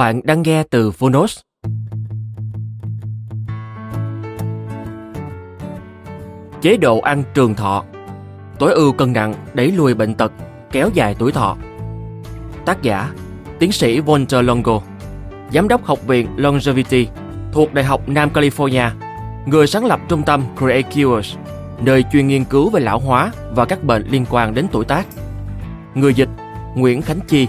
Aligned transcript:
Bạn 0.00 0.20
đang 0.24 0.42
nghe 0.42 0.62
từ 0.62 0.90
Phonos. 0.90 1.38
Chế 6.62 6.76
độ 6.76 7.00
ăn 7.00 7.24
trường 7.34 7.54
thọ. 7.54 7.84
Tối 8.58 8.72
ưu 8.72 8.92
cân 8.92 9.12
nặng 9.12 9.34
đẩy 9.54 9.72
lùi 9.72 9.94
bệnh 9.94 10.14
tật, 10.14 10.32
kéo 10.72 10.90
dài 10.94 11.16
tuổi 11.18 11.32
thọ. 11.32 11.56
Tác 12.66 12.82
giả 12.82 13.12
Tiến 13.58 13.72
sĩ 13.72 14.00
Walter 14.00 14.42
Longo. 14.42 14.80
Giám 15.52 15.68
đốc 15.68 15.84
Học 15.84 16.06
viện 16.06 16.28
Longevity 16.36 17.08
thuộc 17.52 17.74
Đại 17.74 17.84
học 17.84 18.08
Nam 18.08 18.30
California 18.34 18.90
Người 19.46 19.66
sáng 19.66 19.84
lập 19.84 20.00
trung 20.08 20.22
tâm 20.22 20.42
Create 20.58 20.82
Cures 20.82 21.36
nơi 21.80 22.04
chuyên 22.12 22.28
nghiên 22.28 22.44
cứu 22.44 22.70
về 22.70 22.80
lão 22.80 22.98
hóa 22.98 23.32
và 23.50 23.64
các 23.64 23.84
bệnh 23.84 24.06
liên 24.10 24.24
quan 24.30 24.54
đến 24.54 24.66
tuổi 24.72 24.84
tác. 24.84 25.06
Người 25.94 26.14
dịch 26.14 26.28
Nguyễn 26.74 27.02
Khánh 27.02 27.20
Chi. 27.28 27.48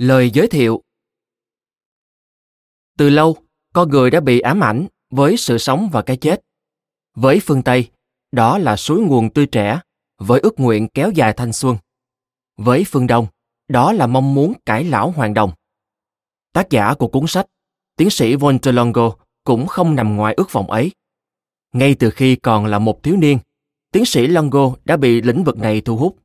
Lời 0.00 0.30
giới 0.30 0.48
thiệu 0.48 0.82
Từ 2.98 3.10
lâu, 3.10 3.36
con 3.72 3.90
người 3.90 4.10
đã 4.10 4.20
bị 4.20 4.40
ám 4.40 4.64
ảnh 4.64 4.86
với 5.10 5.36
sự 5.36 5.58
sống 5.58 5.88
và 5.92 6.02
cái 6.02 6.16
chết. 6.16 6.40
Với 7.14 7.40
phương 7.42 7.62
Tây, 7.62 7.90
đó 8.32 8.58
là 8.58 8.76
suối 8.76 9.00
nguồn 9.00 9.30
tươi 9.30 9.46
trẻ, 9.46 9.80
với 10.18 10.40
ước 10.40 10.60
nguyện 10.60 10.88
kéo 10.94 11.10
dài 11.10 11.32
thanh 11.32 11.52
xuân. 11.52 11.76
Với 12.56 12.84
phương 12.86 13.06
Đông, 13.06 13.26
đó 13.68 13.92
là 13.92 14.06
mong 14.06 14.34
muốn 14.34 14.52
cải 14.66 14.84
lão 14.84 15.10
hoàng 15.10 15.34
đồng. 15.34 15.52
Tác 16.52 16.70
giả 16.70 16.94
của 16.94 17.08
cuốn 17.08 17.26
sách, 17.26 17.46
tiến 17.96 18.10
sĩ 18.10 18.34
von 18.34 18.58
Longo 18.64 19.16
cũng 19.44 19.66
không 19.66 19.94
nằm 19.94 20.16
ngoài 20.16 20.34
ước 20.34 20.52
vọng 20.52 20.70
ấy. 20.70 20.90
Ngay 21.72 21.94
từ 21.98 22.10
khi 22.10 22.36
còn 22.36 22.66
là 22.66 22.78
một 22.78 23.02
thiếu 23.02 23.16
niên, 23.16 23.38
tiến 23.92 24.04
sĩ 24.04 24.26
Longo 24.26 24.74
đã 24.84 24.96
bị 24.96 25.20
lĩnh 25.20 25.44
vực 25.44 25.58
này 25.58 25.80
thu 25.80 25.96
hút. 25.96 26.18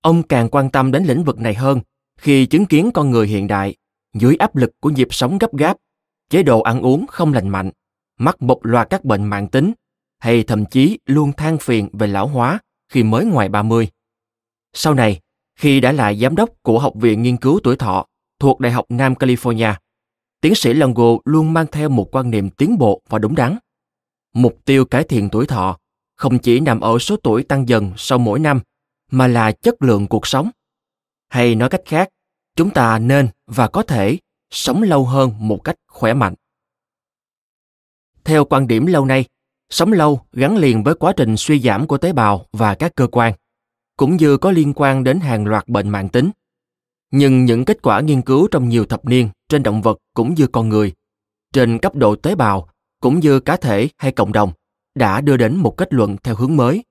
Ông 0.00 0.22
càng 0.22 0.48
quan 0.48 0.70
tâm 0.70 0.92
đến 0.92 1.04
lĩnh 1.04 1.24
vực 1.24 1.38
này 1.38 1.54
hơn 1.54 1.80
khi 2.20 2.46
chứng 2.46 2.66
kiến 2.66 2.90
con 2.94 3.10
người 3.10 3.26
hiện 3.26 3.46
đại 3.46 3.76
dưới 4.14 4.36
áp 4.36 4.56
lực 4.56 4.70
của 4.80 4.90
nhịp 4.90 5.08
sống 5.10 5.38
gấp 5.38 5.56
gáp, 5.56 5.76
chế 6.30 6.42
độ 6.42 6.60
ăn 6.60 6.80
uống 6.80 7.06
không 7.06 7.32
lành 7.32 7.48
mạnh, 7.48 7.70
mắc 8.18 8.42
một 8.42 8.66
loạt 8.66 8.90
các 8.90 9.04
bệnh 9.04 9.24
mạng 9.24 9.48
tính, 9.48 9.72
hay 10.18 10.44
thậm 10.44 10.64
chí 10.66 10.98
luôn 11.06 11.32
than 11.32 11.58
phiền 11.58 11.88
về 11.92 12.06
lão 12.06 12.26
hóa 12.26 12.58
khi 12.88 13.02
mới 13.02 13.24
ngoài 13.24 13.48
30. 13.48 13.88
Sau 14.72 14.94
này, 14.94 15.20
khi 15.56 15.80
đã 15.80 15.92
là 15.92 16.14
giám 16.14 16.36
đốc 16.36 16.50
của 16.62 16.78
Học 16.78 16.92
viện 16.96 17.22
Nghiên 17.22 17.36
cứu 17.36 17.60
Tuổi 17.64 17.76
Thọ 17.76 18.06
thuộc 18.40 18.60
Đại 18.60 18.72
học 18.72 18.84
Nam 18.88 19.14
California, 19.14 19.74
tiến 20.40 20.54
sĩ 20.54 20.74
Longo 20.74 21.16
luôn 21.24 21.52
mang 21.52 21.66
theo 21.72 21.88
một 21.88 22.14
quan 22.14 22.30
niệm 22.30 22.50
tiến 22.50 22.78
bộ 22.78 23.02
và 23.08 23.18
đúng 23.18 23.34
đắn. 23.34 23.58
Mục 24.34 24.58
tiêu 24.64 24.84
cải 24.84 25.04
thiện 25.04 25.28
tuổi 25.28 25.46
thọ 25.46 25.78
không 26.16 26.38
chỉ 26.38 26.60
nằm 26.60 26.80
ở 26.80 26.98
số 26.98 27.16
tuổi 27.16 27.42
tăng 27.42 27.68
dần 27.68 27.92
sau 27.96 28.18
mỗi 28.18 28.38
năm, 28.38 28.60
mà 29.10 29.26
là 29.26 29.52
chất 29.52 29.82
lượng 29.82 30.06
cuộc 30.06 30.26
sống 30.26 30.50
hay 31.30 31.54
nói 31.54 31.68
cách 31.68 31.82
khác, 31.84 32.08
chúng 32.56 32.70
ta 32.70 32.98
nên 32.98 33.28
và 33.46 33.68
có 33.68 33.82
thể 33.82 34.18
sống 34.50 34.82
lâu 34.82 35.04
hơn 35.04 35.32
một 35.38 35.64
cách 35.64 35.76
khỏe 35.88 36.14
mạnh. 36.14 36.34
Theo 38.24 38.44
quan 38.44 38.66
điểm 38.66 38.86
lâu 38.86 39.04
nay, 39.04 39.24
sống 39.70 39.92
lâu 39.92 40.20
gắn 40.32 40.56
liền 40.56 40.84
với 40.84 40.94
quá 40.94 41.12
trình 41.16 41.36
suy 41.36 41.60
giảm 41.60 41.86
của 41.86 41.98
tế 41.98 42.12
bào 42.12 42.46
và 42.52 42.74
các 42.74 42.94
cơ 42.94 43.06
quan, 43.06 43.34
cũng 43.96 44.16
như 44.16 44.36
có 44.36 44.50
liên 44.50 44.72
quan 44.76 45.04
đến 45.04 45.20
hàng 45.20 45.46
loạt 45.46 45.68
bệnh 45.68 45.88
mạng 45.88 46.08
tính. 46.08 46.30
Nhưng 47.10 47.44
những 47.44 47.64
kết 47.64 47.82
quả 47.82 48.00
nghiên 48.00 48.22
cứu 48.22 48.48
trong 48.50 48.68
nhiều 48.68 48.84
thập 48.84 49.04
niên 49.04 49.28
trên 49.48 49.62
động 49.62 49.82
vật 49.82 49.98
cũng 50.14 50.34
như 50.34 50.46
con 50.46 50.68
người, 50.68 50.92
trên 51.52 51.78
cấp 51.78 51.94
độ 51.94 52.16
tế 52.16 52.34
bào 52.34 52.68
cũng 53.00 53.20
như 53.20 53.40
cá 53.40 53.56
thể 53.56 53.88
hay 53.96 54.12
cộng 54.12 54.32
đồng 54.32 54.52
đã 54.94 55.20
đưa 55.20 55.36
đến 55.36 55.56
một 55.56 55.76
kết 55.76 55.94
luận 55.94 56.16
theo 56.22 56.34
hướng 56.34 56.56
mới, 56.56 56.84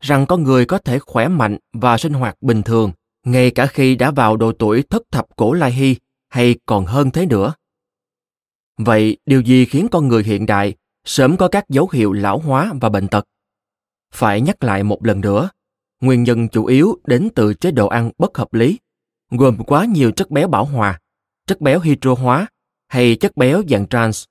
rằng 0.00 0.26
con 0.26 0.42
người 0.42 0.66
có 0.66 0.78
thể 0.78 0.98
khỏe 0.98 1.28
mạnh 1.28 1.58
và 1.72 1.98
sinh 1.98 2.12
hoạt 2.12 2.36
bình 2.40 2.62
thường 2.62 2.92
ngay 3.24 3.50
cả 3.50 3.66
khi 3.66 3.96
đã 3.96 4.10
vào 4.10 4.36
độ 4.36 4.52
tuổi 4.52 4.82
thất 4.82 5.02
thập 5.10 5.26
cổ 5.36 5.52
lai 5.52 5.72
hy 5.72 5.96
hay 6.28 6.56
còn 6.66 6.86
hơn 6.86 7.10
thế 7.10 7.26
nữa. 7.26 7.54
Vậy 8.78 9.16
điều 9.26 9.40
gì 9.40 9.64
khiến 9.64 9.88
con 9.90 10.08
người 10.08 10.22
hiện 10.22 10.46
đại 10.46 10.74
sớm 11.04 11.36
có 11.36 11.48
các 11.48 11.68
dấu 11.68 11.88
hiệu 11.92 12.12
lão 12.12 12.38
hóa 12.38 12.72
và 12.80 12.88
bệnh 12.88 13.08
tật? 13.08 13.24
Phải 14.12 14.40
nhắc 14.40 14.64
lại 14.64 14.82
một 14.82 15.04
lần 15.04 15.20
nữa, 15.20 15.50
nguyên 16.00 16.22
nhân 16.22 16.48
chủ 16.48 16.66
yếu 16.66 16.98
đến 17.04 17.28
từ 17.34 17.54
chế 17.54 17.70
độ 17.70 17.88
ăn 17.88 18.10
bất 18.18 18.38
hợp 18.38 18.54
lý, 18.54 18.78
gồm 19.30 19.64
quá 19.64 19.84
nhiều 19.84 20.10
chất 20.10 20.30
béo 20.30 20.48
bảo 20.48 20.64
hòa, 20.64 21.00
chất 21.46 21.60
béo 21.60 21.80
hydro 21.80 22.14
hóa 22.14 22.46
hay 22.88 23.16
chất 23.16 23.36
béo 23.36 23.62
dạng 23.68 23.86
trans, 23.86 24.24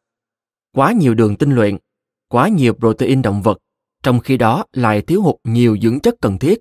quá 0.76 0.92
nhiều 0.92 1.14
đường 1.14 1.36
tinh 1.36 1.52
luyện, 1.52 1.78
quá 2.28 2.48
nhiều 2.48 2.74
protein 2.74 3.22
động 3.22 3.42
vật, 3.42 3.60
trong 4.04 4.19
khi 4.19 4.38
đó 4.38 4.66
lại 4.74 5.02
thiếu 5.02 5.22
hụt 5.22 5.36
nhiều 5.44 5.78
dưỡng 5.81 6.00
chất 6.00 6.16
cần 6.22 6.38
thiết 6.38 6.60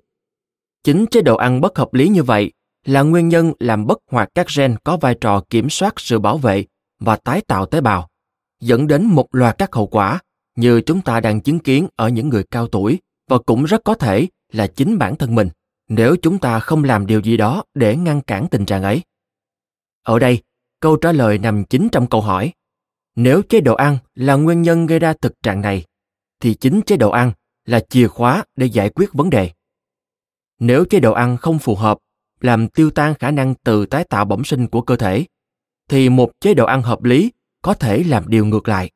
Chính 0.83 1.05
chế 1.11 1.21
độ 1.21 1.35
ăn 1.35 1.61
bất 1.61 1.77
hợp 1.77 1.93
lý 1.93 2.09
như 2.09 2.23
vậy 2.23 2.51
là 2.85 3.01
nguyên 3.01 3.29
nhân 3.29 3.53
làm 3.59 3.87
bất 3.87 3.99
hoạt 4.11 4.29
các 4.35 4.47
gen 4.57 4.75
có 4.83 4.97
vai 4.97 5.15
trò 5.21 5.43
kiểm 5.49 5.69
soát 5.69 5.93
sự 5.97 6.19
bảo 6.19 6.37
vệ 6.37 6.65
và 6.99 7.15
tái 7.15 7.41
tạo 7.41 7.65
tế 7.65 7.81
bào, 7.81 8.09
dẫn 8.59 8.87
đến 8.87 9.03
một 9.03 9.27
loạt 9.31 9.57
các 9.57 9.75
hậu 9.75 9.87
quả 9.87 10.19
như 10.55 10.81
chúng 10.81 11.01
ta 11.01 11.19
đang 11.19 11.41
chứng 11.41 11.59
kiến 11.59 11.87
ở 11.95 12.09
những 12.09 12.29
người 12.29 12.43
cao 12.51 12.67
tuổi 12.67 12.99
và 13.29 13.37
cũng 13.37 13.63
rất 13.63 13.83
có 13.83 13.95
thể 13.95 14.27
là 14.51 14.67
chính 14.67 14.97
bản 14.97 15.15
thân 15.15 15.35
mình 15.35 15.49
nếu 15.89 16.15
chúng 16.21 16.39
ta 16.39 16.59
không 16.59 16.83
làm 16.83 17.05
điều 17.05 17.21
gì 17.21 17.37
đó 17.37 17.63
để 17.73 17.95
ngăn 17.95 18.21
cản 18.21 18.47
tình 18.47 18.65
trạng 18.65 18.83
ấy. 18.83 19.01
Ở 20.03 20.19
đây, 20.19 20.41
câu 20.79 20.95
trả 20.95 21.11
lời 21.11 21.37
nằm 21.37 21.63
chính 21.63 21.89
trong 21.91 22.07
câu 22.07 22.21
hỏi. 22.21 22.51
Nếu 23.15 23.41
chế 23.41 23.59
độ 23.61 23.75
ăn 23.75 23.97
là 24.15 24.35
nguyên 24.35 24.61
nhân 24.61 24.85
gây 24.85 24.99
ra 24.99 25.13
thực 25.21 25.33
trạng 25.43 25.61
này, 25.61 25.83
thì 26.39 26.53
chính 26.53 26.81
chế 26.81 26.97
độ 26.97 27.09
ăn 27.09 27.31
là 27.65 27.79
chìa 27.79 28.07
khóa 28.07 28.43
để 28.55 28.65
giải 28.65 28.89
quyết 28.89 29.13
vấn 29.13 29.29
đề. 29.29 29.51
Nếu 30.59 30.85
chế 30.85 30.99
độ 30.99 31.13
ăn 31.13 31.37
không 31.37 31.59
phù 31.59 31.75
hợp, 31.75 31.97
làm 32.41 32.67
tiêu 32.67 32.91
tan 32.91 33.13
khả 33.15 33.31
năng 33.31 33.55
từ 33.55 33.85
tái 33.85 34.03
tạo 34.03 34.25
bẩm 34.25 34.43
sinh 34.43 34.67
của 34.67 34.81
cơ 34.81 34.95
thể, 34.95 35.25
thì 35.89 36.09
một 36.09 36.31
chế 36.39 36.53
độ 36.53 36.65
ăn 36.65 36.81
hợp 36.81 37.03
lý 37.03 37.31
có 37.61 37.73
thể 37.73 38.03
làm 38.03 38.27
điều 38.27 38.45
ngược 38.45 38.67
lại. 38.67 38.91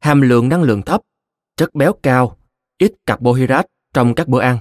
Hàm 0.00 0.20
lượng 0.20 0.48
năng 0.48 0.62
lượng 0.62 0.82
thấp, 0.82 1.02
chất 1.56 1.74
béo 1.74 1.92
cao, 2.02 2.36
ít 2.78 2.92
carbohydrate 3.06 3.68
trong 3.94 4.14
các 4.14 4.28
bữa 4.28 4.40
ăn 4.40 4.58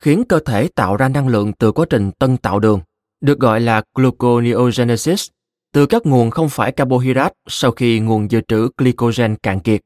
khiến 0.00 0.24
cơ 0.28 0.40
thể 0.40 0.68
tạo 0.68 0.96
ra 0.96 1.08
năng 1.08 1.28
lượng 1.28 1.52
từ 1.52 1.72
quá 1.72 1.86
trình 1.90 2.10
tân 2.12 2.36
tạo 2.36 2.60
đường, 2.60 2.80
được 3.20 3.38
gọi 3.38 3.60
là 3.60 3.82
gluconeogenesis, 3.94 5.28
từ 5.72 5.86
các 5.86 6.06
nguồn 6.06 6.30
không 6.30 6.48
phải 6.48 6.72
carbohydrate 6.72 7.34
sau 7.48 7.70
khi 7.70 8.00
nguồn 8.00 8.30
dự 8.30 8.40
trữ 8.48 8.68
glycogen 8.76 9.36
cạn 9.36 9.60
kiệt. 9.60 9.80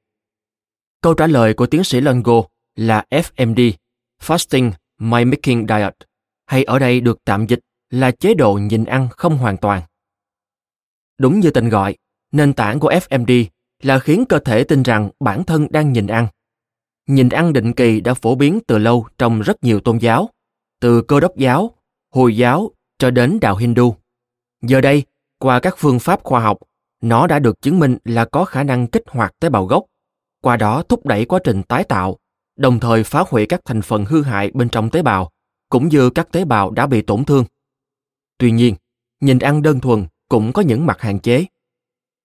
Câu 1.01 1.15
trả 1.15 1.27
lời 1.27 1.55
của 1.55 1.67
tiến 1.67 1.85
sĩ 1.85 2.01
Longo 2.01 2.43
là 2.77 3.05
FMD, 3.11 3.73
Fasting 4.23 4.73
Mimicking 5.05 5.67
Diet, 5.69 5.95
hay 6.47 6.65
ở 6.65 6.79
đây 6.79 7.01
được 7.01 7.19
tạm 7.25 7.47
dịch 7.47 7.61
là 7.91 8.11
chế 8.11 8.35
độ 8.35 8.55
nhịn 8.55 8.85
ăn 8.85 9.09
không 9.11 9.39
hoàn 9.39 9.57
toàn. 9.57 9.83
Đúng 11.19 11.41
như 11.41 11.51
tên 11.51 11.69
gọi, 11.69 11.97
nền 12.33 12.53
tảng 12.53 12.81
của 12.81 12.91
FMD 12.91 13.45
là 13.83 13.99
khiến 13.99 14.25
cơ 14.29 14.39
thể 14.39 14.65
tin 14.65 14.83
rằng 14.83 15.11
bản 15.21 15.45
thân 15.45 15.67
đang 15.71 15.93
nhịn 15.93 16.07
ăn. 16.07 16.27
Nhịn 17.07 17.29
ăn 17.29 17.53
định 17.53 17.73
kỳ 17.73 18.01
đã 18.01 18.15
phổ 18.15 18.35
biến 18.35 18.61
từ 18.67 18.79
lâu 18.79 19.07
trong 19.19 19.41
rất 19.41 19.65
nhiều 19.65 19.81
tôn 19.81 19.99
giáo, 19.99 20.29
từ 20.81 21.03
cơ 21.03 21.21
đốc 21.21 21.37
giáo, 21.37 21.75
hồi 22.11 22.37
giáo 22.37 22.71
cho 22.99 23.11
đến 23.11 23.41
đạo 23.41 23.57
Hindu. 23.57 23.95
Giờ 24.63 24.81
đây, 24.81 25.03
qua 25.39 25.61
các 25.61 25.75
phương 25.79 25.99
pháp 25.99 26.23
khoa 26.23 26.41
học, 26.41 26.59
nó 27.03 27.27
đã 27.27 27.39
được 27.39 27.63
chứng 27.63 27.79
minh 27.79 27.99
là 28.05 28.25
có 28.25 28.45
khả 28.45 28.63
năng 28.63 28.87
kích 28.87 29.05
hoạt 29.07 29.35
tế 29.41 29.49
bào 29.49 29.67
gốc, 29.67 29.85
qua 30.41 30.57
đó 30.57 30.83
thúc 30.83 31.07
đẩy 31.07 31.25
quá 31.25 31.39
trình 31.45 31.63
tái 31.63 31.85
tạo, 31.85 32.19
đồng 32.57 32.81
thời 32.81 33.05
phá 33.05 33.25
hủy 33.29 33.47
các 33.47 33.61
thành 33.65 33.83
phần 33.83 34.05
hư 34.05 34.23
hại 34.23 34.51
bên 34.55 34.69
trong 34.69 34.91
tế 34.91 35.03
bào, 35.03 35.31
cũng 35.69 35.89
như 35.89 36.11
các 36.11 36.33
tế 36.33 36.45
bào 36.45 36.71
đã 36.71 36.87
bị 36.87 37.03
tổn 37.03 37.25
thương. 37.25 37.45
Tuy 38.39 38.51
nhiên, 38.51 38.75
nhìn 39.21 39.39
ăn 39.39 39.63
đơn 39.63 39.81
thuần 39.81 40.07
cũng 40.29 40.53
có 40.53 40.63
những 40.63 40.87
mặt 40.87 41.01
hạn 41.01 41.19
chế. 41.19 41.45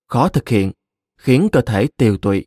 Khó 0.08 0.28
thực 0.28 0.50
hiện, 0.50 0.72
khiến 1.18 1.50
cơ 1.52 1.62
thể 1.62 1.88
tiều 1.98 2.18
tụy. 2.18 2.46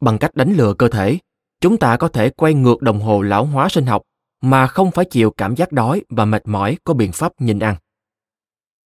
Bằng 0.00 0.18
cách 0.18 0.34
đánh 0.34 0.52
lừa 0.52 0.74
cơ 0.74 0.88
thể, 0.88 1.18
chúng 1.60 1.76
ta 1.76 1.96
có 1.96 2.08
thể 2.08 2.30
quay 2.30 2.54
ngược 2.54 2.82
đồng 2.82 3.00
hồ 3.00 3.22
lão 3.22 3.44
hóa 3.44 3.68
sinh 3.68 3.86
học 3.86 4.02
mà 4.40 4.66
không 4.66 4.90
phải 4.90 5.04
chịu 5.04 5.30
cảm 5.30 5.56
giác 5.56 5.72
đói 5.72 6.02
và 6.08 6.24
mệt 6.24 6.42
mỏi 6.48 6.78
có 6.84 6.94
biện 6.94 7.12
pháp 7.12 7.32
nhịn 7.40 7.58
ăn. 7.58 7.76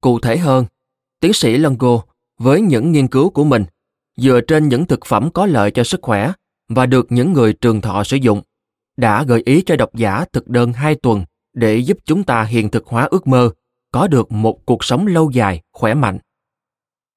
Cụ 0.01 0.21
thể 0.21 0.39
hơn, 0.39 0.65
tiến 1.21 1.33
sĩ 1.33 1.57
Longo 1.57 2.03
với 2.39 2.61
những 2.61 2.93
nghiên 2.93 3.09
cứu 3.09 3.31
của 3.31 3.45
mình 3.45 3.65
dựa 4.17 4.41
trên 4.41 4.69
những 4.69 4.87
thực 4.87 5.07
phẩm 5.07 5.31
có 5.31 5.47
lợi 5.47 5.71
cho 5.71 5.85
sức 5.85 6.01
khỏe 6.03 6.33
và 6.69 6.87
được 6.87 7.07
những 7.13 7.33
người 7.33 7.53
trường 7.53 7.81
thọ 7.81 8.05
sử 8.05 8.17
dụng 8.17 8.43
đã 8.97 9.25
gợi 9.25 9.43
ý 9.45 9.63
cho 9.67 9.77
độc 9.77 9.95
giả 9.95 10.25
thực 10.33 10.49
đơn 10.49 10.73
2 10.73 10.95
tuần 10.95 11.25
để 11.55 11.77
giúp 11.77 11.99
chúng 12.05 12.25
ta 12.25 12.45
hiện 12.45 12.71
thực 12.71 12.87
hóa 12.87 13.09
ước 13.11 13.27
mơ 13.27 13.51
có 13.93 14.09
được 14.09 14.33
một 14.33 14.67
cuộc 14.67 14.85
sống 14.85 15.07
lâu 15.07 15.31
dài, 15.31 15.61
khỏe 15.73 15.95
mạnh. 15.95 16.19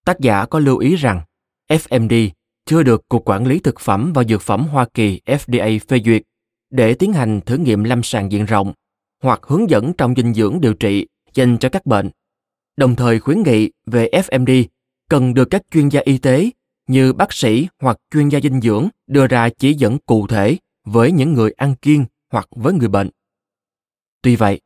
Tác 0.06 0.20
giả 0.20 0.46
có 0.46 0.60
lưu 0.60 0.78
ý 0.78 0.96
rằng 0.96 1.22
FMD 1.70 2.30
chưa 2.66 2.84
được 2.84 3.10
Cục 3.10 3.26
Quản 3.26 3.48
lý 3.48 3.60
Thực 3.60 3.80
phẩm 3.80 4.14
và 4.14 4.24
Dược 4.24 4.42
phẩm 4.42 4.68
Hoa 4.68 4.86
Kỳ 4.94 5.22
FDA 5.26 5.80
phê 5.88 6.00
duyệt 6.06 6.22
để 6.70 6.94
tiến 6.94 7.14
hành 7.14 7.42
thử 7.42 7.58
nghiệm 7.58 7.84
lâm 7.84 8.04
sàng 8.04 8.32
diện 8.32 8.46
rộng 8.46 8.74
hoặc 9.24 9.40
hướng 9.44 9.70
dẫn 9.70 9.94
trong 9.94 10.16
dinh 10.16 10.34
dưỡng 10.34 10.62
điều 10.62 10.74
trị 10.74 11.08
dành 11.34 11.58
cho 11.58 11.70
các 11.70 11.86
bệnh. 11.86 12.10
Đồng 12.78 12.96
thời 12.96 13.20
khuyến 13.20 13.44
nghị 13.44 13.72
về 13.86 14.10
FMD 14.12 14.66
cần 15.10 15.34
được 15.34 15.46
các 15.46 15.62
chuyên 15.72 15.90
gia 15.90 16.02
y 16.02 16.18
tế 16.18 16.50
như 16.88 17.14
bác 17.14 17.34
sĩ 17.34 17.68
hoặc 17.82 18.00
chuyên 18.12 18.30
gia 18.30 18.40
dinh 18.40 18.62
dưỡng 18.62 18.90
đưa 19.08 19.28
ra 19.28 19.50
chỉ 19.50 19.74
dẫn 19.74 19.98
cụ 20.00 20.28
thể 20.28 20.58
với 20.86 21.12
những 21.12 21.34
người 21.34 21.52
ăn 21.52 21.76
kiêng 21.76 22.06
hoặc 22.32 22.48
với 22.52 22.74
người 22.74 22.88
bệnh. 22.88 23.10
Tuy 24.22 24.36
vậy, 24.36 24.62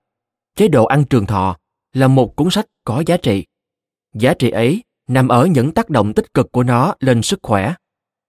chế 0.55 0.67
độ 0.67 0.85
ăn 0.85 1.03
trường 1.05 1.25
thọ 1.25 1.57
là 1.93 2.07
một 2.07 2.35
cuốn 2.35 2.49
sách 2.51 2.65
có 2.83 3.03
giá 3.07 3.17
trị. 3.17 3.45
Giá 4.13 4.33
trị 4.33 4.49
ấy 4.49 4.83
nằm 5.07 5.27
ở 5.27 5.45
những 5.45 5.71
tác 5.71 5.89
động 5.89 6.13
tích 6.13 6.33
cực 6.33 6.51
của 6.51 6.63
nó 6.63 6.95
lên 6.99 7.21
sức 7.21 7.39
khỏe, 7.43 7.73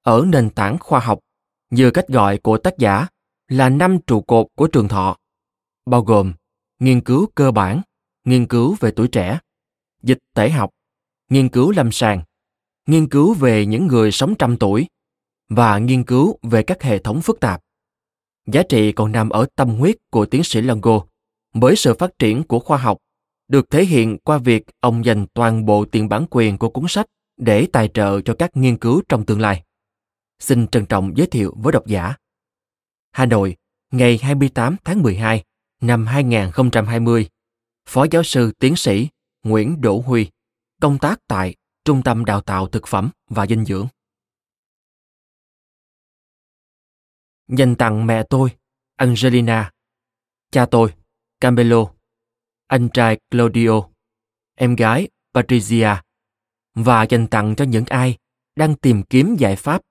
ở 0.03 0.25
nền 0.29 0.50
tảng 0.50 0.79
khoa 0.79 1.00
học, 1.00 1.19
như 1.71 1.91
cách 1.91 2.09
gọi 2.09 2.39
của 2.39 2.59
tác 2.59 2.79
giả 2.79 3.06
là 3.49 3.69
năm 3.69 3.99
trụ 4.06 4.21
cột 4.21 4.47
của 4.55 4.67
trường 4.67 4.89
thọ, 4.89 5.17
bao 5.87 6.03
gồm 6.03 6.33
nghiên 6.79 7.00
cứu 7.00 7.29
cơ 7.35 7.50
bản, 7.50 7.83
nghiên 8.25 8.47
cứu 8.47 8.77
về 8.81 8.91
tuổi 8.91 9.09
trẻ, 9.09 9.39
dịch 10.03 10.19
tễ 10.35 10.50
học, 10.50 10.71
nghiên 11.29 11.49
cứu 11.49 11.71
lâm 11.71 11.93
sàng, 11.93 12.23
nghiên 12.87 13.08
cứu 13.08 13.34
về 13.34 13.67
những 13.67 13.87
người 13.87 14.12
sống 14.12 14.34
trăm 14.38 14.56
tuổi 14.56 14.87
và 15.49 15.79
nghiên 15.79 16.05
cứu 16.05 16.38
về 16.43 16.62
các 16.62 16.82
hệ 16.82 16.99
thống 16.99 17.23
phức 17.23 17.40
tạp. 17.40 17.61
Giá 18.46 18.62
trị 18.62 18.93
còn 18.93 19.12
nằm 19.12 19.31
ở 19.31 19.46
tâm 19.56 19.69
huyết 19.69 19.96
của 20.11 20.26
tiến 20.26 20.44
sĩ 20.44 20.61
Longo 20.61 21.00
Với 21.55 21.76
sự 21.76 21.94
phát 21.94 22.19
triển 22.19 22.43
của 22.43 22.58
khoa 22.58 22.79
học 22.79 22.99
được 23.49 23.70
thể 23.70 23.84
hiện 23.84 24.19
qua 24.19 24.38
việc 24.38 24.64
ông 24.81 25.05
dành 25.05 25.26
toàn 25.34 25.67
bộ 25.67 25.84
tiền 25.84 26.08
bản 26.08 26.26
quyền 26.31 26.58
của 26.58 26.69
cuốn 26.69 26.84
sách 26.88 27.06
để 27.37 27.67
tài 27.73 27.88
trợ 27.88 28.20
cho 28.20 28.34
các 28.38 28.56
nghiên 28.56 28.76
cứu 28.76 29.02
trong 29.08 29.26
tương 29.26 29.40
lai. 29.40 29.62
Xin 30.38 30.67
trân 30.67 30.87
trọng 30.87 31.17
giới 31.17 31.26
thiệu 31.26 31.55
với 31.56 31.73
độc 31.73 31.87
giả. 31.87 32.14
Hà 33.12 33.26
Nội, 33.26 33.56
ngày 33.90 34.19
28 34.23 34.76
tháng 34.84 35.02
12 35.02 35.44
năm 35.81 36.06
2020, 36.06 37.29
Phó 37.88 38.06
giáo 38.11 38.23
sư 38.23 38.52
tiến 38.58 38.76
sĩ 38.76 39.08
Nguyễn 39.43 39.81
Đỗ 39.81 40.02
Huy, 40.06 40.31
công 40.81 40.99
tác 40.99 41.20
tại 41.29 41.55
Trung 41.84 42.02
tâm 42.05 42.25
Đào 42.25 42.40
tạo 42.40 42.67
Thực 42.67 42.87
phẩm 42.87 43.11
và 43.29 43.46
Dinh 43.46 43.64
dưỡng. 43.64 43.88
Dành 47.49 47.76
tặng 47.76 48.06
mẹ 48.06 48.23
tôi, 48.31 48.50
Angelina, 48.96 49.70
cha 50.50 50.67
tôi, 50.70 50.94
Camelo, 51.40 51.93
anh 52.67 52.88
trai 52.94 53.20
Claudio, 53.31 53.88
em 54.55 54.76
gái 54.76 55.08
Patricia. 55.34 56.02
Và 56.75 57.02
dành 57.02 57.26
tặng 57.26 57.55
cho 57.56 57.64
những 57.64 57.84
ai 57.84 58.19
đang 58.56 58.76
tìm 58.76 59.02
kiếm 59.02 59.37
giải 59.38 59.56
pháp, 59.56 59.82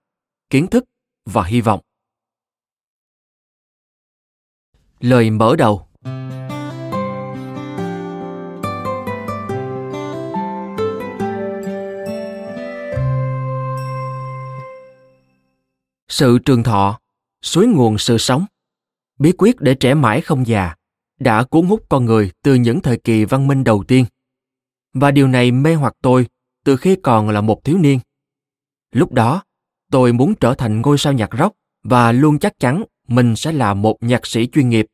kiến 0.50 0.68
thức 0.68 0.86
và 1.26 1.44
hy 1.44 1.62
vọng. 1.62 1.82
Lời 5.00 5.30
mở 5.30 5.56
đầu. 5.58 5.88
Sự 16.12 16.40
trường 16.40 16.64
thọ, 16.64 17.00
suối 17.42 17.68
nguồn 17.68 17.98
sự 17.98 18.18
sống, 18.18 18.46
bí 19.20 19.32
quyết 19.38 19.62
để 19.62 19.76
trẻ 19.76 19.94
mãi 19.94 20.22
không 20.22 20.48
già 20.48 20.76
đã 21.20 21.44
cuốn 21.44 21.66
hút 21.66 21.86
con 21.90 22.06
người 22.06 22.32
từ 22.44 22.56
những 22.56 22.82
thời 22.82 22.98
kỳ 22.98 23.26
văn 23.26 23.48
minh 23.48 23.64
đầu 23.64 23.84
tiên. 23.88 24.06
Và 24.94 25.12
điều 25.12 25.28
này 25.28 25.52
mê 25.52 25.76
hoặc 25.76 25.94
tôi 26.02 26.28
từ 26.66 26.78
khi 26.78 26.96
còn 27.04 27.30
là 27.30 27.42
một 27.42 27.64
thiếu 27.64 27.78
niên. 27.78 28.00
Lúc 28.92 29.12
đó, 29.12 29.44
tôi 29.92 30.14
muốn 30.14 30.36
trở 30.36 30.54
thành 30.54 30.82
ngôi 30.82 30.98
sao 30.98 31.14
nhạc 31.14 31.30
rock 31.40 31.56
và 31.84 32.12
luôn 32.12 32.40
chắc 32.40 32.60
chắn 32.60 32.84
mình 33.08 33.36
sẽ 33.36 33.52
là 33.52 33.74
một 33.74 33.98
nhạc 34.02 34.26
sĩ 34.26 34.48
chuyên 34.48 34.70
nghiệp. 34.70 34.86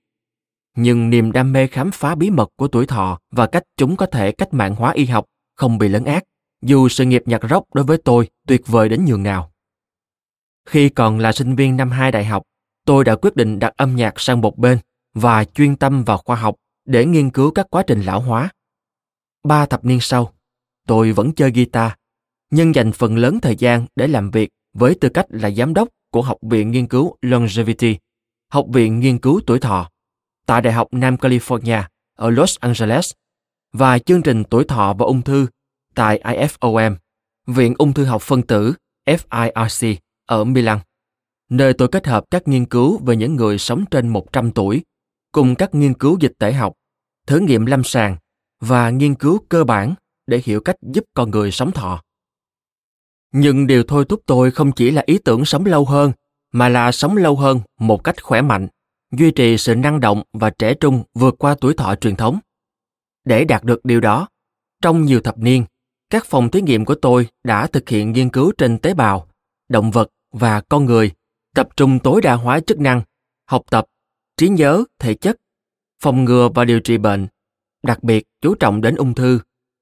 Nhưng 0.75 1.09
niềm 1.09 1.31
đam 1.31 1.53
mê 1.53 1.67
khám 1.67 1.91
phá 1.91 2.15
bí 2.15 2.29
mật 2.29 2.49
của 2.55 2.67
tuổi 2.67 2.85
thọ 2.85 3.19
và 3.31 3.47
cách 3.47 3.63
chúng 3.77 3.95
có 3.95 4.05
thể 4.05 4.31
cách 4.31 4.53
mạng 4.53 4.75
hóa 4.75 4.91
y 4.91 5.05
học 5.05 5.25
không 5.55 5.77
bị 5.77 5.87
lấn 5.87 6.03
át, 6.03 6.23
dù 6.61 6.89
sự 6.89 7.05
nghiệp 7.05 7.23
nhạc 7.25 7.41
rock 7.49 7.73
đối 7.73 7.85
với 7.85 7.97
tôi 7.97 8.29
tuyệt 8.47 8.67
vời 8.67 8.89
đến 8.89 9.05
nhường 9.05 9.23
nào. 9.23 9.51
Khi 10.67 10.89
còn 10.89 11.19
là 11.19 11.31
sinh 11.31 11.55
viên 11.55 11.77
năm 11.77 11.91
2 11.91 12.11
đại 12.11 12.25
học, 12.25 12.43
tôi 12.85 13.03
đã 13.03 13.15
quyết 13.15 13.35
định 13.35 13.59
đặt 13.59 13.73
âm 13.77 13.95
nhạc 13.95 14.19
sang 14.19 14.41
một 14.41 14.57
bên 14.57 14.79
và 15.13 15.45
chuyên 15.45 15.75
tâm 15.75 16.03
vào 16.03 16.17
khoa 16.17 16.35
học 16.35 16.55
để 16.85 17.05
nghiên 17.05 17.29
cứu 17.29 17.51
các 17.51 17.67
quá 17.69 17.83
trình 17.87 18.01
lão 18.01 18.21
hóa. 18.21 18.49
Ba 19.43 19.65
thập 19.65 19.85
niên 19.85 19.99
sau, 20.01 20.33
tôi 20.87 21.11
vẫn 21.11 21.31
chơi 21.31 21.51
guitar, 21.51 21.91
nhưng 22.49 22.75
dành 22.75 22.91
phần 22.91 23.17
lớn 23.17 23.39
thời 23.39 23.55
gian 23.55 23.85
để 23.95 24.07
làm 24.07 24.31
việc 24.31 24.49
với 24.73 24.95
tư 25.01 25.09
cách 25.09 25.25
là 25.29 25.51
giám 25.51 25.73
đốc 25.73 25.87
của 26.11 26.21
Học 26.21 26.37
viện 26.41 26.71
Nghiên 26.71 26.87
cứu 26.87 27.15
Longevity, 27.21 27.97
Học 28.51 28.65
viện 28.73 28.99
Nghiên 28.99 29.17
cứu 29.17 29.41
Tuổi 29.45 29.59
Thọ, 29.59 29.89
tại 30.45 30.61
Đại 30.61 30.73
học 30.73 30.87
Nam 30.91 31.15
California 31.15 31.83
ở 32.17 32.29
Los 32.29 32.57
Angeles, 32.59 33.11
và 33.73 33.99
chương 33.99 34.21
trình 34.21 34.43
Tuổi 34.43 34.63
Thọ 34.63 34.93
và 34.93 35.05
Ung 35.05 35.21
Thư 35.21 35.47
tại 35.95 36.21
IFOM, 36.23 36.95
Viện 37.47 37.73
Ung 37.77 37.93
Thư 37.93 38.05
học 38.05 38.21
phân 38.21 38.41
tử 38.41 38.73
FIRC 39.05 39.95
ở 40.27 40.43
Milan, 40.43 40.79
nơi 41.49 41.73
tôi 41.73 41.87
kết 41.87 42.07
hợp 42.07 42.23
các 42.31 42.47
nghiên 42.47 42.65
cứu 42.65 42.97
về 43.05 43.15
những 43.15 43.35
người 43.35 43.57
sống 43.57 43.85
trên 43.91 44.07
100 44.07 44.51
tuổi 44.51 44.83
cùng 45.31 45.55
các 45.55 45.75
nghiên 45.75 45.93
cứu 45.93 46.17
dịch 46.19 46.33
tễ 46.39 46.53
học, 46.53 46.73
thử 47.27 47.39
nghiệm 47.39 47.65
lâm 47.65 47.83
sàng 47.83 48.17
và 48.59 48.89
nghiên 48.89 49.15
cứu 49.15 49.39
cơ 49.49 49.63
bản 49.63 49.93
để 50.27 50.41
hiểu 50.45 50.61
cách 50.61 50.75
giúp 50.93 51.03
con 51.13 51.31
người 51.31 51.51
sống 51.51 51.71
thọ. 51.71 52.01
Nhưng 53.31 53.67
điều 53.67 53.83
thôi 53.83 54.05
thúc 54.09 54.21
tôi 54.25 54.51
không 54.51 54.71
chỉ 54.71 54.91
là 54.91 55.03
ý 55.05 55.17
tưởng 55.17 55.45
sống 55.45 55.65
lâu 55.65 55.85
hơn, 55.85 56.11
mà 56.51 56.69
là 56.69 56.91
sống 56.91 57.17
lâu 57.17 57.35
hơn 57.35 57.59
một 57.79 58.03
cách 58.03 58.23
khỏe 58.23 58.41
mạnh, 58.41 58.67
duy 59.11 59.31
trì 59.31 59.57
sự 59.57 59.75
năng 59.75 59.99
động 59.99 60.23
và 60.33 60.49
trẻ 60.49 60.73
trung 60.73 61.03
vượt 61.13 61.35
qua 61.37 61.55
tuổi 61.61 61.73
thọ 61.73 61.95
truyền 61.95 62.15
thống. 62.15 62.39
Để 63.25 63.45
đạt 63.45 63.63
được 63.63 63.85
điều 63.85 63.99
đó, 63.99 64.27
trong 64.81 65.05
nhiều 65.05 65.21
thập 65.21 65.37
niên, 65.37 65.65
các 66.09 66.25
phòng 66.25 66.51
thí 66.51 66.61
nghiệm 66.61 66.85
của 66.85 66.95
tôi 66.95 67.27
đã 67.43 67.67
thực 67.67 67.89
hiện 67.89 68.11
nghiên 68.11 68.29
cứu 68.29 68.51
trên 68.57 68.77
tế 68.77 68.93
bào, 68.93 69.27
động 69.69 69.91
vật 69.91 70.09
và 70.37 70.61
con 70.61 70.85
người, 70.85 71.11
tập 71.55 71.69
trung 71.77 71.99
tối 71.99 72.21
đa 72.21 72.33
hóa 72.33 72.59
chức 72.59 72.79
năng, 72.79 73.01
học 73.45 73.61
tập 73.69 73.85
trí 74.37 74.49
nhớ, 74.49 74.83
thể 74.99 75.13
chất, 75.13 75.37
phòng 76.03 76.25
ngừa 76.25 76.49
và 76.55 76.65
điều 76.65 76.79
trị 76.79 76.97
bệnh, 76.97 77.27
đặc 77.83 78.03
biệt 78.03 78.25
chú 78.41 78.55
trọng 78.55 78.81
đến 78.81 78.95
ung 78.95 79.13
thư, 79.13 79.39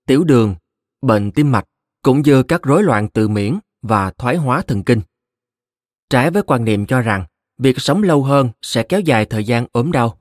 tiểu 0.07 0.23
đường, 0.23 0.55
bệnh 1.01 1.31
tim 1.31 1.51
mạch, 1.51 1.65
cũng 2.01 2.21
như 2.21 2.43
các 2.43 2.63
rối 2.63 2.83
loạn 2.83 3.09
tự 3.09 3.27
miễn 3.27 3.59
và 3.81 4.11
thoái 4.11 4.35
hóa 4.35 4.61
thần 4.61 4.83
kinh. 4.83 5.01
Trái 6.09 6.31
với 6.31 6.43
quan 6.43 6.65
niệm 6.65 6.85
cho 6.85 7.01
rằng 7.01 7.25
việc 7.57 7.79
sống 7.79 8.03
lâu 8.03 8.23
hơn 8.23 8.49
sẽ 8.61 8.83
kéo 8.83 8.99
dài 8.99 9.25
thời 9.25 9.43
gian 9.43 9.65
ốm 9.71 9.91
đau, 9.91 10.19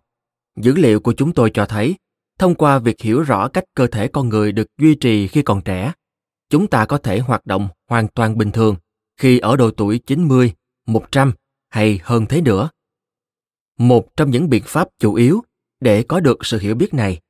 dữ 0.56 0.74
liệu 0.74 1.00
của 1.00 1.12
chúng 1.12 1.32
tôi 1.32 1.50
cho 1.54 1.66
thấy, 1.66 1.94
thông 2.38 2.54
qua 2.54 2.78
việc 2.78 3.00
hiểu 3.00 3.22
rõ 3.22 3.48
cách 3.48 3.64
cơ 3.74 3.86
thể 3.86 4.08
con 4.08 4.28
người 4.28 4.52
được 4.52 4.66
duy 4.78 4.94
trì 4.94 5.28
khi 5.28 5.42
còn 5.42 5.62
trẻ, 5.62 5.92
chúng 6.50 6.66
ta 6.66 6.86
có 6.86 6.98
thể 6.98 7.18
hoạt 7.18 7.46
động 7.46 7.68
hoàn 7.88 8.08
toàn 8.08 8.38
bình 8.38 8.52
thường 8.52 8.76
khi 9.16 9.38
ở 9.38 9.56
độ 9.56 9.70
tuổi 9.70 9.98
90, 9.98 10.52
100 10.86 11.32
hay 11.70 12.00
hơn 12.02 12.26
thế 12.26 12.40
nữa. 12.40 12.70
Một 13.78 14.16
trong 14.16 14.30
những 14.30 14.48
biện 14.48 14.62
pháp 14.66 14.88
chủ 14.98 15.14
yếu 15.14 15.44
để 15.80 16.02
có 16.02 16.20
được 16.20 16.46
sự 16.46 16.58
hiểu 16.58 16.74
biết 16.74 16.94
này 16.94 17.20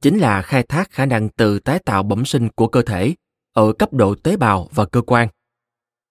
chính 0.00 0.18
là 0.18 0.42
khai 0.42 0.62
thác 0.62 0.90
khả 0.90 1.06
năng 1.06 1.28
tự 1.28 1.58
tái 1.58 1.78
tạo 1.78 2.02
bẩm 2.02 2.24
sinh 2.24 2.48
của 2.48 2.66
cơ 2.68 2.82
thể 2.82 3.14
ở 3.52 3.72
cấp 3.72 3.92
độ 3.92 4.14
tế 4.14 4.36
bào 4.36 4.68
và 4.74 4.84
cơ 4.84 5.00
quan. 5.00 5.28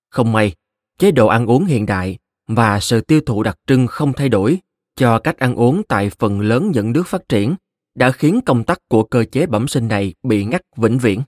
Không 0.10 0.32
may, 0.32 0.56
chế 0.98 1.12
độ 1.12 1.28
ăn 1.28 1.46
uống 1.46 1.66
hiện 1.66 1.86
đại 1.86 2.18
và 2.48 2.80
sự 2.80 3.02
tiêu 3.02 3.22
thụ 3.26 3.44
đặc 3.44 3.58
trưng 3.68 3.88
không 3.88 4.14
thay 4.14 4.30
đổi 4.30 4.58
cho 4.96 5.20
cách 5.20 5.38
ăn 5.38 5.56
uống 5.56 5.82
tại 5.88 6.10
phần 6.20 6.42
lớn 6.42 6.72
những 6.74 6.92
nước 6.92 7.08
phát 7.08 7.30
triển 7.30 7.56
đã 7.96 8.12
khiến 8.12 8.40
công 8.46 8.64
tắc 8.64 8.80
của 8.90 9.04
cơ 9.04 9.24
chế 9.32 9.46
bẩm 9.46 9.68
sinh 9.68 9.88
này 9.88 10.14
bị 10.24 10.46
ngắt 10.46 10.62
vĩnh 10.78 10.98
viễn. 10.98 11.22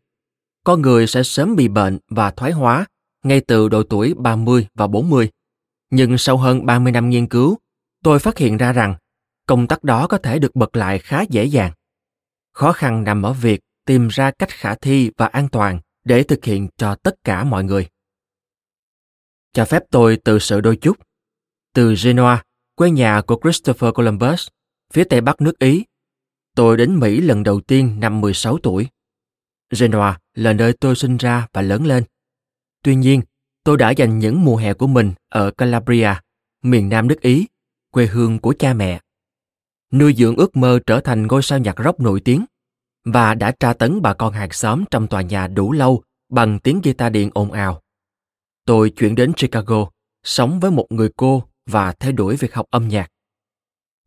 Con 0.63 0.81
người 0.81 1.07
sẽ 1.07 1.23
sớm 1.23 1.55
bị 1.55 1.67
bệnh 1.67 1.99
và 2.09 2.31
thoái 2.31 2.51
hóa 2.51 2.85
ngay 3.23 3.41
từ 3.41 3.69
độ 3.69 3.83
tuổi 3.83 4.13
30 4.13 4.67
và 4.73 4.87
40. 4.87 5.29
Nhưng 5.89 6.17
sau 6.17 6.37
hơn 6.37 6.65
30 6.65 6.91
năm 6.91 7.09
nghiên 7.09 7.27
cứu, 7.27 7.57
tôi 8.03 8.19
phát 8.19 8.37
hiện 8.37 8.57
ra 8.57 8.73
rằng 8.73 8.95
công 9.45 9.67
tắc 9.67 9.83
đó 9.83 10.07
có 10.07 10.17
thể 10.17 10.39
được 10.39 10.55
bật 10.55 10.75
lại 10.75 10.99
khá 10.99 11.21
dễ 11.29 11.45
dàng. 11.45 11.71
Khó 12.53 12.71
khăn 12.71 13.03
nằm 13.03 13.23
ở 13.23 13.33
việc 13.33 13.61
tìm 13.85 14.07
ra 14.07 14.31
cách 14.31 14.49
khả 14.49 14.75
thi 14.75 15.11
và 15.17 15.25
an 15.25 15.49
toàn 15.49 15.79
để 16.03 16.23
thực 16.23 16.45
hiện 16.45 16.67
cho 16.77 16.95
tất 16.95 17.15
cả 17.23 17.43
mọi 17.43 17.63
người. 17.63 17.87
Cho 19.53 19.65
phép 19.65 19.83
tôi 19.91 20.17
tự 20.17 20.39
sự 20.39 20.61
đôi 20.61 20.75
chút. 20.75 20.97
Từ 21.73 21.95
Genoa, 22.03 22.43
quê 22.75 22.91
nhà 22.91 23.21
của 23.21 23.39
Christopher 23.43 23.93
Columbus, 23.93 24.47
phía 24.93 25.03
tây 25.03 25.21
bắc 25.21 25.41
nước 25.41 25.59
Ý, 25.59 25.85
tôi 26.55 26.77
đến 26.77 26.99
Mỹ 26.99 27.21
lần 27.21 27.43
đầu 27.43 27.61
tiên 27.61 27.99
năm 27.99 28.21
16 28.21 28.57
tuổi. 28.63 28.87
Genoa 29.79 30.19
là 30.33 30.53
nơi 30.53 30.73
tôi 30.73 30.95
sinh 30.95 31.17
ra 31.17 31.47
và 31.53 31.61
lớn 31.61 31.85
lên. 31.85 32.03
Tuy 32.83 32.95
nhiên, 32.95 33.21
tôi 33.63 33.77
đã 33.77 33.89
dành 33.89 34.19
những 34.19 34.45
mùa 34.45 34.55
hè 34.55 34.73
của 34.73 34.87
mình 34.87 35.13
ở 35.29 35.51
Calabria, 35.51 36.13
miền 36.63 36.89
nam 36.89 37.07
nước 37.07 37.21
Ý, 37.21 37.47
quê 37.91 38.05
hương 38.05 38.39
của 38.39 38.53
cha 38.59 38.73
mẹ. 38.73 38.99
Nuôi 39.91 40.13
dưỡng 40.17 40.35
ước 40.35 40.55
mơ 40.55 40.79
trở 40.85 40.99
thành 40.99 41.27
ngôi 41.27 41.43
sao 41.43 41.59
nhạc 41.59 41.75
rock 41.83 41.99
nổi 41.99 42.19
tiếng 42.19 42.45
và 43.05 43.33
đã 43.33 43.51
tra 43.59 43.73
tấn 43.73 44.01
bà 44.01 44.13
con 44.13 44.33
hàng 44.33 44.51
xóm 44.51 44.83
trong 44.91 45.07
tòa 45.07 45.21
nhà 45.21 45.47
đủ 45.47 45.71
lâu 45.71 46.03
bằng 46.29 46.59
tiếng 46.59 46.81
guitar 46.81 47.13
điện 47.13 47.29
ồn 47.33 47.51
ào. 47.51 47.81
Tôi 48.65 48.89
chuyển 48.89 49.15
đến 49.15 49.33
Chicago, 49.33 49.89
sống 50.23 50.59
với 50.59 50.71
một 50.71 50.87
người 50.89 51.09
cô 51.17 51.43
và 51.65 51.93
theo 51.93 52.11
đuổi 52.11 52.35
việc 52.35 52.53
học 52.53 52.65
âm 52.69 52.87
nhạc. 52.87 53.09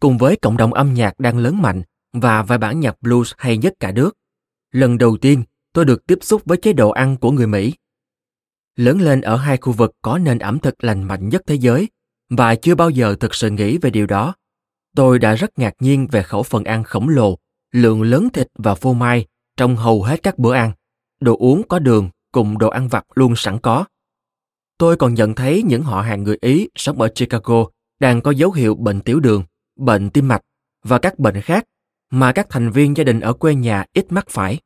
Cùng 0.01 0.19
với 0.19 0.37
cộng 0.37 0.57
đồng 0.57 0.75
âm 0.75 0.95
nhạc 0.95 1.19
đang 1.19 1.39
lớn 1.39 1.63
mạnh 1.63 1.83
và 2.13 2.43
vài 2.43 2.59
bản 2.59 2.81
nhạc 2.81 3.03
blues 3.03 3.33
hay 3.39 3.57
nhất 3.57 3.75
cả 3.81 3.93
nước, 3.93 4.17
lần 4.73 4.99
đầu 4.99 5.17
tiên 5.17 5.43
tôi 5.73 5.85
được 5.85 6.07
tiếp 6.07 6.19
xúc 6.23 6.43
với 6.45 6.59
chế 6.59 6.73
độ 6.73 6.91
ăn 6.91 7.17
của 7.17 7.31
người 7.31 7.47
Mỹ. 7.47 7.73
Lớn 8.77 9.01
lên 9.01 9.21
ở 9.21 9.37
hai 9.37 9.57
khu 9.57 9.73
vực 9.73 9.93
có 10.03 10.19
nền 10.19 10.39
ẩm 10.39 10.59
thực 10.59 10.85
lành 10.85 11.03
mạnh 11.03 11.29
nhất 11.29 11.43
thế 11.47 11.55
giới 11.55 11.89
và 12.31 12.55
chưa 12.55 12.75
bao 12.75 12.91
giờ 12.91 13.17
thực 13.21 13.35
sự 13.35 13.51
nghĩ 13.51 13.79
về 13.79 13.91
điều 13.91 14.07
đó. 14.07 14.35
Tôi 14.97 15.19
đã 15.19 15.35
rất 15.35 15.59
ngạc 15.59 15.75
nhiên 15.81 16.07
về 16.11 16.23
khẩu 16.23 16.43
phần 16.43 16.65
ăn 16.65 16.85
khổng 16.85 17.09
lồ, 17.09 17.39
lượng 17.73 18.03
lớn 18.03 18.29
thịt 18.33 18.49
và 18.59 18.75
phô 18.75 18.93
mai 18.93 19.27
trong 19.57 19.77
hầu 19.77 20.03
hết 20.03 20.23
các 20.23 20.39
bữa 20.39 20.55
ăn. 20.55 20.73
Đồ 21.21 21.37
uống 21.37 21.63
có 21.69 21.79
đường 21.79 22.11
cùng 22.33 22.59
đồ 22.59 22.69
ăn 22.69 22.89
vặt 22.89 23.05
luôn 23.15 23.37
sẵn 23.37 23.59
có. 23.59 23.85
Tôi 24.79 24.97
còn 24.97 25.15
nhận 25.15 25.35
thấy 25.35 25.63
những 25.63 25.83
họ 25.83 26.03
hàng 26.03 26.23
người 26.23 26.37
Ý 26.41 26.69
sống 26.75 27.01
ở 27.01 27.09
Chicago 27.09 27.65
đang 28.01 28.21
có 28.21 28.31
dấu 28.31 28.53
hiệu 28.53 28.75
bệnh 28.75 29.01
tiểu 29.01 29.21
đường, 29.21 29.45
bệnh 29.77 30.11
tim 30.11 30.29
mạch 30.29 30.43
và 30.83 30.99
các 30.99 31.19
bệnh 31.19 31.41
khác 31.41 31.65
mà 32.11 32.33
các 32.33 32.47
thành 32.51 32.71
viên 32.71 32.97
gia 32.97 33.05
đình 33.05 33.21
ở 33.21 33.33
quê 33.33 33.55
nhà 33.55 33.85
ít 33.93 34.13
mắc 34.13 34.27
phải. 34.31 34.59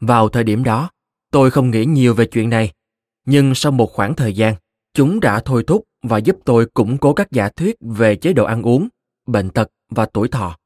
Vào 0.00 0.28
thời 0.28 0.44
điểm 0.44 0.64
đó, 0.64 0.90
tôi 1.32 1.50
không 1.50 1.70
nghĩ 1.70 1.84
nhiều 1.84 2.14
về 2.14 2.26
chuyện 2.26 2.50
này, 2.50 2.72
nhưng 3.30 3.54
sau 3.54 3.72
một 3.72 3.92
khoảng 3.92 4.14
thời 4.14 4.32
gian, 4.32 4.54
chúng 4.94 5.20
đã 5.20 5.40
thôi 5.40 5.64
thúc 5.66 5.84
và 6.02 6.18
giúp 6.18 6.36
tôi 6.44 6.66
củng 6.66 6.98
cố 6.98 7.12
các 7.12 7.30
giả 7.30 7.48
thuyết 7.48 7.76
về 7.80 8.16
chế 8.16 8.32
độ 8.32 8.44
ăn 8.44 8.62
uống, 8.62 8.88
bệnh 9.26 9.50
tật 9.50 9.70
và 9.90 10.06
tuổi 10.06 10.28
thọ. 10.28 10.56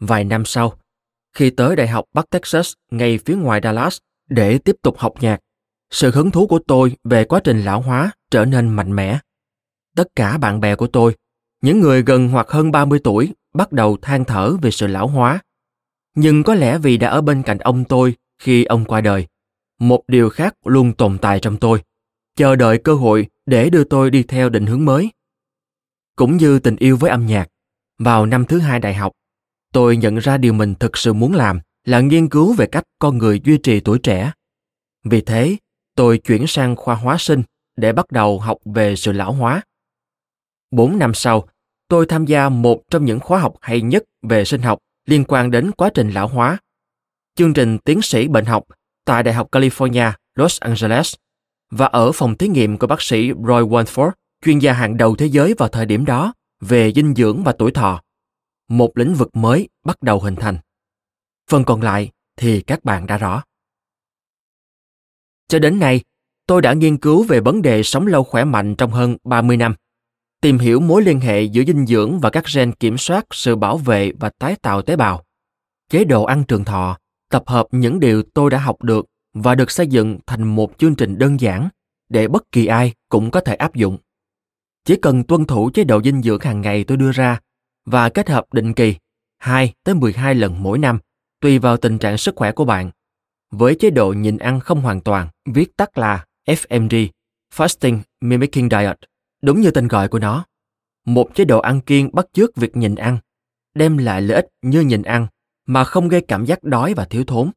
Vài 0.00 0.24
năm 0.24 0.44
sau, 0.44 0.78
khi 1.36 1.50
tới 1.50 1.76
Đại 1.76 1.88
học 1.88 2.04
Bắc 2.14 2.30
Texas 2.30 2.72
ngay 2.90 3.18
phía 3.18 3.36
ngoài 3.36 3.60
Dallas 3.62 3.98
để 4.28 4.58
tiếp 4.58 4.76
tục 4.82 4.98
học 4.98 5.14
nhạc, 5.20 5.40
sự 5.90 6.10
hứng 6.10 6.30
thú 6.30 6.46
của 6.46 6.58
tôi 6.66 6.96
về 7.04 7.24
quá 7.24 7.40
trình 7.44 7.62
lão 7.62 7.80
hóa 7.80 8.10
trở 8.30 8.44
nên 8.44 8.68
mạnh 8.68 8.96
mẽ. 8.96 9.18
Tất 9.96 10.08
cả 10.16 10.38
bạn 10.38 10.60
bè 10.60 10.76
của 10.76 10.86
tôi, 10.86 11.16
những 11.62 11.80
người 11.80 12.02
gần 12.02 12.28
hoặc 12.28 12.48
hơn 12.50 12.70
30 12.70 12.98
tuổi, 13.04 13.34
bắt 13.54 13.72
đầu 13.72 13.96
than 14.02 14.24
thở 14.24 14.56
về 14.62 14.70
sự 14.70 14.86
lão 14.86 15.08
hóa. 15.08 15.40
Nhưng 16.14 16.42
có 16.42 16.54
lẽ 16.54 16.78
vì 16.78 16.96
đã 16.96 17.08
ở 17.08 17.20
bên 17.20 17.42
cạnh 17.42 17.58
ông 17.58 17.84
tôi 17.84 18.14
khi 18.38 18.64
ông 18.64 18.84
qua 18.84 19.00
đời, 19.00 19.26
một 19.78 20.02
điều 20.08 20.30
khác 20.30 20.54
luôn 20.64 20.92
tồn 20.92 21.18
tại 21.18 21.40
trong 21.40 21.56
tôi, 21.56 21.82
chờ 22.36 22.56
đợi 22.56 22.78
cơ 22.78 22.94
hội 22.94 23.26
để 23.46 23.70
đưa 23.70 23.84
tôi 23.84 24.10
đi 24.10 24.22
theo 24.22 24.48
định 24.48 24.66
hướng 24.66 24.84
mới. 24.84 25.10
Cũng 26.16 26.36
như 26.36 26.58
tình 26.58 26.76
yêu 26.76 26.96
với 26.96 27.10
âm 27.10 27.26
nhạc, 27.26 27.48
vào 27.98 28.26
năm 28.26 28.44
thứ 28.44 28.58
hai 28.58 28.80
đại 28.80 28.94
học, 28.94 29.12
tôi 29.72 29.96
nhận 29.96 30.18
ra 30.18 30.36
điều 30.36 30.52
mình 30.52 30.74
thực 30.74 30.96
sự 30.96 31.12
muốn 31.12 31.34
làm 31.34 31.60
là 31.84 32.00
nghiên 32.00 32.28
cứu 32.28 32.52
về 32.52 32.66
cách 32.66 32.84
con 32.98 33.18
người 33.18 33.40
duy 33.44 33.58
trì 33.58 33.80
tuổi 33.80 33.98
trẻ. 33.98 34.32
Vì 35.04 35.20
thế, 35.20 35.56
tôi 35.96 36.18
chuyển 36.18 36.46
sang 36.46 36.76
khoa 36.76 36.94
hóa 36.94 37.16
sinh 37.18 37.42
để 37.76 37.92
bắt 37.92 38.12
đầu 38.12 38.40
học 38.40 38.58
về 38.64 38.96
sự 38.96 39.12
lão 39.12 39.32
hóa. 39.32 39.62
Bốn 40.70 40.98
năm 40.98 41.14
sau, 41.14 41.48
tôi 41.88 42.06
tham 42.06 42.24
gia 42.24 42.48
một 42.48 42.82
trong 42.90 43.04
những 43.04 43.20
khóa 43.20 43.38
học 43.38 43.54
hay 43.60 43.80
nhất 43.80 44.04
về 44.22 44.44
sinh 44.44 44.62
học 44.62 44.78
liên 45.06 45.24
quan 45.28 45.50
đến 45.50 45.70
quá 45.72 45.90
trình 45.94 46.10
lão 46.10 46.28
hóa. 46.28 46.58
Chương 47.34 47.54
trình 47.54 47.78
tiến 47.78 48.02
sĩ 48.02 48.28
bệnh 48.28 48.44
học 48.44 48.64
tại 49.04 49.22
Đại 49.22 49.34
học 49.34 49.48
California, 49.52 50.12
Los 50.34 50.60
Angeles 50.60 51.14
và 51.70 51.86
ở 51.86 52.12
phòng 52.12 52.36
thí 52.36 52.48
nghiệm 52.48 52.78
của 52.78 52.86
bác 52.86 53.02
sĩ 53.02 53.28
Roy 53.28 53.62
Wanford, 53.62 54.10
chuyên 54.44 54.58
gia 54.58 54.72
hàng 54.72 54.96
đầu 54.96 55.16
thế 55.16 55.26
giới 55.26 55.54
vào 55.58 55.68
thời 55.68 55.86
điểm 55.86 56.04
đó 56.04 56.32
về 56.60 56.92
dinh 56.92 57.14
dưỡng 57.14 57.44
và 57.44 57.52
tuổi 57.58 57.72
thọ. 57.72 58.02
Một 58.68 58.98
lĩnh 58.98 59.14
vực 59.14 59.36
mới 59.36 59.68
bắt 59.84 60.02
đầu 60.02 60.20
hình 60.20 60.36
thành. 60.36 60.58
Phần 61.50 61.64
còn 61.64 61.82
lại 61.82 62.10
thì 62.36 62.60
các 62.60 62.84
bạn 62.84 63.06
đã 63.06 63.18
rõ. 63.18 63.42
Cho 65.48 65.58
đến 65.58 65.78
nay, 65.78 66.00
tôi 66.46 66.62
đã 66.62 66.72
nghiên 66.72 66.96
cứu 66.96 67.22
về 67.22 67.40
vấn 67.40 67.62
đề 67.62 67.82
sống 67.82 68.06
lâu 68.06 68.24
khỏe 68.24 68.44
mạnh 68.44 68.74
trong 68.74 68.90
hơn 68.90 69.16
30 69.24 69.56
năm, 69.56 69.74
tìm 70.40 70.58
hiểu 70.58 70.80
mối 70.80 71.02
liên 71.02 71.20
hệ 71.20 71.42
giữa 71.42 71.64
dinh 71.64 71.86
dưỡng 71.86 72.20
và 72.20 72.30
các 72.30 72.44
gen 72.54 72.72
kiểm 72.72 72.98
soát 72.98 73.26
sự 73.30 73.56
bảo 73.56 73.78
vệ 73.78 74.12
và 74.20 74.30
tái 74.38 74.56
tạo 74.62 74.82
tế 74.82 74.96
bào, 74.96 75.24
chế 75.90 76.04
độ 76.04 76.24
ăn 76.24 76.44
trường 76.44 76.64
thọ, 76.64 76.98
tập 77.30 77.42
hợp 77.46 77.66
những 77.70 78.00
điều 78.00 78.22
tôi 78.22 78.50
đã 78.50 78.58
học 78.58 78.82
được 78.82 79.06
và 79.34 79.54
được 79.54 79.70
xây 79.70 79.86
dựng 79.86 80.18
thành 80.26 80.42
một 80.42 80.78
chương 80.78 80.94
trình 80.94 81.18
đơn 81.18 81.40
giản 81.40 81.68
để 82.08 82.28
bất 82.28 82.52
kỳ 82.52 82.66
ai 82.66 82.92
cũng 83.08 83.30
có 83.30 83.40
thể 83.40 83.54
áp 83.54 83.74
dụng. 83.74 83.98
Chỉ 84.84 84.96
cần 84.96 85.24
tuân 85.24 85.44
thủ 85.44 85.70
chế 85.74 85.84
độ 85.84 86.02
dinh 86.02 86.22
dưỡng 86.22 86.40
hàng 86.40 86.60
ngày 86.60 86.84
tôi 86.84 86.96
đưa 86.96 87.12
ra 87.12 87.40
và 87.86 88.08
kết 88.08 88.28
hợp 88.28 88.52
định 88.52 88.74
kỳ 88.74 88.94
2 89.38 89.72
tới 89.84 89.94
12 89.94 90.34
lần 90.34 90.62
mỗi 90.62 90.78
năm, 90.78 90.98
tùy 91.40 91.58
vào 91.58 91.76
tình 91.76 91.98
trạng 91.98 92.18
sức 92.18 92.36
khỏe 92.36 92.52
của 92.52 92.64
bạn. 92.64 92.90
Với 93.50 93.74
chế 93.74 93.90
độ 93.90 94.12
nhịn 94.12 94.38
ăn 94.38 94.60
không 94.60 94.80
hoàn 94.80 95.00
toàn, 95.00 95.28
viết 95.46 95.76
tắt 95.76 95.98
là 95.98 96.24
FMD, 96.48 97.08
Fasting 97.54 97.98
Mimicking 98.20 98.68
Diet, 98.70 98.96
đúng 99.42 99.60
như 99.60 99.70
tên 99.70 99.88
gọi 99.88 100.08
của 100.08 100.18
nó. 100.18 100.44
Một 101.06 101.30
chế 101.34 101.44
độ 101.44 101.60
ăn 101.60 101.80
kiêng 101.80 102.10
bắt 102.12 102.26
chước 102.32 102.56
việc 102.56 102.76
nhịn 102.76 102.94
ăn, 102.94 103.18
đem 103.74 103.98
lại 103.98 104.22
lợi 104.22 104.36
ích 104.36 104.48
như 104.62 104.80
nhịn 104.80 105.02
ăn 105.02 105.26
mà 105.66 105.84
không 105.84 106.08
gây 106.08 106.20
cảm 106.20 106.44
giác 106.44 106.62
đói 106.62 106.94
và 106.94 107.04
thiếu 107.04 107.24
thốn. 107.24 107.50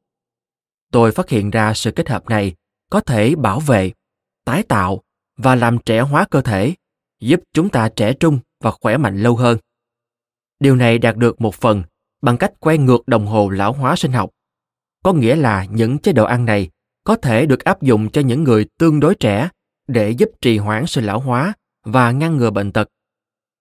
Tôi 0.91 1.11
phát 1.11 1.29
hiện 1.29 1.49
ra 1.49 1.73
sự 1.73 1.91
kết 1.91 2.09
hợp 2.09 2.29
này 2.29 2.55
có 2.89 2.99
thể 2.99 3.35
bảo 3.35 3.59
vệ, 3.59 3.91
tái 4.45 4.63
tạo 4.63 5.01
và 5.37 5.55
làm 5.55 5.77
trẻ 5.77 5.99
hóa 5.99 6.25
cơ 6.31 6.41
thể, 6.41 6.73
giúp 7.19 7.39
chúng 7.53 7.69
ta 7.69 7.89
trẻ 7.89 8.13
trung 8.13 8.39
và 8.63 8.71
khỏe 8.71 8.97
mạnh 8.97 9.23
lâu 9.23 9.35
hơn. 9.35 9.57
Điều 10.59 10.75
này 10.75 10.97
đạt 10.97 11.15
được 11.15 11.41
một 11.41 11.55
phần 11.55 11.83
bằng 12.21 12.37
cách 12.37 12.53
quay 12.59 12.77
ngược 12.77 13.07
đồng 13.07 13.27
hồ 13.27 13.49
lão 13.49 13.73
hóa 13.73 13.95
sinh 13.95 14.11
học. 14.11 14.29
Có 15.03 15.13
nghĩa 15.13 15.35
là 15.35 15.65
những 15.65 15.97
chế 15.97 16.13
độ 16.13 16.25
ăn 16.25 16.45
này 16.45 16.69
có 17.03 17.15
thể 17.15 17.45
được 17.45 17.63
áp 17.63 17.81
dụng 17.81 18.11
cho 18.11 18.21
những 18.21 18.43
người 18.43 18.65
tương 18.79 18.99
đối 18.99 19.15
trẻ 19.15 19.49
để 19.87 20.11
giúp 20.11 20.29
trì 20.41 20.57
hoãn 20.57 20.87
sự 20.87 21.01
lão 21.01 21.19
hóa 21.19 21.53
và 21.83 22.11
ngăn 22.11 22.37
ngừa 22.37 22.49
bệnh 22.49 22.71
tật, 22.71 22.89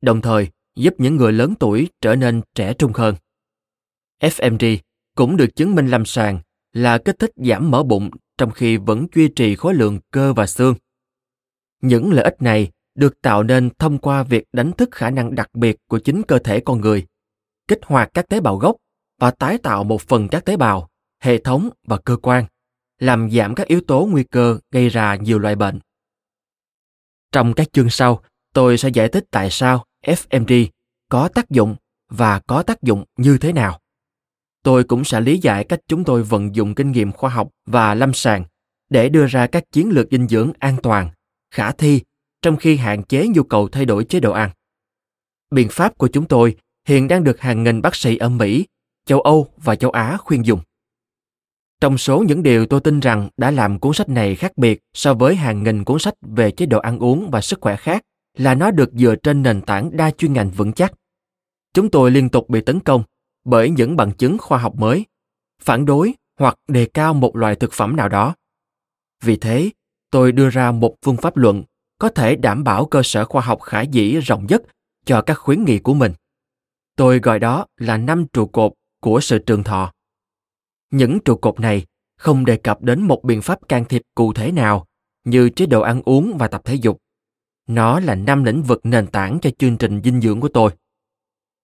đồng 0.01 0.21
thời 0.21 0.49
giúp 0.77 0.95
những 0.99 1.17
người 1.17 1.33
lớn 1.33 1.55
tuổi 1.61 1.89
trở 2.01 2.17
nên 2.17 2.41
trẻ 2.55 2.75
trung 2.75 2.93
hơn. 2.95 3.15
FMD 4.21 4.79
cũng 5.15 5.37
được 5.37 5.57
chứng 5.57 5.75
minh 5.75 5.87
lâm 5.87 6.05
sàng 6.05 6.39
là 6.73 6.99
kích 6.99 7.19
thích 7.19 7.31
giảm 7.37 7.71
mỡ 7.71 7.83
bụng 7.83 8.11
trong 8.39 8.51
khi 8.51 8.77
vẫn 8.77 9.07
duy 9.15 9.29
trì 9.29 9.57
khối 9.57 9.75
lượng 9.75 10.01
cơ 10.11 10.33
và 10.33 10.47
xương. 10.47 10.75
Những 11.83 12.13
lợi 12.13 12.25
ích 12.25 12.43
này 12.43 12.71
được 12.95 13.23
tạo 13.23 13.43
nên 13.43 13.71
thông 13.79 13.99
qua 13.99 14.23
việc 14.23 14.45
đánh 14.53 14.73
thức 14.73 14.89
khả 14.93 15.11
năng 15.11 15.35
đặc 15.35 15.55
biệt 15.55 15.77
của 15.89 15.99
chính 15.99 16.23
cơ 16.23 16.39
thể 16.39 16.61
con 16.61 16.81
người, 16.81 17.07
kích 17.69 17.81
hoạt 17.85 18.11
các 18.15 18.29
tế 18.29 18.41
bào 18.41 18.57
gốc 18.57 18.77
và 19.21 19.31
tái 19.31 19.59
tạo 19.59 19.85
một 19.85 20.03
phần 20.03 20.29
các 20.29 20.45
tế 20.45 20.57
bào, 20.57 20.89
hệ 21.21 21.39
thống 21.39 21.71
và 21.87 21.99
cơ 21.99 22.17
quan, 22.17 22.45
làm 22.99 23.31
giảm 23.31 23.55
các 23.55 23.67
yếu 23.67 23.81
tố 23.81 24.09
nguy 24.11 24.25
cơ 24.25 24.59
gây 24.71 24.89
ra 24.89 25.17
nhiều 25.17 25.39
loại 25.39 25.55
bệnh. 25.55 25.81
Trong 27.33 27.55
các 27.55 27.73
chương 27.73 27.91
sau, 27.91 28.23
tôi 28.53 28.79
sẽ 28.79 28.89
giải 28.89 29.09
thích 29.09 29.25
tại 29.31 29.49
sao 29.51 29.85
FMD 30.03 30.67
có 31.09 31.29
tác 31.29 31.51
dụng 31.51 31.77
và 32.09 32.39
có 32.39 32.63
tác 32.63 32.83
dụng 32.83 33.05
như 33.17 33.39
thế 33.39 33.53
nào 33.53 33.81
tôi 34.67 34.85
cũng 34.85 35.05
sẽ 35.05 35.21
lý 35.21 35.39
giải 35.39 35.65
cách 35.65 35.81
chúng 35.89 36.05
tôi 36.05 36.23
vận 36.23 36.55
dụng 36.55 36.75
kinh 36.75 36.93
nghiệm 36.93 37.13
khoa 37.13 37.31
học 37.31 37.49
và 37.67 37.95
lâm 37.95 38.13
sàng 38.13 38.45
để 38.91 39.09
đưa 39.09 39.27
ra 39.27 39.47
các 39.47 39.73
chiến 39.73 39.89
lược 39.91 40.11
dinh 40.11 40.29
dưỡng 40.29 40.53
an 40.59 40.77
toàn, 40.83 41.11
khả 41.51 41.73
thi 41.73 42.01
trong 42.43 42.57
khi 42.57 42.77
hạn 42.77 43.03
chế 43.03 43.27
nhu 43.29 43.43
cầu 43.43 43.69
thay 43.69 43.85
đổi 43.85 44.05
chế 44.05 44.21
độ 44.21 44.33
ăn. 44.33 44.51
Biện 45.51 45.69
pháp 45.71 45.99
của 45.99 46.09
chúng 46.09 46.29
tôi 46.29 46.57
hiện 46.89 47.09
đang 47.09 47.25
được 47.25 47.41
hàng 47.41 47.63
nghìn 47.63 47.83
bác 47.83 47.95
sĩ 47.95 48.17
ở 48.17 48.29
Mỹ, 48.29 48.67
châu 49.05 49.21
Âu 49.21 49.49
và 49.57 49.77
châu 49.77 49.91
Á 49.91 50.17
khuyên 50.17 50.47
dùng. 50.47 50.61
Trong 51.81 51.99
số 51.99 52.25
những 52.29 52.43
điều 52.43 52.67
tôi 52.67 52.81
tin 52.81 53.01
rằng 53.01 53.29
đã 53.37 53.51
làm 53.51 53.79
cuốn 53.79 53.93
sách 53.93 54.09
này 54.09 54.35
khác 54.35 54.53
biệt 54.57 54.81
so 54.95 55.15
với 55.15 55.35
hàng 55.35 55.63
nghìn 55.63 55.85
cuốn 55.85 55.99
sách 55.99 56.15
về 56.23 56.51
chế 56.51 56.67
độ 56.67 56.79
ăn 56.79 56.99
uống 56.99 57.31
và 57.31 57.41
sức 57.41 57.61
khỏe 57.61 57.77
khác 57.77 58.03
là 58.37 58.55
nó 58.55 58.71
được 58.71 58.93
dựa 58.93 59.15
trên 59.17 59.43
nền 59.43 59.61
tảng 59.61 59.97
đa 59.97 60.11
chuyên 60.11 60.33
ngành 60.33 60.51
vững 60.51 60.73
chắc. 60.73 60.93
Chúng 61.75 61.91
tôi 61.91 62.11
liên 62.11 62.29
tục 62.29 62.49
bị 62.49 62.61
tấn 62.61 62.81
công 62.81 63.03
bởi 63.47 63.71
những 63.71 63.97
bằng 63.97 64.13
chứng 64.13 64.39
khoa 64.39 64.59
học 64.59 64.75
mới, 64.77 65.07
phản 65.63 65.87
đối 65.87 66.15
hoặc 66.39 66.59
đề 66.69 66.87
cao 66.95 67.15
một 67.15 67.37
loại 67.37 67.57
thực 67.57 67.73
phẩm 67.73 67.97
nào 67.97 68.09
đó. 68.09 68.35
Vì 69.23 69.37
thế, 69.37 69.71
tôi 70.11 70.33
đưa 70.33 70.49
ra 70.49 70.73
một 70.73 70.95
phương 71.03 71.17
pháp 71.17 71.37
luận 71.37 71.65
có 71.99 72.09
thể 72.09 72.37
đảm 72.37 72.65
bảo 72.65 72.87
cơ 72.87 73.01
sở 73.05 73.25
khoa 73.25 73.43
học 73.43 73.61
khả 73.63 73.83
dĩ 73.83 74.21
rộng 74.21 74.47
nhất 74.47 74.63
cho 75.05 75.23
các 75.23 75.35
khuyến 75.35 75.65
nghị 75.65 75.79
của 75.79 75.95
mình. 75.95 76.13
Tôi 76.97 77.19
gọi 77.19 77.39
đó 77.39 77.67
là 77.77 77.97
năm 77.97 78.27
trụ 78.33 78.47
cột 78.47 78.73
của 79.01 79.21
sự 79.21 79.39
trường 79.39 79.65
thọ. 79.65 79.93
Những 80.91 81.19
trụ 81.25 81.37
cột 81.37 81.61
này 81.61 81.87
không 82.19 82.45
đề 82.45 82.57
cập 82.57 82.83
đến 82.83 83.03
một 83.03 83.25
biện 83.25 83.43
pháp 83.43 83.69
can 83.69 83.85
thiệp 83.85 84.03
cụ 84.15 84.33
thể 84.33 84.53
nào 84.53 84.87
như 85.25 85.51
chế 85.51 85.67
độ 85.67 85.81
ăn 85.81 86.03
uống 86.05 86.37
và 86.39 86.49
tập 86.49 86.61
thể 86.65 86.75
dục. 86.75 86.99
Nó 87.67 88.01
là 88.01 88.15
năm 88.15 88.45
lĩnh 88.45 88.63
vực 88.63 88.81
nền 88.85 89.07
tảng 89.07 89.39
cho 89.43 89.51
chương 89.59 89.79
trình 89.79 90.01
dinh 90.05 90.21
dưỡng 90.21 90.41
của 90.41 90.49
tôi. 90.49 90.71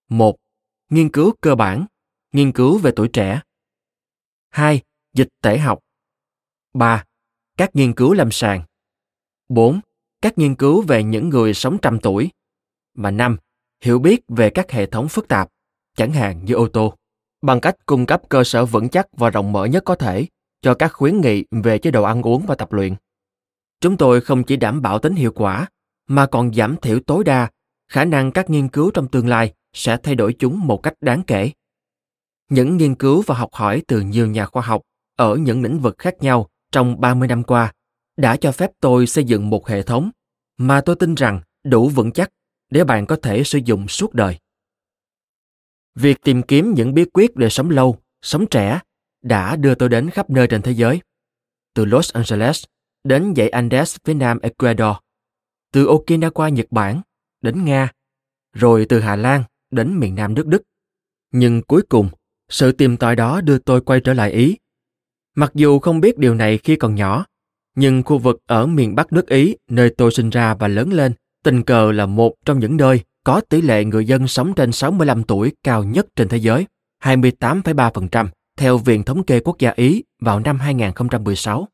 Một, 0.09 0.37
Nghiên 0.93 1.09
cứu 1.09 1.35
cơ 1.41 1.55
bản, 1.55 1.87
nghiên 2.33 2.53
cứu 2.53 2.79
về 2.79 2.93
tuổi 2.97 3.09
trẻ. 3.09 3.41
2. 4.51 4.81
Dịch 5.13 5.29
tễ 5.43 5.59
học. 5.59 5.79
3. 6.75 7.05
Các 7.57 7.77
nghiên 7.77 7.93
cứu 7.93 8.13
lâm 8.13 8.31
sàng. 8.31 8.63
4. 9.49 9.81
Các 10.23 10.39
nghiên 10.39 10.55
cứu 10.55 10.83
về 10.83 11.03
những 11.03 11.29
người 11.29 11.55
sống 11.55 11.79
trăm 11.83 12.01
tuổi. 12.01 12.31
Và 12.95 13.11
5. 13.11 13.37
Hiểu 13.85 13.99
biết 13.99 14.21
về 14.29 14.51
các 14.51 14.71
hệ 14.71 14.87
thống 14.87 15.09
phức 15.09 15.29
tạp, 15.29 15.49
chẳng 15.97 16.13
hạn 16.13 16.45
như 16.45 16.55
ô 16.55 16.69
tô, 16.69 16.95
bằng 17.43 17.61
cách 17.61 17.77
cung 17.87 18.07
cấp 18.07 18.23
cơ 18.29 18.45
sở 18.45 18.65
vững 18.65 18.89
chắc 18.89 19.07
và 19.13 19.31
rộng 19.31 19.53
mở 19.53 19.65
nhất 19.65 19.83
có 19.87 19.95
thể 19.95 20.27
cho 20.63 20.75
các 20.75 20.93
khuyến 20.93 21.21
nghị 21.21 21.45
về 21.51 21.79
chế 21.79 21.91
độ 21.91 22.03
ăn 22.03 22.23
uống 22.23 22.47
và 22.47 22.55
tập 22.55 22.73
luyện. 22.73 22.95
Chúng 23.81 23.97
tôi 23.97 24.21
không 24.21 24.45
chỉ 24.45 24.57
đảm 24.57 24.83
bảo 24.83 24.99
tính 24.99 25.15
hiệu 25.15 25.33
quả, 25.35 25.69
mà 26.09 26.27
còn 26.27 26.55
giảm 26.55 26.77
thiểu 26.77 27.01
tối 27.07 27.25
đa 27.25 27.51
khả 27.89 28.05
năng 28.05 28.33
các 28.33 28.51
nghiên 28.51 28.69
cứu 28.69 28.91
trong 28.91 29.09
tương 29.09 29.29
lai 29.29 29.55
sẽ 29.73 29.97
thay 30.03 30.15
đổi 30.15 30.35
chúng 30.39 30.67
một 30.67 30.77
cách 30.77 30.95
đáng 31.01 31.23
kể. 31.27 31.51
Những 32.49 32.77
nghiên 32.77 32.95
cứu 32.95 33.23
và 33.27 33.35
học 33.35 33.49
hỏi 33.53 33.83
từ 33.89 34.01
nhiều 34.01 34.27
nhà 34.27 34.47
khoa 34.47 34.63
học 34.63 34.83
ở 35.17 35.37
những 35.37 35.63
lĩnh 35.63 35.79
vực 35.79 35.99
khác 35.99 36.15
nhau 36.21 36.49
trong 36.73 37.01
30 37.01 37.29
năm 37.29 37.43
qua 37.43 37.73
đã 38.17 38.37
cho 38.37 38.53
phép 38.53 38.71
tôi 38.81 39.07
xây 39.07 39.25
dựng 39.25 39.51
một 39.51 39.69
hệ 39.69 39.83
thống 39.83 40.11
mà 40.57 40.81
tôi 40.81 40.97
tin 40.97 41.15
rằng 41.15 41.41
đủ 41.65 41.89
vững 41.89 42.13
chắc 42.13 42.31
để 42.71 42.85
bạn 42.85 43.07
có 43.07 43.17
thể 43.23 43.45
sử 43.45 43.59
dụng 43.65 43.89
suốt 43.89 44.15
đời. 44.15 44.39
Việc 45.95 46.23
tìm 46.23 46.43
kiếm 46.43 46.75
những 46.75 46.95
bí 46.95 47.05
quyết 47.05 47.37
để 47.37 47.49
sống 47.49 47.71
lâu, 47.71 47.99
sống 48.23 48.47
trẻ 48.47 48.81
đã 49.23 49.57
đưa 49.57 49.75
tôi 49.75 49.89
đến 49.89 50.11
khắp 50.11 50.31
nơi 50.31 50.47
trên 50.47 50.63
thế 50.63 50.73
giới. 50.73 51.01
Từ 51.75 51.85
Los 51.85 52.13
Angeles 52.13 52.65
đến 53.05 53.35
dãy 53.37 53.49
Andes 53.49 53.97
phía 54.05 54.15
nam 54.15 54.39
Ecuador, 54.43 54.97
từ 55.73 55.87
Okinawa 55.87 56.49
Nhật 56.49 56.67
Bản 56.71 57.01
đến 57.41 57.65
Nga, 57.65 57.93
rồi 58.53 58.87
từ 58.89 59.01
Hà 59.01 59.17
Lan 59.17 59.43
đến 59.73 59.99
miền 60.01 60.15
nam 60.15 60.35
nước 60.35 60.47
Đức. 60.47 60.63
Nhưng 61.33 61.63
cuối 61.63 61.83
cùng, 61.89 62.09
sự 62.49 62.73
tìm 62.73 62.97
tòi 62.97 63.17
đó 63.17 63.41
đưa 63.41 63.59
tôi 63.59 63.81
quay 63.81 64.01
trở 64.01 64.15
lại 64.15 64.33
Ý. 64.33 64.57
Mặc 65.37 65.51
dù 65.55 65.79
không 65.79 66.01
biết 66.01 66.19
điều 66.19 66.35
này 66.35 66.59
khi 66.59 66.77
còn 66.77 66.95
nhỏ, 66.95 67.27
nhưng 67.75 68.03
khu 68.03 68.19
vực 68.19 68.41
ở 68.47 68.67
miền 68.67 68.95
Bắc 68.95 69.13
nước 69.13 69.29
Ý, 69.29 69.57
nơi 69.71 69.91
tôi 69.91 70.11
sinh 70.11 70.31
ra 70.31 70.55
và 70.55 70.69
lớn 70.69 70.93
lên, 70.93 71.13
tình 71.45 71.63
cờ 71.63 71.93
là 71.93 72.07
một 72.07 72.35
trong 72.45 72.59
những 72.59 72.77
nơi 72.77 73.01
có 73.25 73.41
tỷ 73.41 73.63
lệ 73.63 73.85
người 73.85 74.07
dân 74.07 74.29
sống 74.29 74.53
trên 74.57 74.73
65 74.73 75.23
tuổi 75.23 75.53
cao 75.63 75.85
nhất 75.85 76.07
trên 76.17 76.29
thế 76.29 76.37
giới, 76.37 76.67
28,3%, 77.03 78.27
theo 78.57 78.79
Viện 78.79 79.03
Thống 79.03 79.25
kê 79.25 79.41
Quốc 79.41 79.59
gia 79.59 79.71
Ý 79.71 80.03
vào 80.21 80.41
năm 80.41 80.59
2016. 80.59 81.69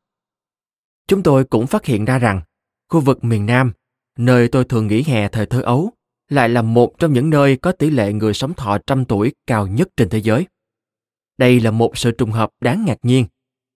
Chúng 1.07 1.23
tôi 1.23 1.43
cũng 1.43 1.67
phát 1.67 1.85
hiện 1.85 2.05
ra 2.05 2.19
rằng, 2.19 2.41
khu 2.89 2.99
vực 2.99 3.23
miền 3.23 3.45
Nam, 3.45 3.71
nơi 4.17 4.47
tôi 4.47 4.63
thường 4.63 4.87
nghỉ 4.87 5.03
hè 5.03 5.27
thời 5.27 5.45
thơ 5.45 5.61
ấu, 5.61 5.91
lại 6.29 6.49
là 6.49 6.61
một 6.61 6.99
trong 6.99 7.13
những 7.13 7.29
nơi 7.29 7.57
có 7.57 7.71
tỷ 7.71 7.89
lệ 7.89 8.13
người 8.13 8.33
sống 8.33 8.53
thọ 8.53 8.77
trăm 8.87 9.05
tuổi 9.05 9.33
cao 9.47 9.67
nhất 9.67 9.89
trên 9.97 10.09
thế 10.09 10.17
giới. 10.17 10.47
Đây 11.37 11.59
là 11.59 11.71
một 11.71 11.97
sự 11.97 12.11
trùng 12.11 12.31
hợp 12.31 12.49
đáng 12.61 12.85
ngạc 12.85 12.97
nhiên, 13.03 13.25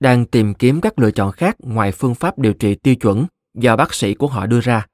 đang 0.00 0.26
tìm 0.26 0.54
kiếm 0.54 0.80
các 0.80 0.98
lựa 0.98 1.10
chọn 1.10 1.32
khác 1.32 1.56
ngoài 1.58 1.92
phương 1.92 2.14
pháp 2.14 2.38
điều 2.38 2.52
trị 2.52 2.74
tiêu 2.74 2.94
chuẩn 2.94 3.26
do 3.54 3.76
bác 3.76 3.94
sĩ 3.94 4.14
của 4.14 4.26
họ 4.26 4.46
đưa 4.46 4.60
ra. 4.60 4.86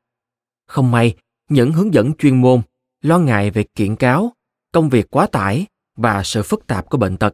Không 0.67 0.91
may, 0.91 1.17
những 1.51 1.73
hướng 1.73 1.95
dẫn 1.95 2.15
chuyên 2.15 2.41
môn, 2.41 2.63
lo 3.03 3.19
ngại 3.19 3.51
về 3.51 3.65
kiện 3.75 3.97
cáo, 3.97 4.33
công 4.73 4.89
việc 4.89 5.07
quá 5.11 5.27
tải 5.27 5.67
và 5.97 6.23
sự 6.23 6.43
phức 6.43 6.67
tạp 6.67 6.91
của 6.91 6.99
bệnh 6.99 7.17
tật 7.17 7.33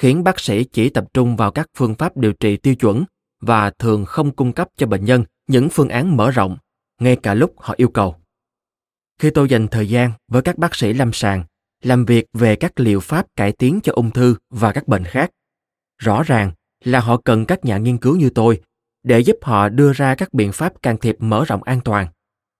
khiến 0.00 0.24
bác 0.24 0.40
sĩ 0.40 0.64
chỉ 0.64 0.88
tập 0.88 1.04
trung 1.14 1.36
vào 1.36 1.50
các 1.50 1.66
phương 1.76 1.94
pháp 1.94 2.16
điều 2.16 2.32
trị 2.32 2.56
tiêu 2.56 2.74
chuẩn 2.74 3.04
và 3.40 3.70
thường 3.70 4.04
không 4.04 4.30
cung 4.32 4.52
cấp 4.52 4.68
cho 4.76 4.86
bệnh 4.86 5.04
nhân 5.04 5.24
những 5.46 5.68
phương 5.68 5.88
án 5.88 6.16
mở 6.16 6.30
rộng 6.30 6.56
ngay 7.00 7.16
cả 7.16 7.34
lúc 7.34 7.54
họ 7.56 7.74
yêu 7.76 7.88
cầu. 7.88 8.16
Khi 9.18 9.30
tôi 9.30 9.48
dành 9.48 9.68
thời 9.68 9.88
gian 9.88 10.12
với 10.28 10.42
các 10.42 10.58
bác 10.58 10.74
sĩ 10.74 10.92
lâm 10.92 11.12
sàng 11.12 11.44
làm 11.82 12.04
việc 12.04 12.26
về 12.32 12.56
các 12.56 12.80
liệu 12.80 13.00
pháp 13.00 13.26
cải 13.36 13.52
tiến 13.52 13.80
cho 13.82 13.92
ung 13.92 14.10
thư 14.10 14.36
và 14.50 14.72
các 14.72 14.88
bệnh 14.88 15.04
khác. 15.04 15.30
Rõ 15.98 16.22
ràng 16.22 16.52
là 16.84 17.00
họ 17.00 17.16
cần 17.16 17.46
các 17.46 17.64
nhà 17.64 17.78
nghiên 17.78 17.98
cứu 17.98 18.16
như 18.16 18.30
tôi 18.30 18.62
để 19.02 19.20
giúp 19.20 19.36
họ 19.42 19.68
đưa 19.68 19.92
ra 19.92 20.14
các 20.14 20.34
biện 20.34 20.52
pháp 20.52 20.82
can 20.82 20.96
thiệp 20.96 21.16
mở 21.18 21.44
rộng 21.44 21.62
an 21.62 21.80
toàn, 21.84 22.06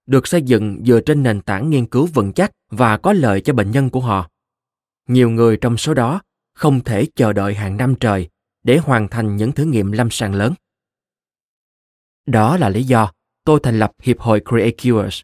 được 0.07 0.27
xây 0.27 0.43
dựng 0.43 0.83
dựa 0.87 1.01
trên 1.01 1.23
nền 1.23 1.41
tảng 1.41 1.71
nghiên 1.71 1.87
cứu 1.87 2.07
vững 2.07 2.33
chắc 2.33 2.51
và 2.71 2.97
có 2.97 3.13
lợi 3.13 3.41
cho 3.41 3.53
bệnh 3.53 3.71
nhân 3.71 3.91
của 3.91 4.01
họ. 4.01 4.29
Nhiều 5.09 5.31
người 5.31 5.57
trong 5.57 5.77
số 5.77 5.95
đó 5.95 6.23
không 6.55 6.81
thể 6.81 7.07
chờ 7.15 7.33
đợi 7.33 7.55
hàng 7.55 7.77
năm 7.77 7.95
trời 8.01 8.29
để 8.63 8.79
hoàn 8.79 9.09
thành 9.09 9.37
những 9.37 9.53
thử 9.53 9.65
nghiệm 9.65 9.93
lâm 9.93 10.11
sàng 10.11 10.35
lớn. 10.35 10.55
Đó 12.27 12.57
là 12.57 12.69
lý 12.69 12.83
do 12.85 13.13
tôi 13.45 13.61
thành 13.63 13.79
lập 13.79 13.93
Hiệp 14.03 14.21
hội 14.21 14.43
Create 14.49 14.77
Cures. 14.83 15.21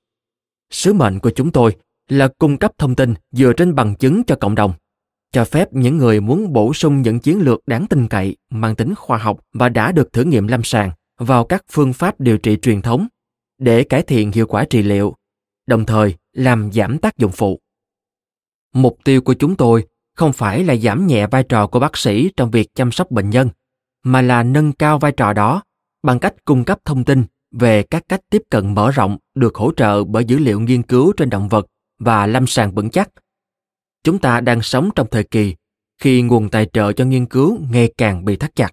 Sứ 0.70 0.92
mệnh 0.92 1.18
của 1.18 1.30
chúng 1.30 1.52
tôi 1.52 1.76
là 2.08 2.28
cung 2.38 2.56
cấp 2.56 2.72
thông 2.78 2.94
tin 2.94 3.14
dựa 3.32 3.52
trên 3.52 3.74
bằng 3.74 3.94
chứng 3.94 4.22
cho 4.24 4.36
cộng 4.36 4.54
đồng 4.54 4.72
cho 5.32 5.44
phép 5.44 5.68
những 5.72 5.96
người 5.96 6.20
muốn 6.20 6.52
bổ 6.52 6.74
sung 6.74 7.02
những 7.02 7.18
chiến 7.18 7.40
lược 7.40 7.60
đáng 7.66 7.86
tin 7.86 8.08
cậy 8.08 8.36
mang 8.50 8.76
tính 8.76 8.94
khoa 8.94 9.18
học 9.18 9.40
và 9.52 9.68
đã 9.68 9.92
được 9.92 10.12
thử 10.12 10.24
nghiệm 10.24 10.46
lâm 10.46 10.62
sàng 10.62 10.90
vào 11.18 11.44
các 11.44 11.64
phương 11.70 11.92
pháp 11.92 12.20
điều 12.20 12.38
trị 12.38 12.56
truyền 12.62 12.82
thống 12.82 13.06
để 13.58 13.82
cải 13.84 14.02
thiện 14.02 14.32
hiệu 14.32 14.46
quả 14.46 14.64
trị 14.64 14.82
liệu, 14.82 15.14
đồng 15.66 15.86
thời 15.86 16.14
làm 16.32 16.72
giảm 16.72 16.98
tác 16.98 17.18
dụng 17.18 17.32
phụ. 17.32 17.60
Mục 18.74 18.98
tiêu 19.04 19.20
của 19.20 19.34
chúng 19.34 19.56
tôi 19.56 19.86
không 20.16 20.32
phải 20.32 20.64
là 20.64 20.76
giảm 20.76 21.06
nhẹ 21.06 21.26
vai 21.26 21.42
trò 21.42 21.66
của 21.66 21.80
bác 21.80 21.96
sĩ 21.96 22.30
trong 22.36 22.50
việc 22.50 22.74
chăm 22.74 22.92
sóc 22.92 23.10
bệnh 23.10 23.30
nhân, 23.30 23.48
mà 24.02 24.22
là 24.22 24.42
nâng 24.42 24.72
cao 24.72 24.98
vai 24.98 25.12
trò 25.12 25.32
đó 25.32 25.62
bằng 26.02 26.18
cách 26.18 26.34
cung 26.44 26.64
cấp 26.64 26.78
thông 26.84 27.04
tin 27.04 27.24
về 27.52 27.82
các 27.82 28.02
cách 28.08 28.20
tiếp 28.30 28.42
cận 28.50 28.74
mở 28.74 28.90
rộng 28.90 29.18
được 29.34 29.54
hỗ 29.54 29.72
trợ 29.76 30.04
bởi 30.04 30.24
dữ 30.24 30.38
liệu 30.38 30.60
nghiên 30.60 30.82
cứu 30.82 31.12
trên 31.16 31.30
động 31.30 31.48
vật 31.48 31.66
và 31.98 32.26
lâm 32.26 32.46
sàng 32.46 32.74
vững 32.74 32.90
chắc. 32.90 33.09
Chúng 34.02 34.18
ta 34.18 34.40
đang 34.40 34.62
sống 34.62 34.90
trong 34.94 35.06
thời 35.11 35.24
kỳ 35.24 35.54
khi 35.98 36.22
nguồn 36.22 36.48
tài 36.48 36.66
trợ 36.72 36.92
cho 36.92 37.04
nghiên 37.04 37.26
cứu 37.26 37.59
ngày 37.70 37.92
càng 37.98 38.24
bị 38.24 38.37
thắt 38.37 38.56
chặt. 38.56 38.70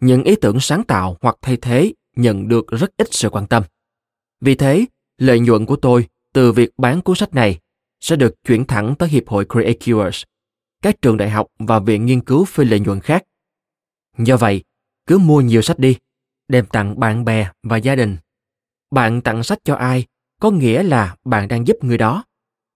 Những 0.00 0.22
ý 0.22 0.36
tưởng 0.40 0.60
sáng 0.60 0.84
tạo 0.84 1.16
hoặc 1.20 1.36
thay 1.42 1.56
thế 1.56 1.92
nhận 2.16 2.48
được 2.48 2.66
rất 2.68 2.96
ít 2.96 3.08
sự 3.10 3.30
quan 3.30 3.46
tâm. 3.46 3.62
Vì 4.40 4.54
thế, 4.54 4.84
lợi 5.18 5.40
nhuận 5.40 5.66
của 5.66 5.76
tôi 5.76 6.08
từ 6.32 6.52
việc 6.52 6.70
bán 6.78 7.00
cuốn 7.00 7.16
sách 7.16 7.34
này 7.34 7.58
sẽ 8.00 8.16
được 8.16 8.34
chuyển 8.44 8.64
thẳng 8.64 8.94
tới 8.98 9.08
Hiệp 9.08 9.28
hội 9.28 9.44
CreateCures, 9.44 10.22
các 10.82 11.02
trường 11.02 11.16
đại 11.16 11.30
học 11.30 11.46
và 11.58 11.78
viện 11.78 12.06
nghiên 12.06 12.20
cứu 12.20 12.44
phi 12.44 12.64
lợi 12.64 12.80
nhuận 12.80 13.00
khác. 13.00 13.24
Do 14.18 14.36
vậy, 14.36 14.62
cứ 15.06 15.18
mua 15.18 15.40
nhiều 15.40 15.62
sách 15.62 15.78
đi, 15.78 15.96
đem 16.48 16.66
tặng 16.66 17.00
bạn 17.00 17.24
bè 17.24 17.50
và 17.62 17.76
gia 17.76 17.94
đình. 17.94 18.16
Bạn 18.90 19.20
tặng 19.20 19.42
sách 19.42 19.58
cho 19.64 19.74
ai 19.74 20.06
có 20.40 20.50
nghĩa 20.50 20.82
là 20.82 21.16
bạn 21.24 21.48
đang 21.48 21.66
giúp 21.66 21.76
người 21.80 21.98
đó 21.98 22.24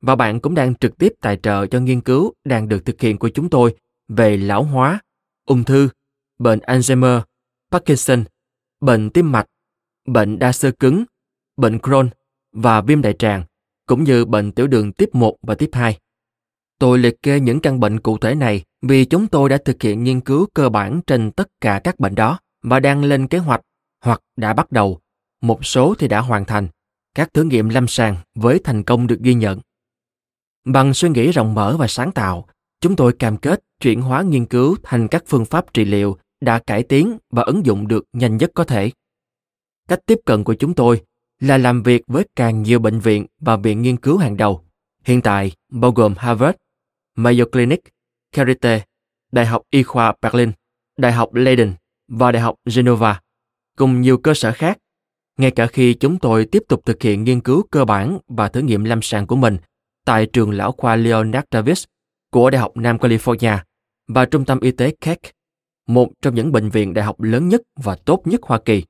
và 0.07 0.17
bạn 0.17 0.41
cũng 0.41 0.55
đang 0.55 0.75
trực 0.75 0.99
tiếp 0.99 1.13
tài 1.21 1.37
trợ 1.43 1.67
cho 1.67 1.81
nghiên 1.81 2.01
cứu 2.01 2.33
đang 2.45 2.69
được 2.69 2.85
thực 2.85 3.01
hiện 3.01 3.19
của 3.19 3.29
chúng 3.29 3.51
tôi 3.51 3.77
về 4.09 4.37
lão 4.37 4.63
hóa, 4.63 5.01
ung 5.47 5.65
thư, 5.65 5.89
bệnh 6.39 6.59
Alzheimer, 6.59 7.21
Parkinson, 7.71 8.25
bệnh 8.81 9.11
tim 9.11 9.33
mạch, 9.33 9.47
bệnh 10.07 10.39
đa 10.39 10.53
xơ 10.53 10.71
cứng, 10.71 11.05
bệnh 11.57 11.79
Crohn 11.79 12.09
và 12.53 12.81
viêm 12.81 13.03
đại 13.03 13.13
tràng, 13.13 13.45
cũng 13.87 14.05
như 14.05 14.25
bệnh 14.25 14.53
tiểu 14.53 14.67
đường 14.67 14.93
tiếp 14.93 15.09
1 15.13 15.37
và 15.43 15.55
tiếp 15.55 15.71
2. 15.73 15.99
Tôi 16.79 16.99
liệt 16.99 17.23
kê 17.23 17.41
những 17.41 17.61
căn 17.61 17.81
bệnh 17.81 18.01
cụ 18.01 18.19
thể 18.19 18.35
này 18.35 18.65
vì 18.83 19.05
chúng 19.05 19.27
tôi 19.27 19.49
đã 19.49 19.59
thực 19.65 19.83
hiện 19.83 20.05
nghiên 20.05 20.21
cứu 20.21 20.47
cơ 20.55 20.69
bản 20.69 21.01
trên 21.07 21.31
tất 21.31 21.49
cả 21.61 21.81
các 21.85 22.01
bệnh 22.01 22.15
đó 22.15 22.39
và 22.63 22.81
đang 22.81 23.05
lên 23.05 23.29
kế 23.29 23.39
hoạch 23.39 23.61
hoặc 24.01 24.21
đã 24.37 24.53
bắt 24.55 24.73
đầu, 24.73 25.01
một 25.41 25.67
số 25.67 25.95
thì 25.99 26.09
đã 26.09 26.21
hoàn 26.21 26.45
thành, 26.45 26.69
các 27.15 27.35
thử 27.35 27.43
nghiệm 27.43 27.69
lâm 27.69 27.89
sàng 27.89 28.17
với 28.35 28.61
thành 28.65 28.83
công 28.83 29.07
được 29.07 29.19
ghi 29.21 29.35
nhận. 29.35 29.61
Bằng 30.65 30.95
suy 30.95 31.09
nghĩ 31.09 31.31
rộng 31.31 31.55
mở 31.55 31.77
và 31.77 31.89
sáng 31.89 32.13
tạo, 32.13 32.47
chúng 32.81 32.97
tôi 32.97 33.13
cam 33.13 33.37
kết 33.37 33.61
chuyển 33.81 34.01
hóa 34.01 34.23
nghiên 34.23 34.47
cứu 34.47 34.77
thành 34.83 35.09
các 35.09 35.25
phương 35.27 35.45
pháp 35.45 35.75
trị 35.75 35.85
liệu 35.85 36.17
đã 36.41 36.59
cải 36.59 36.83
tiến 36.83 37.19
và 37.31 37.43
ứng 37.43 37.67
dụng 37.67 37.89
được 37.89 38.05
nhanh 38.13 38.37
nhất 38.37 38.51
có 38.55 38.65
thể. 38.65 38.91
Cách 39.89 40.01
tiếp 40.07 40.19
cận 40.25 40.45
của 40.45 40.55
chúng 40.55 40.75
tôi 40.75 41.03
là 41.41 41.59
làm 41.59 41.83
việc 41.83 42.03
với 42.07 42.25
càng 42.37 42.63
nhiều 42.63 42.79
bệnh 42.79 43.01
viện 43.01 43.27
và 43.41 43.57
viện 43.57 43.83
nghiên 43.83 43.97
cứu 43.97 44.17
hàng 44.17 44.37
đầu, 44.37 44.65
hiện 45.05 45.21
tại 45.21 45.53
bao 45.73 45.91
gồm 45.91 46.15
Harvard, 46.19 46.57
Mayo 47.17 47.45
Clinic, 47.53 47.81
Charité, 48.33 48.85
Đại 49.33 49.47
học 49.47 49.63
Y 49.71 49.83
khoa 49.83 50.15
Berlin, 50.23 50.53
Đại 50.97 51.13
học 51.13 51.35
Leiden 51.35 51.73
và 52.09 52.33
Đại 52.33 52.43
học 52.43 52.55
Genova, 52.77 53.21
cùng 53.79 54.01
nhiều 54.01 54.19
cơ 54.19 54.35
sở 54.35 54.53
khác. 54.53 54.79
Ngay 55.39 55.51
cả 55.51 55.67
khi 55.67 55.95
chúng 55.95 56.19
tôi 56.19 56.47
tiếp 56.47 56.63
tục 56.69 56.83
thực 56.87 57.03
hiện 57.03 57.25
nghiên 57.25 57.41
cứu 57.41 57.63
cơ 57.71 57.85
bản 57.85 58.19
và 58.29 58.49
thử 58.49 58.61
nghiệm 58.61 58.85
lâm 58.85 59.03
sàng 59.03 59.27
của 59.27 59.37
mình 59.37 59.59
tại 60.05 60.27
trường 60.27 60.51
lão 60.51 60.73
khoa 60.73 60.97
Leonard 60.97 61.47
Davis 61.53 61.85
của 62.31 62.51
Đại 62.51 62.61
học 62.61 62.77
Nam 62.77 62.97
California 62.97 63.59
và 64.09 64.25
Trung 64.25 64.45
tâm 64.45 64.61
Y 64.61 64.71
tế 64.71 64.95
Keck, 65.01 65.23
một 65.87 66.09
trong 66.23 66.35
những 66.35 66.53
bệnh 66.53 66.71
viện 66.71 66.95
đại 66.95 67.05
học 67.05 67.21
lớn 67.21 67.49
nhất 67.49 67.63
và 67.77 67.97
tốt 67.97 68.23
nhất 68.25 68.41
Hoa 68.43 68.61
Kỳ, 68.65 68.85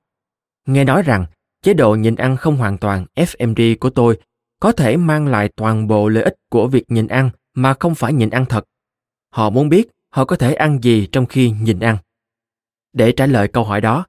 Nghe 0.65 0.83
nói 0.83 1.01
rằng 1.01 1.25
chế 1.61 1.73
độ 1.73 1.95
nhìn 1.95 2.15
ăn 2.15 2.37
không 2.37 2.57
hoàn 2.57 2.77
toàn 2.77 3.05
FMD 3.15 3.75
của 3.79 3.89
tôi 3.89 4.19
có 4.59 4.71
thể 4.71 4.97
mang 4.97 5.27
lại 5.27 5.49
toàn 5.55 5.87
bộ 5.87 6.09
lợi 6.09 6.23
ích 6.23 6.35
của 6.49 6.67
việc 6.67 6.91
nhìn 6.91 7.07
ăn 7.07 7.29
mà 7.53 7.73
không 7.79 7.95
phải 7.95 8.13
nhìn 8.13 8.29
ăn 8.29 8.45
thật. 8.45 8.65
Họ 9.29 9.49
muốn 9.49 9.69
biết 9.69 9.87
họ 10.09 10.25
có 10.25 10.35
thể 10.35 10.53
ăn 10.53 10.79
gì 10.83 11.07
trong 11.11 11.25
khi 11.25 11.51
nhìn 11.51 11.79
ăn. 11.79 11.97
Để 12.93 13.11
trả 13.11 13.25
lời 13.25 13.47
câu 13.47 13.63
hỏi 13.63 13.81
đó, 13.81 14.05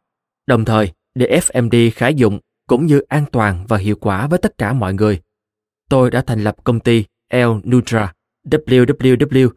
đồng 0.47 0.65
thời 0.65 0.93
để 1.15 1.41
FMD 1.41 1.91
khả 1.95 2.09
dụng 2.09 2.39
cũng 2.67 2.87
như 2.87 3.01
an 3.01 3.25
toàn 3.33 3.65
và 3.69 3.77
hiệu 3.77 3.97
quả 4.01 4.27
với 4.27 4.39
tất 4.39 4.59
cả 4.59 4.73
mọi 4.73 4.95
người, 4.95 5.21
tôi 5.89 6.11
đã 6.11 6.23
thành 6.27 6.45
lập 6.45 6.57
công 6.65 6.81
ty 6.81 7.05
L 7.33 7.71
Nutra 7.71 8.13
www 8.45 9.51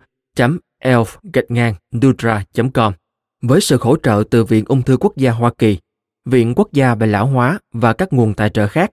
elf 0.84 1.06
ngang 1.50 1.76
dudra 1.92 2.44
com 2.74 2.94
với 3.42 3.62
sự 3.62 3.78
hỗ 3.82 3.98
trợ 4.04 4.24
từ 4.30 4.46
Viện 4.46 4.66
Ung 4.68 4.82
thư 4.82 4.98
Quốc 4.98 5.18
gia 5.18 5.32
Hoa 5.32 5.52
Kỳ, 5.58 5.78
Viện 6.26 6.54
Quốc 6.56 6.72
gia 6.72 6.96
về 6.96 7.08
lão 7.08 7.28
hóa 7.28 7.60
và 7.74 7.94
các 7.94 8.14
nguồn 8.14 8.34
tài 8.34 8.50
trợ 8.50 8.68
khác. 8.68 8.92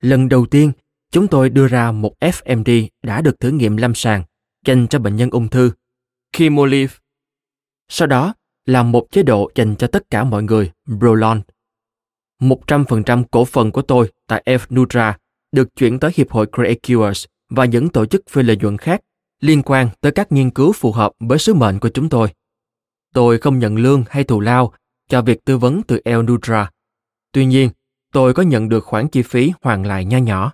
Lần 0.00 0.28
đầu 0.28 0.46
tiên, 0.46 0.72
chúng 1.10 1.28
tôi 1.28 1.50
đưa 1.50 1.66
ra 1.66 1.92
một 1.92 2.14
FMD 2.20 2.88
đã 3.02 3.20
được 3.20 3.40
thử 3.40 3.50
nghiệm 3.50 3.76
lâm 3.76 3.94
sàng 3.94 4.22
dành 4.66 4.86
cho 4.88 4.98
bệnh 4.98 5.16
nhân 5.16 5.30
ung 5.30 5.48
thư, 5.48 5.70
Chemolive. 6.32 6.94
Sau 7.88 8.08
đó 8.08 8.34
là 8.66 8.82
một 8.82 9.06
chế 9.10 9.22
độ 9.22 9.50
dành 9.54 9.76
cho 9.76 9.86
tất 9.86 10.10
cả 10.10 10.24
mọi 10.24 10.42
người, 10.42 10.72
Brolon. 10.86 11.42
100% 12.40 13.24
cổ 13.30 13.44
phần 13.44 13.70
của 13.70 13.82
tôi 13.82 14.12
tại 14.26 14.42
F 14.46 14.58
Nutra 14.74 15.18
được 15.52 15.76
chuyển 15.76 15.98
tới 15.98 16.10
Hiệp 16.14 16.30
hội 16.30 16.46
Create 16.52 16.80
Cures 16.88 17.24
và 17.50 17.64
những 17.64 17.88
tổ 17.88 18.06
chức 18.06 18.22
phi 18.30 18.42
lợi 18.42 18.56
nhuận 18.56 18.78
khác 18.78 19.00
liên 19.44 19.62
quan 19.62 19.88
tới 20.00 20.12
các 20.12 20.32
nghiên 20.32 20.50
cứu 20.50 20.72
phù 20.72 20.92
hợp 20.92 21.12
với 21.20 21.38
sứ 21.38 21.54
mệnh 21.54 21.78
của 21.80 21.88
chúng 21.88 22.08
tôi. 22.08 22.28
Tôi 23.14 23.38
không 23.38 23.58
nhận 23.58 23.76
lương 23.76 24.04
hay 24.08 24.24
thù 24.24 24.40
lao 24.40 24.72
cho 25.08 25.22
việc 25.22 25.44
tư 25.44 25.58
vấn 25.58 25.82
từ 25.82 26.00
El 26.04 26.22
Nudra. 26.22 26.70
Tuy 27.32 27.46
nhiên, 27.46 27.70
tôi 28.12 28.34
có 28.34 28.42
nhận 28.42 28.68
được 28.68 28.84
khoản 28.84 29.08
chi 29.08 29.22
phí 29.22 29.52
hoàn 29.62 29.86
lại 29.86 30.04
nho 30.04 30.18
nhỏ. 30.18 30.52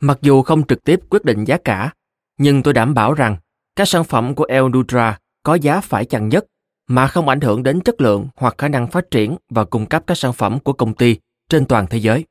Mặc 0.00 0.18
dù 0.22 0.42
không 0.42 0.66
trực 0.66 0.84
tiếp 0.84 1.00
quyết 1.10 1.24
định 1.24 1.44
giá 1.44 1.58
cả, 1.64 1.92
nhưng 2.38 2.62
tôi 2.62 2.74
đảm 2.74 2.94
bảo 2.94 3.14
rằng 3.14 3.36
các 3.76 3.88
sản 3.88 4.04
phẩm 4.04 4.34
của 4.34 4.44
El 4.44 4.64
Nudra 4.64 5.18
có 5.42 5.54
giá 5.54 5.80
phải 5.80 6.04
chăng 6.04 6.28
nhất 6.28 6.44
mà 6.86 7.06
không 7.06 7.28
ảnh 7.28 7.40
hưởng 7.40 7.62
đến 7.62 7.80
chất 7.80 8.00
lượng 8.00 8.28
hoặc 8.36 8.54
khả 8.58 8.68
năng 8.68 8.88
phát 8.88 9.10
triển 9.10 9.36
và 9.50 9.64
cung 9.64 9.86
cấp 9.86 10.02
các 10.06 10.18
sản 10.18 10.32
phẩm 10.32 10.60
của 10.60 10.72
công 10.72 10.94
ty 10.94 11.16
trên 11.48 11.66
toàn 11.66 11.86
thế 11.90 11.98
giới. 11.98 12.24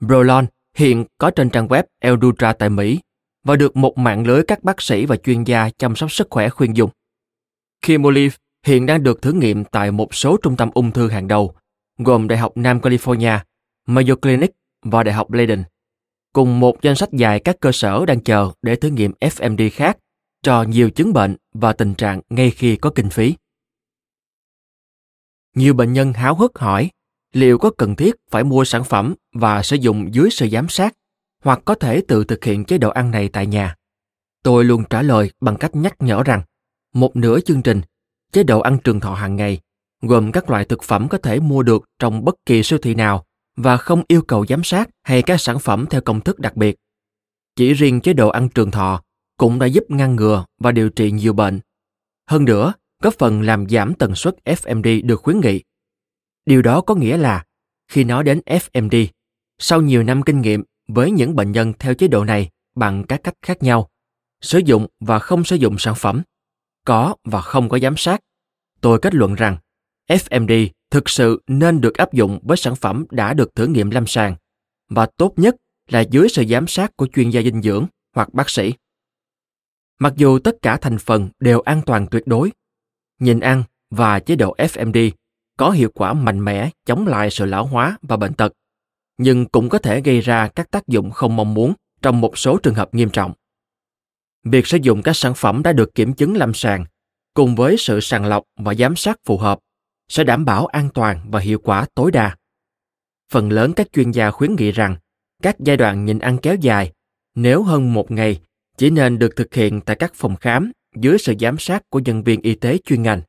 Brolon 0.00 0.46
hiện 0.76 1.04
có 1.18 1.30
trên 1.30 1.50
trang 1.50 1.68
web 1.68 1.82
Eldutra 2.00 2.52
tại 2.52 2.70
Mỹ 2.70 3.00
và 3.48 3.56
được 3.56 3.76
một 3.76 3.98
mạng 3.98 4.26
lưới 4.26 4.42
các 4.42 4.64
bác 4.64 4.82
sĩ 4.82 5.06
và 5.06 5.16
chuyên 5.16 5.44
gia 5.44 5.70
chăm 5.70 5.96
sóc 5.96 6.12
sức 6.12 6.26
khỏe 6.30 6.48
khuyên 6.48 6.76
dùng. 6.76 6.90
Chemolive 7.86 8.36
hiện 8.66 8.86
đang 8.86 9.02
được 9.02 9.22
thử 9.22 9.32
nghiệm 9.32 9.64
tại 9.64 9.90
một 9.90 10.14
số 10.14 10.36
trung 10.42 10.56
tâm 10.56 10.70
ung 10.74 10.90
thư 10.90 11.08
hàng 11.08 11.28
đầu, 11.28 11.54
gồm 11.98 12.28
Đại 12.28 12.38
học 12.38 12.52
Nam 12.56 12.80
California, 12.80 13.38
Mayo 13.86 14.14
Clinic 14.14 14.50
và 14.82 15.02
Đại 15.02 15.14
học 15.14 15.32
Leiden, 15.32 15.64
cùng 16.32 16.60
một 16.60 16.82
danh 16.82 16.94
sách 16.94 17.08
dài 17.12 17.40
các 17.40 17.56
cơ 17.60 17.72
sở 17.72 18.06
đang 18.06 18.20
chờ 18.20 18.50
để 18.62 18.76
thử 18.76 18.88
nghiệm 18.88 19.12
FMD 19.20 19.70
khác 19.72 19.98
cho 20.42 20.62
nhiều 20.62 20.90
chứng 20.90 21.12
bệnh 21.12 21.36
và 21.54 21.72
tình 21.72 21.94
trạng 21.94 22.20
ngay 22.30 22.50
khi 22.50 22.76
có 22.76 22.90
kinh 22.90 23.10
phí. 23.10 23.34
Nhiều 25.54 25.74
bệnh 25.74 25.92
nhân 25.92 26.12
háo 26.12 26.34
hức 26.34 26.58
hỏi 26.58 26.90
liệu 27.32 27.58
có 27.58 27.70
cần 27.78 27.96
thiết 27.96 28.14
phải 28.30 28.44
mua 28.44 28.64
sản 28.64 28.84
phẩm 28.84 29.14
và 29.32 29.62
sử 29.62 29.76
dụng 29.76 30.14
dưới 30.14 30.30
sự 30.30 30.48
giám 30.48 30.68
sát 30.68 30.94
hoặc 31.44 31.60
có 31.64 31.74
thể 31.74 32.02
tự 32.08 32.24
thực 32.24 32.44
hiện 32.44 32.64
chế 32.64 32.78
độ 32.78 32.90
ăn 32.90 33.10
này 33.10 33.28
tại 33.28 33.46
nhà. 33.46 33.74
Tôi 34.42 34.64
luôn 34.64 34.84
trả 34.90 35.02
lời 35.02 35.30
bằng 35.40 35.56
cách 35.56 35.76
nhắc 35.76 35.94
nhở 35.98 36.22
rằng 36.22 36.42
một 36.94 37.16
nửa 37.16 37.40
chương 37.40 37.62
trình, 37.62 37.80
chế 38.32 38.42
độ 38.42 38.60
ăn 38.60 38.78
trường 38.84 39.00
thọ 39.00 39.14
hàng 39.14 39.36
ngày, 39.36 39.60
gồm 40.02 40.32
các 40.32 40.50
loại 40.50 40.64
thực 40.64 40.82
phẩm 40.82 41.08
có 41.08 41.18
thể 41.18 41.40
mua 41.40 41.62
được 41.62 41.84
trong 41.98 42.24
bất 42.24 42.34
kỳ 42.46 42.62
siêu 42.62 42.78
thị 42.82 42.94
nào 42.94 43.24
và 43.56 43.76
không 43.76 44.02
yêu 44.08 44.22
cầu 44.22 44.46
giám 44.46 44.64
sát 44.64 44.88
hay 45.02 45.22
các 45.22 45.40
sản 45.40 45.58
phẩm 45.58 45.86
theo 45.90 46.00
công 46.00 46.20
thức 46.20 46.38
đặc 46.38 46.56
biệt. 46.56 46.76
Chỉ 47.56 47.72
riêng 47.72 48.00
chế 48.00 48.12
độ 48.12 48.28
ăn 48.28 48.48
trường 48.48 48.70
thọ 48.70 49.02
cũng 49.38 49.58
đã 49.58 49.66
giúp 49.66 49.84
ngăn 49.88 50.16
ngừa 50.16 50.44
và 50.58 50.72
điều 50.72 50.90
trị 50.90 51.10
nhiều 51.10 51.32
bệnh. 51.32 51.60
Hơn 52.26 52.44
nữa, 52.44 52.72
góp 53.02 53.14
phần 53.18 53.42
làm 53.42 53.68
giảm 53.68 53.94
tần 53.94 54.14
suất 54.14 54.36
FMD 54.44 55.06
được 55.06 55.22
khuyến 55.22 55.40
nghị. 55.40 55.62
Điều 56.46 56.62
đó 56.62 56.80
có 56.80 56.94
nghĩa 56.94 57.16
là 57.16 57.44
khi 57.88 58.04
nói 58.04 58.24
đến 58.24 58.40
FMD, 58.46 59.06
sau 59.58 59.80
nhiều 59.80 60.02
năm 60.02 60.22
kinh 60.22 60.40
nghiệm 60.40 60.64
với 60.88 61.10
những 61.10 61.36
bệnh 61.36 61.52
nhân 61.52 61.72
theo 61.78 61.94
chế 61.94 62.08
độ 62.08 62.24
này 62.24 62.50
bằng 62.74 63.04
các 63.08 63.20
cách 63.24 63.34
khác 63.42 63.62
nhau, 63.62 63.88
sử 64.40 64.58
dụng 64.58 64.86
và 65.00 65.18
không 65.18 65.44
sử 65.44 65.56
dụng 65.56 65.78
sản 65.78 65.94
phẩm, 65.94 66.22
có 66.84 67.16
và 67.24 67.40
không 67.40 67.68
có 67.68 67.78
giám 67.78 67.96
sát, 67.96 68.20
tôi 68.80 68.98
kết 69.02 69.14
luận 69.14 69.34
rằng 69.34 69.56
FMD 70.08 70.68
thực 70.90 71.08
sự 71.08 71.42
nên 71.46 71.80
được 71.80 71.94
áp 71.94 72.12
dụng 72.12 72.38
với 72.42 72.56
sản 72.56 72.76
phẩm 72.76 73.04
đã 73.10 73.34
được 73.34 73.54
thử 73.54 73.66
nghiệm 73.66 73.90
lâm 73.90 74.06
sàng 74.06 74.36
và 74.88 75.06
tốt 75.16 75.32
nhất 75.36 75.56
là 75.88 76.00
dưới 76.00 76.28
sự 76.28 76.44
giám 76.50 76.66
sát 76.66 76.96
của 76.96 77.06
chuyên 77.06 77.30
gia 77.30 77.42
dinh 77.42 77.62
dưỡng 77.62 77.86
hoặc 78.14 78.34
bác 78.34 78.50
sĩ. 78.50 78.72
Mặc 79.98 80.12
dù 80.16 80.38
tất 80.38 80.56
cả 80.62 80.76
thành 80.76 80.98
phần 80.98 81.28
đều 81.40 81.60
an 81.60 81.82
toàn 81.86 82.06
tuyệt 82.10 82.26
đối, 82.26 82.52
nhìn 83.18 83.40
ăn 83.40 83.62
và 83.90 84.20
chế 84.20 84.36
độ 84.36 84.54
FMD 84.58 85.10
có 85.56 85.70
hiệu 85.70 85.90
quả 85.94 86.12
mạnh 86.12 86.44
mẽ 86.44 86.70
chống 86.86 87.06
lại 87.06 87.30
sự 87.30 87.44
lão 87.44 87.66
hóa 87.66 87.98
và 88.02 88.16
bệnh 88.16 88.34
tật, 88.34 88.52
nhưng 89.18 89.46
cũng 89.46 89.68
có 89.68 89.78
thể 89.78 90.00
gây 90.00 90.20
ra 90.20 90.48
các 90.48 90.70
tác 90.70 90.86
dụng 90.86 91.10
không 91.10 91.36
mong 91.36 91.54
muốn 91.54 91.72
trong 92.02 92.20
một 92.20 92.38
số 92.38 92.58
trường 92.58 92.74
hợp 92.74 92.94
nghiêm 92.94 93.10
trọng. 93.10 93.32
Việc 94.44 94.66
sử 94.66 94.78
dụng 94.82 95.02
các 95.02 95.16
sản 95.16 95.34
phẩm 95.34 95.62
đã 95.62 95.72
được 95.72 95.94
kiểm 95.94 96.12
chứng 96.12 96.36
lâm 96.36 96.54
sàng 96.54 96.84
cùng 97.34 97.54
với 97.54 97.76
sự 97.78 98.00
sàng 98.00 98.24
lọc 98.24 98.44
và 98.56 98.74
giám 98.74 98.96
sát 98.96 99.18
phù 99.24 99.38
hợp 99.38 99.58
sẽ 100.08 100.24
đảm 100.24 100.44
bảo 100.44 100.66
an 100.66 100.88
toàn 100.94 101.30
và 101.30 101.40
hiệu 101.40 101.58
quả 101.58 101.86
tối 101.94 102.10
đa. 102.10 102.36
Phần 103.32 103.52
lớn 103.52 103.72
các 103.76 103.92
chuyên 103.92 104.10
gia 104.10 104.30
khuyến 104.30 104.56
nghị 104.56 104.72
rằng 104.72 104.96
các 105.42 105.56
giai 105.58 105.76
đoạn 105.76 106.04
nhịn 106.04 106.18
ăn 106.18 106.38
kéo 106.38 106.56
dài, 106.60 106.92
nếu 107.34 107.62
hơn 107.62 107.94
một 107.94 108.10
ngày, 108.10 108.40
chỉ 108.76 108.90
nên 108.90 109.18
được 109.18 109.36
thực 109.36 109.54
hiện 109.54 109.80
tại 109.80 109.96
các 109.96 110.12
phòng 110.14 110.36
khám 110.36 110.72
dưới 110.96 111.18
sự 111.18 111.34
giám 111.40 111.58
sát 111.58 111.82
của 111.90 111.98
nhân 111.98 112.22
viên 112.22 112.40
y 112.40 112.54
tế 112.54 112.78
chuyên 112.84 113.02
ngành. 113.02 113.22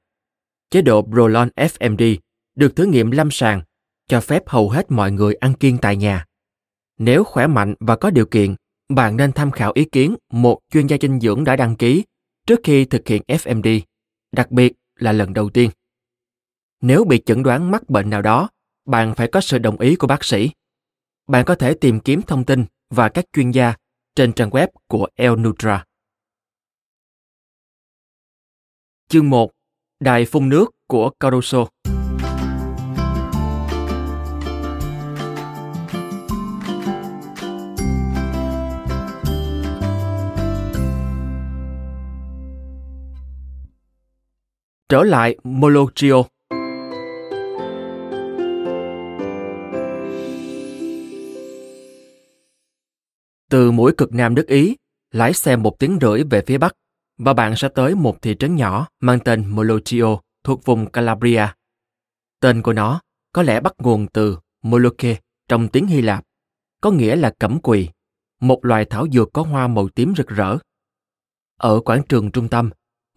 Chế 0.70 0.82
độ 0.82 1.02
Prolon 1.02 1.50
FMD 1.56 2.18
được 2.56 2.76
thử 2.76 2.86
nghiệm 2.86 3.12
lâm 3.12 3.32
sàng, 3.32 3.62
cho 4.10 4.22
phép 4.22 4.44
hầu 4.48 4.70
hết 4.70 4.92
mọi 4.92 5.12
người 5.12 5.34
ăn 5.34 5.54
kiêng 5.54 5.78
tại 5.78 5.96
nhà. 5.96 6.26
Nếu 6.98 7.24
khỏe 7.24 7.48
mạnh 7.48 7.76
và 7.80 7.96
có 7.96 8.10
điều 8.10 8.26
kiện, 8.26 8.56
bạn 8.90 9.18
nên 9.18 9.32
tham 9.32 9.52
khảo 9.52 9.72
ý 9.76 9.86
kiến 9.86 10.16
một 10.32 10.60
chuyên 10.72 10.88
gia 10.88 10.98
dinh 11.02 11.20
dưỡng 11.20 11.44
đã 11.44 11.56
đăng 11.56 11.76
ký 11.76 12.04
trước 12.48 12.60
khi 12.64 12.86
thực 12.86 13.08
hiện 13.08 13.22
FMD, 13.28 13.82
đặc 14.32 14.52
biệt 14.52 14.74
là 14.96 15.12
lần 15.12 15.34
đầu 15.34 15.50
tiên. 15.50 15.70
Nếu 16.82 17.04
bị 17.04 17.22
chẩn 17.26 17.44
đoán 17.44 17.72
mắc 17.72 17.90
bệnh 17.90 18.10
nào 18.10 18.22
đó, 18.22 18.50
bạn 18.86 19.16
phải 19.16 19.28
có 19.28 19.42
sự 19.42 19.58
đồng 19.58 19.80
ý 19.80 19.96
của 19.96 20.08
bác 20.08 20.24
sĩ. 20.24 20.50
Bạn 21.28 21.46
có 21.46 21.56
thể 21.56 21.74
tìm 21.74 22.00
kiếm 22.00 22.22
thông 22.22 22.46
tin 22.46 22.66
và 22.90 23.10
các 23.10 23.26
chuyên 23.34 23.52
gia 23.52 23.74
trên 24.16 24.34
trang 24.34 24.50
web 24.50 24.68
của 24.88 25.08
El 25.16 25.32
Nutra. 25.32 25.86
Chương 29.08 29.30
1. 29.30 29.52
Đài 30.00 30.26
phun 30.26 30.50
nước 30.50 30.72
của 30.88 31.10
Caruso 31.20 31.66
Trở 44.90 45.04
lại 45.04 45.38
Mologio 45.44 46.24
Từ 53.50 53.72
mũi 53.72 53.94
cực 53.98 54.14
nam 54.14 54.36
nước 54.36 54.48
Ý, 54.48 54.76
lái 55.12 55.34
xe 55.34 55.56
một 55.56 55.80
tiếng 55.80 55.98
rưỡi 56.02 56.24
về 56.24 56.42
phía 56.48 56.58
bắc 56.58 56.76
và 57.18 57.34
bạn 57.34 57.56
sẽ 57.56 57.70
tới 57.76 57.96
một 57.96 58.22
thị 58.22 58.36
trấn 58.40 58.56
nhỏ 58.56 58.88
mang 59.00 59.20
tên 59.26 59.46
Mologio 59.56 60.20
thuộc 60.44 60.66
vùng 60.66 60.92
Calabria. 60.92 61.48
Tên 62.40 62.62
của 62.62 62.74
nó 62.74 63.02
có 63.34 63.44
lẽ 63.44 63.60
bắt 63.60 63.74
nguồn 63.78 64.08
từ 64.08 64.38
Moloke 64.62 65.20
trong 65.48 65.68
tiếng 65.68 65.88
Hy 65.88 66.02
Lạp, 66.02 66.24
có 66.82 66.92
nghĩa 66.92 67.16
là 67.16 67.34
cẩm 67.40 67.60
quỳ, 67.64 67.90
một 68.40 68.66
loài 68.66 68.86
thảo 68.86 69.08
dược 69.12 69.34
có 69.34 69.42
hoa 69.42 69.68
màu 69.68 69.90
tím 69.90 70.14
rực 70.18 70.28
rỡ. 70.28 70.58
Ở 71.58 71.80
quảng 71.80 72.04
trường 72.10 72.32
trung 72.32 72.48
tâm, 72.48 72.70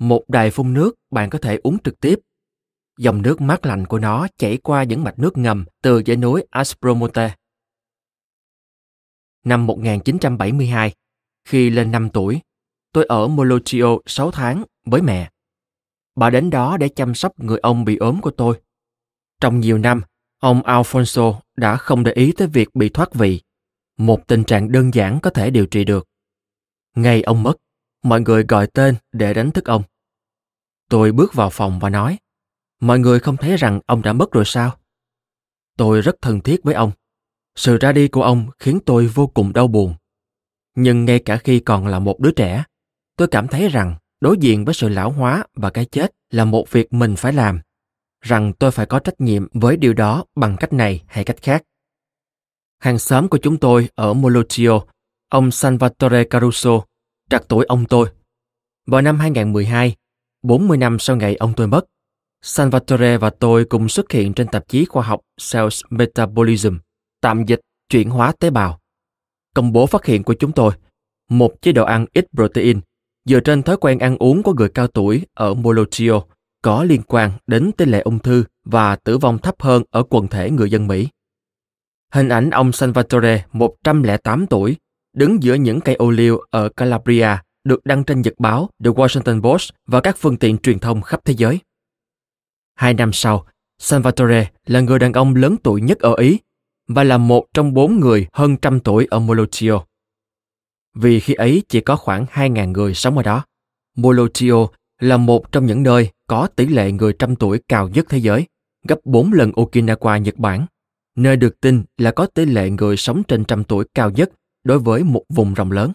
một 0.02 0.24
đài 0.28 0.50
phun 0.50 0.72
nước 0.72 0.94
bạn 1.10 1.30
có 1.30 1.38
thể 1.38 1.58
uống 1.62 1.78
trực 1.78 2.00
tiếp. 2.00 2.18
Dòng 2.98 3.22
nước 3.22 3.40
mát 3.40 3.66
lạnh 3.66 3.86
của 3.86 3.98
nó 3.98 4.26
chảy 4.38 4.56
qua 4.56 4.82
những 4.82 5.04
mạch 5.04 5.18
nước 5.18 5.38
ngầm 5.38 5.64
từ 5.82 6.02
dãy 6.06 6.16
núi 6.16 6.44
Aspromonte 6.50 7.34
Năm 9.44 9.66
1972, 9.66 10.94
khi 11.44 11.70
lên 11.70 11.90
5 11.90 12.10
tuổi, 12.10 12.40
tôi 12.92 13.04
ở 13.04 13.28
Molotio 13.28 13.98
6 14.06 14.30
tháng 14.30 14.64
với 14.86 15.02
mẹ. 15.02 15.30
Bà 16.14 16.30
đến 16.30 16.50
đó 16.50 16.76
để 16.76 16.88
chăm 16.88 17.14
sóc 17.14 17.40
người 17.40 17.58
ông 17.58 17.84
bị 17.84 17.96
ốm 17.96 18.20
của 18.20 18.30
tôi. 18.30 18.60
Trong 19.40 19.60
nhiều 19.60 19.78
năm, 19.78 20.02
ông 20.38 20.62
Alfonso 20.62 21.34
đã 21.56 21.76
không 21.76 22.04
để 22.04 22.12
ý 22.12 22.32
tới 22.32 22.48
việc 22.48 22.74
bị 22.74 22.88
thoát 22.88 23.14
vị, 23.14 23.40
một 23.96 24.26
tình 24.26 24.44
trạng 24.44 24.72
đơn 24.72 24.94
giản 24.94 25.18
có 25.22 25.30
thể 25.30 25.50
điều 25.50 25.66
trị 25.66 25.84
được. 25.84 26.08
Ngày 26.96 27.22
ông 27.22 27.42
mất, 27.42 27.54
mọi 28.02 28.20
người 28.20 28.44
gọi 28.48 28.66
tên 28.66 28.94
để 29.12 29.34
đánh 29.34 29.50
thức 29.50 29.64
ông. 29.64 29.82
Tôi 30.92 31.12
bước 31.12 31.34
vào 31.34 31.50
phòng 31.50 31.78
và 31.78 31.90
nói, 31.90 32.18
mọi 32.80 32.98
người 32.98 33.20
không 33.20 33.36
thấy 33.36 33.56
rằng 33.56 33.80
ông 33.86 34.02
đã 34.02 34.12
mất 34.12 34.32
rồi 34.32 34.44
sao? 34.44 34.76
Tôi 35.76 36.00
rất 36.00 36.16
thân 36.22 36.40
thiết 36.40 36.62
với 36.62 36.74
ông 36.74 36.92
sự 37.56 37.76
ra 37.76 37.92
đi 37.92 38.08
của 38.08 38.22
ông 38.22 38.46
khiến 38.58 38.78
tôi 38.86 39.06
vô 39.06 39.26
cùng 39.26 39.52
đau 39.52 39.68
buồn. 39.68 39.94
Nhưng 40.74 41.04
ngay 41.04 41.18
cả 41.18 41.36
khi 41.36 41.60
còn 41.60 41.86
là 41.86 41.98
một 41.98 42.20
đứa 42.20 42.30
trẻ, 42.30 42.64
tôi 43.16 43.28
cảm 43.28 43.48
thấy 43.48 43.68
rằng 43.68 43.94
đối 44.20 44.36
diện 44.40 44.64
với 44.64 44.74
sự 44.74 44.88
lão 44.88 45.10
hóa 45.10 45.44
và 45.54 45.70
cái 45.70 45.84
chết 45.84 46.12
là 46.30 46.44
một 46.44 46.70
việc 46.70 46.92
mình 46.92 47.16
phải 47.16 47.32
làm, 47.32 47.60
rằng 48.20 48.52
tôi 48.52 48.70
phải 48.70 48.86
có 48.86 48.98
trách 48.98 49.20
nhiệm 49.20 49.46
với 49.52 49.76
điều 49.76 49.92
đó 49.92 50.24
bằng 50.34 50.56
cách 50.60 50.72
này 50.72 51.04
hay 51.06 51.24
cách 51.24 51.42
khác. 51.42 51.62
Hàng 52.78 52.98
xóm 52.98 53.28
của 53.28 53.38
chúng 53.42 53.58
tôi 53.58 53.88
ở 53.94 54.14
Molotio, 54.14 54.80
ông 55.28 55.50
Salvatore 55.50 56.24
Caruso, 56.24 56.80
trạc 57.30 57.42
tuổi 57.48 57.64
ông 57.68 57.84
tôi. 57.84 58.08
Vào 58.86 59.02
năm 59.02 59.18
2012, 59.18 59.96
40 60.42 60.76
năm 60.76 60.98
sau 60.98 61.16
ngày 61.16 61.34
ông 61.34 61.52
tôi 61.56 61.66
mất, 61.66 61.84
Salvatore 62.42 63.18
và 63.18 63.30
tôi 63.30 63.64
cùng 63.64 63.88
xuất 63.88 64.12
hiện 64.12 64.34
trên 64.34 64.46
tạp 64.46 64.68
chí 64.68 64.84
khoa 64.84 65.02
học 65.02 65.20
Cells 65.52 65.82
Metabolism– 65.90 66.76
tạm 67.22 67.44
dịch 67.44 67.60
chuyển 67.88 68.10
hóa 68.10 68.32
tế 68.38 68.50
bào. 68.50 68.80
Công 69.54 69.72
bố 69.72 69.86
phát 69.86 70.04
hiện 70.04 70.22
của 70.22 70.34
chúng 70.34 70.52
tôi, 70.52 70.72
một 71.30 71.62
chế 71.62 71.72
độ 71.72 71.84
ăn 71.84 72.06
ít 72.12 72.26
protein 72.34 72.80
dựa 73.24 73.40
trên 73.40 73.62
thói 73.62 73.76
quen 73.76 73.98
ăn 73.98 74.16
uống 74.18 74.42
của 74.42 74.54
người 74.54 74.68
cao 74.68 74.86
tuổi 74.86 75.26
ở 75.34 75.54
Molotio 75.54 76.22
có 76.62 76.84
liên 76.84 77.02
quan 77.02 77.30
đến 77.46 77.70
tỷ 77.76 77.84
lệ 77.84 78.00
ung 78.00 78.18
thư 78.18 78.44
và 78.64 78.96
tử 78.96 79.18
vong 79.18 79.38
thấp 79.38 79.54
hơn 79.58 79.82
ở 79.90 80.02
quần 80.02 80.28
thể 80.28 80.50
người 80.50 80.70
dân 80.70 80.86
Mỹ. 80.86 81.08
Hình 82.12 82.28
ảnh 82.28 82.50
ông 82.50 82.72
Salvatore 82.72 83.44
108 83.52 84.46
tuổi 84.46 84.76
đứng 85.16 85.42
giữa 85.42 85.54
những 85.54 85.80
cây 85.80 85.94
ô 85.94 86.10
liu 86.10 86.38
ở 86.50 86.68
Calabria 86.68 87.28
được 87.64 87.86
đăng 87.86 88.04
trên 88.04 88.22
nhật 88.22 88.34
báo 88.38 88.70
The 88.84 88.90
Washington 88.90 89.42
Post 89.42 89.70
và 89.86 90.00
các 90.00 90.16
phương 90.18 90.36
tiện 90.36 90.58
truyền 90.58 90.78
thông 90.78 91.02
khắp 91.02 91.20
thế 91.24 91.34
giới. 91.36 91.58
Hai 92.74 92.94
năm 92.94 93.12
sau, 93.12 93.46
Salvatore 93.78 94.50
là 94.66 94.80
người 94.80 94.98
đàn 94.98 95.12
ông 95.12 95.34
lớn 95.34 95.56
tuổi 95.62 95.80
nhất 95.80 95.98
ở 95.98 96.14
Ý 96.14 96.38
và 96.88 97.04
là 97.04 97.18
một 97.18 97.46
trong 97.54 97.74
bốn 97.74 98.00
người 98.00 98.26
hơn 98.32 98.56
trăm 98.56 98.80
tuổi 98.80 99.06
ở 99.10 99.18
Molotio. 99.18 99.84
Vì 100.94 101.20
khi 101.20 101.34
ấy 101.34 101.62
chỉ 101.68 101.80
có 101.80 101.96
khoảng 101.96 102.26
2.000 102.32 102.72
người 102.72 102.94
sống 102.94 103.16
ở 103.16 103.22
đó. 103.22 103.44
Molotio 103.96 104.66
là 105.00 105.16
một 105.16 105.52
trong 105.52 105.66
những 105.66 105.82
nơi 105.82 106.10
có 106.26 106.48
tỷ 106.56 106.66
lệ 106.66 106.92
người 106.92 107.12
trăm 107.18 107.36
tuổi 107.36 107.60
cao 107.68 107.88
nhất 107.88 108.06
thế 108.08 108.18
giới, 108.18 108.46
gấp 108.88 108.98
4 109.04 109.32
lần 109.32 109.50
Okinawa, 109.50 110.18
Nhật 110.18 110.36
Bản, 110.36 110.66
nơi 111.16 111.36
được 111.36 111.60
tin 111.60 111.82
là 111.98 112.10
có 112.10 112.26
tỷ 112.26 112.44
lệ 112.44 112.70
người 112.70 112.96
sống 112.96 113.22
trên 113.28 113.44
trăm 113.44 113.64
tuổi 113.64 113.84
cao 113.94 114.10
nhất 114.10 114.30
đối 114.64 114.78
với 114.78 115.04
một 115.04 115.22
vùng 115.28 115.54
rộng 115.54 115.72
lớn. 115.72 115.92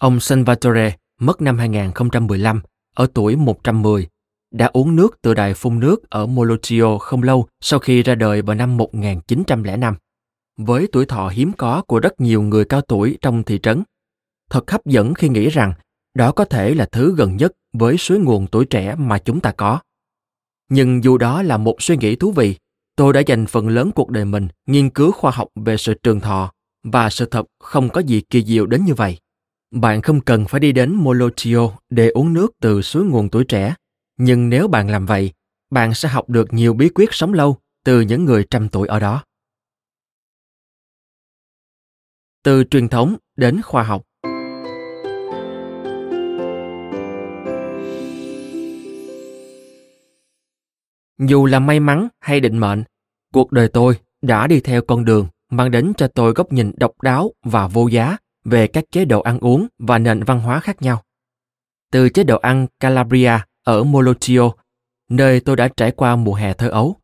Ông 0.00 0.20
Salvatore 0.20 0.96
mất 1.20 1.42
năm 1.42 1.58
2015 1.58 2.60
ở 2.94 3.06
tuổi 3.14 3.36
110 3.36 4.08
đã 4.50 4.66
uống 4.66 4.96
nước 4.96 5.18
từ 5.22 5.34
đài 5.34 5.54
phun 5.54 5.80
nước 5.80 6.10
ở 6.10 6.26
Molotio 6.26 6.98
không 6.98 7.22
lâu 7.22 7.48
sau 7.60 7.78
khi 7.78 8.02
ra 8.02 8.14
đời 8.14 8.42
vào 8.42 8.56
năm 8.56 8.76
1905. 8.76 9.94
Với 10.56 10.88
tuổi 10.92 11.06
thọ 11.06 11.28
hiếm 11.28 11.52
có 11.52 11.82
của 11.86 12.00
rất 12.00 12.20
nhiều 12.20 12.42
người 12.42 12.64
cao 12.64 12.80
tuổi 12.80 13.18
trong 13.22 13.42
thị 13.42 13.58
trấn, 13.62 13.82
thật 14.50 14.70
hấp 14.70 14.86
dẫn 14.86 15.14
khi 15.14 15.28
nghĩ 15.28 15.48
rằng 15.48 15.72
đó 16.14 16.32
có 16.32 16.44
thể 16.44 16.74
là 16.74 16.86
thứ 16.92 17.14
gần 17.16 17.36
nhất 17.36 17.52
với 17.72 17.96
suối 17.96 18.18
nguồn 18.18 18.46
tuổi 18.46 18.64
trẻ 18.64 18.94
mà 18.94 19.18
chúng 19.18 19.40
ta 19.40 19.52
có. 19.52 19.80
Nhưng 20.68 21.04
dù 21.04 21.18
đó 21.18 21.42
là 21.42 21.56
một 21.56 21.82
suy 21.82 21.96
nghĩ 21.96 22.16
thú 22.16 22.32
vị, 22.32 22.56
tôi 22.96 23.12
đã 23.12 23.20
dành 23.26 23.46
phần 23.46 23.68
lớn 23.68 23.90
cuộc 23.94 24.10
đời 24.10 24.24
mình 24.24 24.48
nghiên 24.66 24.90
cứu 24.90 25.12
khoa 25.12 25.30
học 25.30 25.48
về 25.54 25.76
sự 25.76 25.94
trường 25.94 26.20
thọ 26.20 26.52
và 26.84 27.10
sự 27.10 27.26
thật 27.26 27.46
không 27.58 27.88
có 27.88 28.00
gì 28.00 28.20
kỳ 28.30 28.44
diệu 28.44 28.66
đến 28.66 28.84
như 28.84 28.94
vậy. 28.94 29.18
Bạn 29.70 30.02
không 30.02 30.20
cần 30.20 30.44
phải 30.48 30.60
đi 30.60 30.72
đến 30.72 30.94
Molotio 30.94 31.70
để 31.90 32.08
uống 32.08 32.32
nước 32.32 32.52
từ 32.60 32.82
suối 32.82 33.04
nguồn 33.04 33.30
tuổi 33.30 33.44
trẻ. 33.44 33.74
Nhưng 34.16 34.48
nếu 34.48 34.68
bạn 34.68 34.90
làm 34.90 35.06
vậy, 35.06 35.32
bạn 35.70 35.94
sẽ 35.94 36.08
học 36.08 36.28
được 36.28 36.52
nhiều 36.52 36.74
bí 36.74 36.88
quyết 36.88 37.08
sống 37.12 37.32
lâu 37.32 37.56
từ 37.84 38.00
những 38.00 38.24
người 38.24 38.46
trăm 38.50 38.68
tuổi 38.68 38.88
ở 38.88 39.00
đó. 39.00 39.24
Từ 42.42 42.64
truyền 42.64 42.88
thống 42.88 43.16
đến 43.36 43.62
khoa 43.62 43.82
học. 43.82 44.02
Dù 51.18 51.46
là 51.46 51.58
may 51.58 51.80
mắn 51.80 52.08
hay 52.20 52.40
định 52.40 52.58
mệnh, 52.58 52.84
cuộc 53.32 53.52
đời 53.52 53.68
tôi 53.68 53.98
đã 54.22 54.46
đi 54.46 54.60
theo 54.60 54.82
con 54.82 55.04
đường 55.04 55.26
mang 55.50 55.70
đến 55.70 55.92
cho 55.96 56.08
tôi 56.08 56.32
góc 56.32 56.52
nhìn 56.52 56.72
độc 56.76 57.02
đáo 57.02 57.32
và 57.44 57.68
vô 57.68 57.88
giá 57.88 58.16
về 58.44 58.66
các 58.66 58.84
chế 58.90 59.04
độ 59.04 59.20
ăn 59.20 59.38
uống 59.38 59.66
và 59.78 59.98
nền 59.98 60.22
văn 60.22 60.40
hóa 60.40 60.60
khác 60.60 60.82
nhau 60.82 61.02
từ 61.90 62.08
chế 62.08 62.24
độ 62.24 62.36
ăn 62.38 62.66
calabria 62.80 63.32
ở 63.64 63.84
Molotio, 63.84 64.52
nơi 65.08 65.40
tôi 65.40 65.56
đã 65.56 65.68
trải 65.76 65.90
qua 65.90 66.16
mùa 66.16 66.34
hè 66.34 66.54
thơ 66.54 66.68
ấu, 66.68 66.96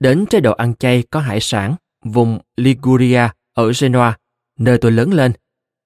đến 0.00 0.26
chế 0.30 0.40
độ 0.40 0.52
ăn 0.52 0.74
chay 0.74 1.02
có 1.10 1.20
hải 1.20 1.40
sản, 1.40 1.74
vùng 2.04 2.38
Liguria 2.56 3.28
ở 3.54 3.72
Genoa, 3.80 4.18
nơi 4.58 4.78
tôi 4.78 4.92
lớn 4.92 5.12
lên, 5.12 5.32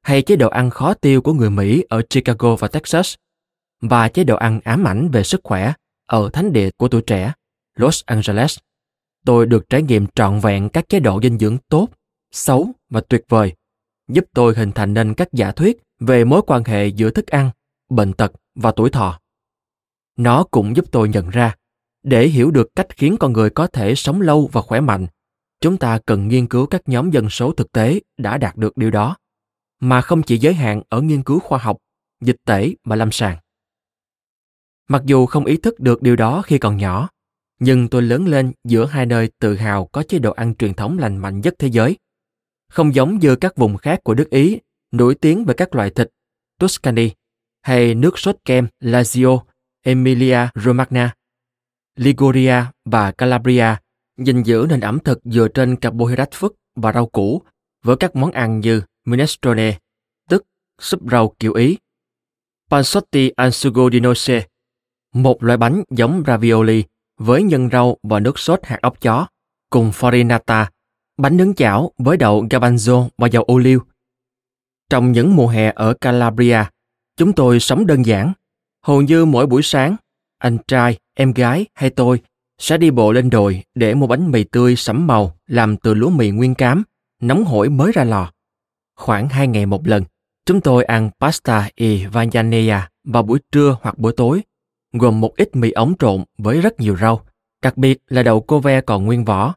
hay 0.02 0.22
chế 0.22 0.36
độ 0.36 0.48
ăn 0.48 0.70
khó 0.70 0.94
tiêu 0.94 1.22
của 1.22 1.32
người 1.32 1.50
Mỹ 1.50 1.84
ở 1.88 2.02
Chicago 2.10 2.56
và 2.56 2.68
Texas, 2.68 3.14
và 3.80 4.08
chế 4.08 4.24
độ 4.24 4.36
ăn 4.36 4.60
ám 4.64 4.84
ảnh 4.84 5.08
về 5.10 5.22
sức 5.22 5.40
khỏe 5.44 5.72
ở 6.06 6.30
thánh 6.32 6.52
địa 6.52 6.70
của 6.76 6.88
tuổi 6.88 7.02
trẻ, 7.02 7.32
Los 7.76 8.02
Angeles. 8.06 8.58
Tôi 9.24 9.46
được 9.46 9.68
trải 9.68 9.82
nghiệm 9.82 10.06
trọn 10.14 10.40
vẹn 10.40 10.68
các 10.68 10.88
chế 10.88 11.00
độ 11.00 11.20
dinh 11.22 11.38
dưỡng 11.38 11.58
tốt, 11.68 11.88
xấu 12.32 12.70
và 12.90 13.00
tuyệt 13.08 13.24
vời, 13.28 13.52
giúp 14.08 14.24
tôi 14.34 14.54
hình 14.54 14.72
thành 14.72 14.94
nên 14.94 15.14
các 15.14 15.32
giả 15.32 15.52
thuyết 15.52 15.78
về 16.00 16.24
mối 16.24 16.42
quan 16.46 16.64
hệ 16.64 16.86
giữa 16.86 17.10
thức 17.10 17.26
ăn, 17.26 17.50
bệnh 17.90 18.12
tật 18.12 18.32
và 18.54 18.72
tuổi 18.72 18.90
thọ. 18.90 19.20
Nó 20.16 20.44
cũng 20.50 20.76
giúp 20.76 20.84
tôi 20.92 21.08
nhận 21.08 21.30
ra, 21.30 21.54
để 22.02 22.28
hiểu 22.28 22.50
được 22.50 22.68
cách 22.76 22.86
khiến 22.96 23.16
con 23.20 23.32
người 23.32 23.50
có 23.50 23.66
thể 23.66 23.94
sống 23.94 24.20
lâu 24.20 24.50
và 24.52 24.62
khỏe 24.62 24.80
mạnh, 24.80 25.06
chúng 25.60 25.76
ta 25.76 25.98
cần 26.06 26.28
nghiên 26.28 26.46
cứu 26.46 26.66
các 26.66 26.88
nhóm 26.88 27.10
dân 27.10 27.30
số 27.30 27.52
thực 27.52 27.72
tế 27.72 28.00
đã 28.16 28.38
đạt 28.38 28.56
được 28.56 28.76
điều 28.76 28.90
đó, 28.90 29.16
mà 29.80 30.00
không 30.00 30.22
chỉ 30.22 30.38
giới 30.38 30.54
hạn 30.54 30.82
ở 30.88 31.00
nghiên 31.00 31.22
cứu 31.22 31.38
khoa 31.38 31.58
học, 31.58 31.76
dịch 32.20 32.36
tễ 32.44 32.74
và 32.84 32.96
lâm 32.96 33.12
sàng. 33.12 33.36
Mặc 34.88 35.02
dù 35.04 35.26
không 35.26 35.44
ý 35.44 35.56
thức 35.56 35.80
được 35.80 36.02
điều 36.02 36.16
đó 36.16 36.42
khi 36.42 36.58
còn 36.58 36.76
nhỏ, 36.76 37.08
nhưng 37.58 37.88
tôi 37.88 38.02
lớn 38.02 38.26
lên 38.26 38.52
giữa 38.64 38.86
hai 38.86 39.06
nơi 39.06 39.30
tự 39.38 39.56
hào 39.56 39.86
có 39.86 40.02
chế 40.02 40.18
độ 40.18 40.32
ăn 40.32 40.54
truyền 40.54 40.74
thống 40.74 40.98
lành 40.98 41.16
mạnh 41.16 41.40
nhất 41.40 41.54
thế 41.58 41.68
giới. 41.68 41.96
Không 42.72 42.94
giống 42.94 43.18
như 43.18 43.36
các 43.36 43.56
vùng 43.56 43.76
khác 43.76 44.00
của 44.04 44.14
nước 44.14 44.30
Ý 44.30 44.58
nổi 44.92 45.14
tiếng 45.14 45.46
bởi 45.46 45.54
các 45.54 45.74
loại 45.74 45.90
thịt 45.90 46.10
Tuscany 46.60 47.10
hay 47.62 47.94
nước 47.94 48.18
sốt 48.18 48.36
kem 48.44 48.66
Lazio, 48.80 49.40
Emilia 49.82 50.38
Romagna. 50.54 51.14
Liguria 51.96 52.64
và 52.84 53.12
Calabria 53.12 53.76
gìn 54.16 54.42
giữ 54.42 54.66
nền 54.68 54.80
ẩm 54.80 54.98
thực 55.04 55.20
dựa 55.24 55.48
trên 55.48 55.76
carbohydrate 55.76 56.30
phức 56.34 56.56
và 56.76 56.92
rau 56.92 57.06
củ 57.06 57.42
với 57.84 57.96
các 57.96 58.16
món 58.16 58.30
ăn 58.30 58.60
như 58.60 58.82
minestrone, 59.04 59.78
tức 60.28 60.44
súp 60.80 61.00
rau 61.10 61.34
kiểu 61.38 61.54
Ý, 61.54 61.78
panzotti 62.70 63.30
al 63.36 63.50
sugo 63.50 63.90
di 63.90 64.00
noce, 64.00 64.46
một 65.12 65.42
loại 65.42 65.58
bánh 65.58 65.82
giống 65.90 66.22
ravioli 66.26 66.84
với 67.18 67.42
nhân 67.42 67.68
rau 67.72 67.96
và 68.02 68.20
nước 68.20 68.38
sốt 68.38 68.60
hạt 68.62 68.78
ốc 68.82 69.00
chó, 69.00 69.26
cùng 69.70 69.90
farinata, 69.90 70.66
bánh 71.18 71.36
nướng 71.36 71.54
chảo 71.54 71.92
với 71.98 72.16
đậu 72.16 72.44
garbanzo 72.44 73.08
và 73.18 73.28
dầu 73.28 73.42
ô 73.42 73.58
liu. 73.58 73.80
Trong 74.90 75.12
những 75.12 75.36
mùa 75.36 75.48
hè 75.48 75.72
ở 75.74 75.94
Calabria, 75.94 76.64
chúng 77.16 77.32
tôi 77.32 77.60
sống 77.60 77.86
đơn 77.86 78.06
giản. 78.06 78.32
Hầu 78.86 79.02
như 79.02 79.24
mỗi 79.24 79.46
buổi 79.46 79.62
sáng, 79.62 79.96
anh 80.38 80.58
trai, 80.68 80.98
em 81.14 81.32
gái 81.32 81.66
hay 81.74 81.90
tôi 81.90 82.20
sẽ 82.58 82.78
đi 82.78 82.90
bộ 82.90 83.12
lên 83.12 83.30
đồi 83.30 83.62
để 83.74 83.94
mua 83.94 84.06
bánh 84.06 84.30
mì 84.30 84.44
tươi 84.44 84.76
sẫm 84.76 85.06
màu 85.06 85.36
làm 85.46 85.76
từ 85.76 85.94
lúa 85.94 86.10
mì 86.10 86.30
nguyên 86.30 86.54
cám, 86.54 86.82
nóng 87.22 87.44
hổi 87.44 87.68
mới 87.68 87.92
ra 87.92 88.04
lò. 88.04 88.32
Khoảng 88.96 89.28
hai 89.28 89.48
ngày 89.48 89.66
một 89.66 89.86
lần, 89.86 90.04
chúng 90.46 90.60
tôi 90.60 90.84
ăn 90.84 91.10
pasta 91.20 91.70
e 91.74 92.06
vanganea 92.12 92.88
vào 93.04 93.22
buổi 93.22 93.38
trưa 93.52 93.76
hoặc 93.82 93.98
buổi 93.98 94.12
tối 94.16 94.42
gồm 94.92 95.20
một 95.20 95.36
ít 95.36 95.56
mì 95.56 95.70
ống 95.70 95.94
trộn 95.98 96.24
với 96.38 96.60
rất 96.60 96.80
nhiều 96.80 96.96
rau, 96.96 97.20
đặc 97.62 97.76
biệt 97.76 97.98
là 98.08 98.22
đậu 98.22 98.40
cô 98.40 98.60
ve 98.60 98.80
còn 98.80 99.04
nguyên 99.04 99.24
vỏ. 99.24 99.54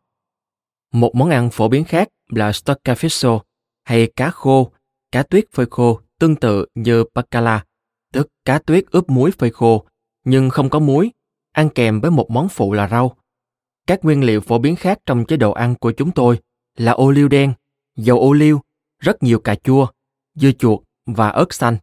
Một 0.92 1.16
món 1.16 1.30
ăn 1.30 1.50
phổ 1.50 1.68
biến 1.68 1.84
khác 1.84 2.08
là 2.30 2.52
stoccafisso 2.52 3.40
hay 3.84 4.12
cá 4.16 4.30
khô, 4.30 4.72
cá 5.12 5.24
tuyết 5.24 5.46
phơi 5.52 5.66
khô 5.72 6.00
tương 6.20 6.36
tự 6.36 6.66
như 6.76 7.04
bacala, 7.14 7.66
tức 8.14 8.28
cá 8.46 8.60
tuyết 8.60 8.86
ướp 8.92 9.10
muối 9.10 9.32
phơi 9.32 9.52
khô, 9.52 9.86
nhưng 10.24 10.50
không 10.50 10.70
có 10.70 10.80
muối, 10.80 11.12
ăn 11.52 11.70
kèm 11.70 12.02
với 12.02 12.12
một 12.12 12.32
món 12.32 12.50
phụ 12.50 12.74
là 12.74 12.88
rau. 12.88 13.18
Các 13.88 14.06
nguyên 14.06 14.24
liệu 14.24 14.42
phổ 14.42 14.60
biến 14.60 14.76
khác 14.76 15.00
trong 15.06 15.26
chế 15.26 15.38
độ 15.38 15.52
ăn 15.52 15.76
của 15.76 15.92
chúng 15.92 16.12
tôi 16.12 16.40
là 16.78 16.92
ô 16.92 17.12
liu 17.12 17.28
đen, 17.28 17.54
dầu 17.96 18.20
ô 18.20 18.34
liu, 18.34 18.62
rất 19.00 19.24
nhiều 19.24 19.40
cà 19.40 19.56
chua, 19.56 19.88
dưa 20.36 20.52
chuột 20.52 20.80
và 21.06 21.30
ớt 21.30 21.54
xanh. 21.54 21.78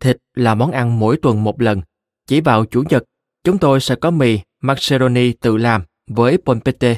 Thịt 0.00 0.16
là 0.34 0.54
món 0.54 0.70
ăn 0.70 0.98
mỗi 0.98 1.18
tuần 1.22 1.44
một 1.44 1.60
lần 1.62 1.80
chỉ 2.26 2.40
vào 2.40 2.64
Chủ 2.64 2.82
nhật, 2.90 3.04
chúng 3.44 3.58
tôi 3.58 3.80
sẽ 3.80 3.94
có 3.94 4.10
mì 4.10 4.38
macaroni 4.60 5.32
tự 5.32 5.56
làm 5.56 5.82
với 6.06 6.38
polpette, 6.38 6.96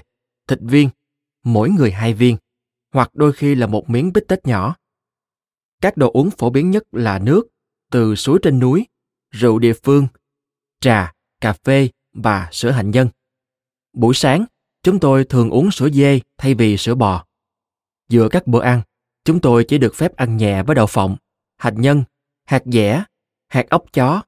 thịt 0.48 0.58
viên, 0.62 0.88
mỗi 1.44 1.70
người 1.70 1.92
hai 1.92 2.14
viên, 2.14 2.36
hoặc 2.92 3.14
đôi 3.14 3.32
khi 3.32 3.54
là 3.54 3.66
một 3.66 3.90
miếng 3.90 4.12
bít 4.12 4.24
tết 4.28 4.46
nhỏ. 4.46 4.76
Các 5.80 5.96
đồ 5.96 6.10
uống 6.10 6.30
phổ 6.30 6.50
biến 6.50 6.70
nhất 6.70 6.82
là 6.92 7.18
nước, 7.18 7.48
từ 7.90 8.14
suối 8.14 8.38
trên 8.42 8.58
núi, 8.58 8.86
rượu 9.30 9.58
địa 9.58 9.72
phương, 9.72 10.06
trà, 10.80 11.12
cà 11.40 11.52
phê 11.52 11.88
và 12.12 12.48
sữa 12.52 12.70
hạnh 12.70 12.90
nhân. 12.90 13.08
Buổi 13.92 14.14
sáng, 14.14 14.44
chúng 14.82 15.00
tôi 15.00 15.24
thường 15.24 15.50
uống 15.50 15.70
sữa 15.70 15.88
dê 15.88 16.20
thay 16.38 16.54
vì 16.54 16.76
sữa 16.76 16.94
bò. 16.94 17.24
Giữa 18.08 18.28
các 18.28 18.46
bữa 18.46 18.62
ăn, 18.62 18.82
chúng 19.24 19.40
tôi 19.40 19.64
chỉ 19.68 19.78
được 19.78 19.94
phép 19.94 20.16
ăn 20.16 20.36
nhẹ 20.36 20.62
với 20.62 20.74
đậu 20.74 20.86
phộng, 20.86 21.16
hạnh 21.56 21.80
nhân, 21.80 22.04
hạt 22.44 22.62
dẻ, 22.66 23.04
hạt 23.48 23.66
ốc 23.70 23.84
chó 23.92 24.22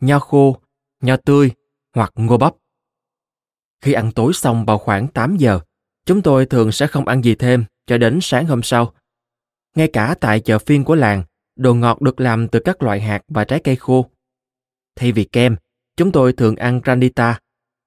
nho 0.00 0.18
khô, 0.18 0.56
nho 1.00 1.16
tươi 1.16 1.50
hoặc 1.94 2.12
ngô 2.14 2.36
bắp. 2.36 2.54
Khi 3.80 3.92
ăn 3.92 4.12
tối 4.12 4.32
xong 4.32 4.64
vào 4.64 4.78
khoảng 4.78 5.08
8 5.08 5.36
giờ, 5.36 5.60
chúng 6.06 6.22
tôi 6.22 6.46
thường 6.46 6.72
sẽ 6.72 6.86
không 6.86 7.08
ăn 7.08 7.24
gì 7.24 7.34
thêm 7.34 7.64
cho 7.86 7.98
đến 7.98 8.18
sáng 8.22 8.46
hôm 8.46 8.62
sau. 8.62 8.94
Ngay 9.74 9.88
cả 9.92 10.14
tại 10.20 10.40
chợ 10.40 10.58
phiên 10.58 10.84
của 10.84 10.94
làng, 10.94 11.24
đồ 11.56 11.74
ngọt 11.74 12.00
được 12.00 12.20
làm 12.20 12.48
từ 12.48 12.60
các 12.60 12.82
loại 12.82 13.00
hạt 13.00 13.22
và 13.28 13.44
trái 13.44 13.60
cây 13.64 13.76
khô. 13.76 14.10
Thay 14.96 15.12
vì 15.12 15.24
kem, 15.24 15.56
chúng 15.96 16.12
tôi 16.12 16.32
thường 16.32 16.56
ăn 16.56 16.80
granita, 16.84 17.38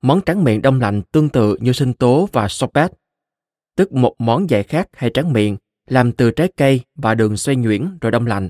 món 0.02 0.22
tráng 0.26 0.44
miệng 0.44 0.62
đông 0.62 0.82
lạnh 0.82 1.02
tương 1.12 1.30
tự 1.30 1.58
như 1.60 1.74
sinh 1.74 1.94
tố 1.94 2.30
và 2.32 2.48
sorbet, 2.48 2.92
tức 3.76 3.92
một 3.92 4.16
món 4.20 4.50
dạy 4.50 4.64
khác 4.64 4.88
hay 4.94 5.12
tráng 5.14 5.34
miệng 5.34 5.58
làm 5.88 6.12
từ 6.12 6.32
trái 6.32 6.52
cây 6.58 6.82
và 6.96 7.16
đường 7.16 7.38
xoay 7.38 7.56
nhuyễn 7.56 7.98
rồi 8.02 8.12
đông 8.12 8.28
lạnh. 8.28 8.50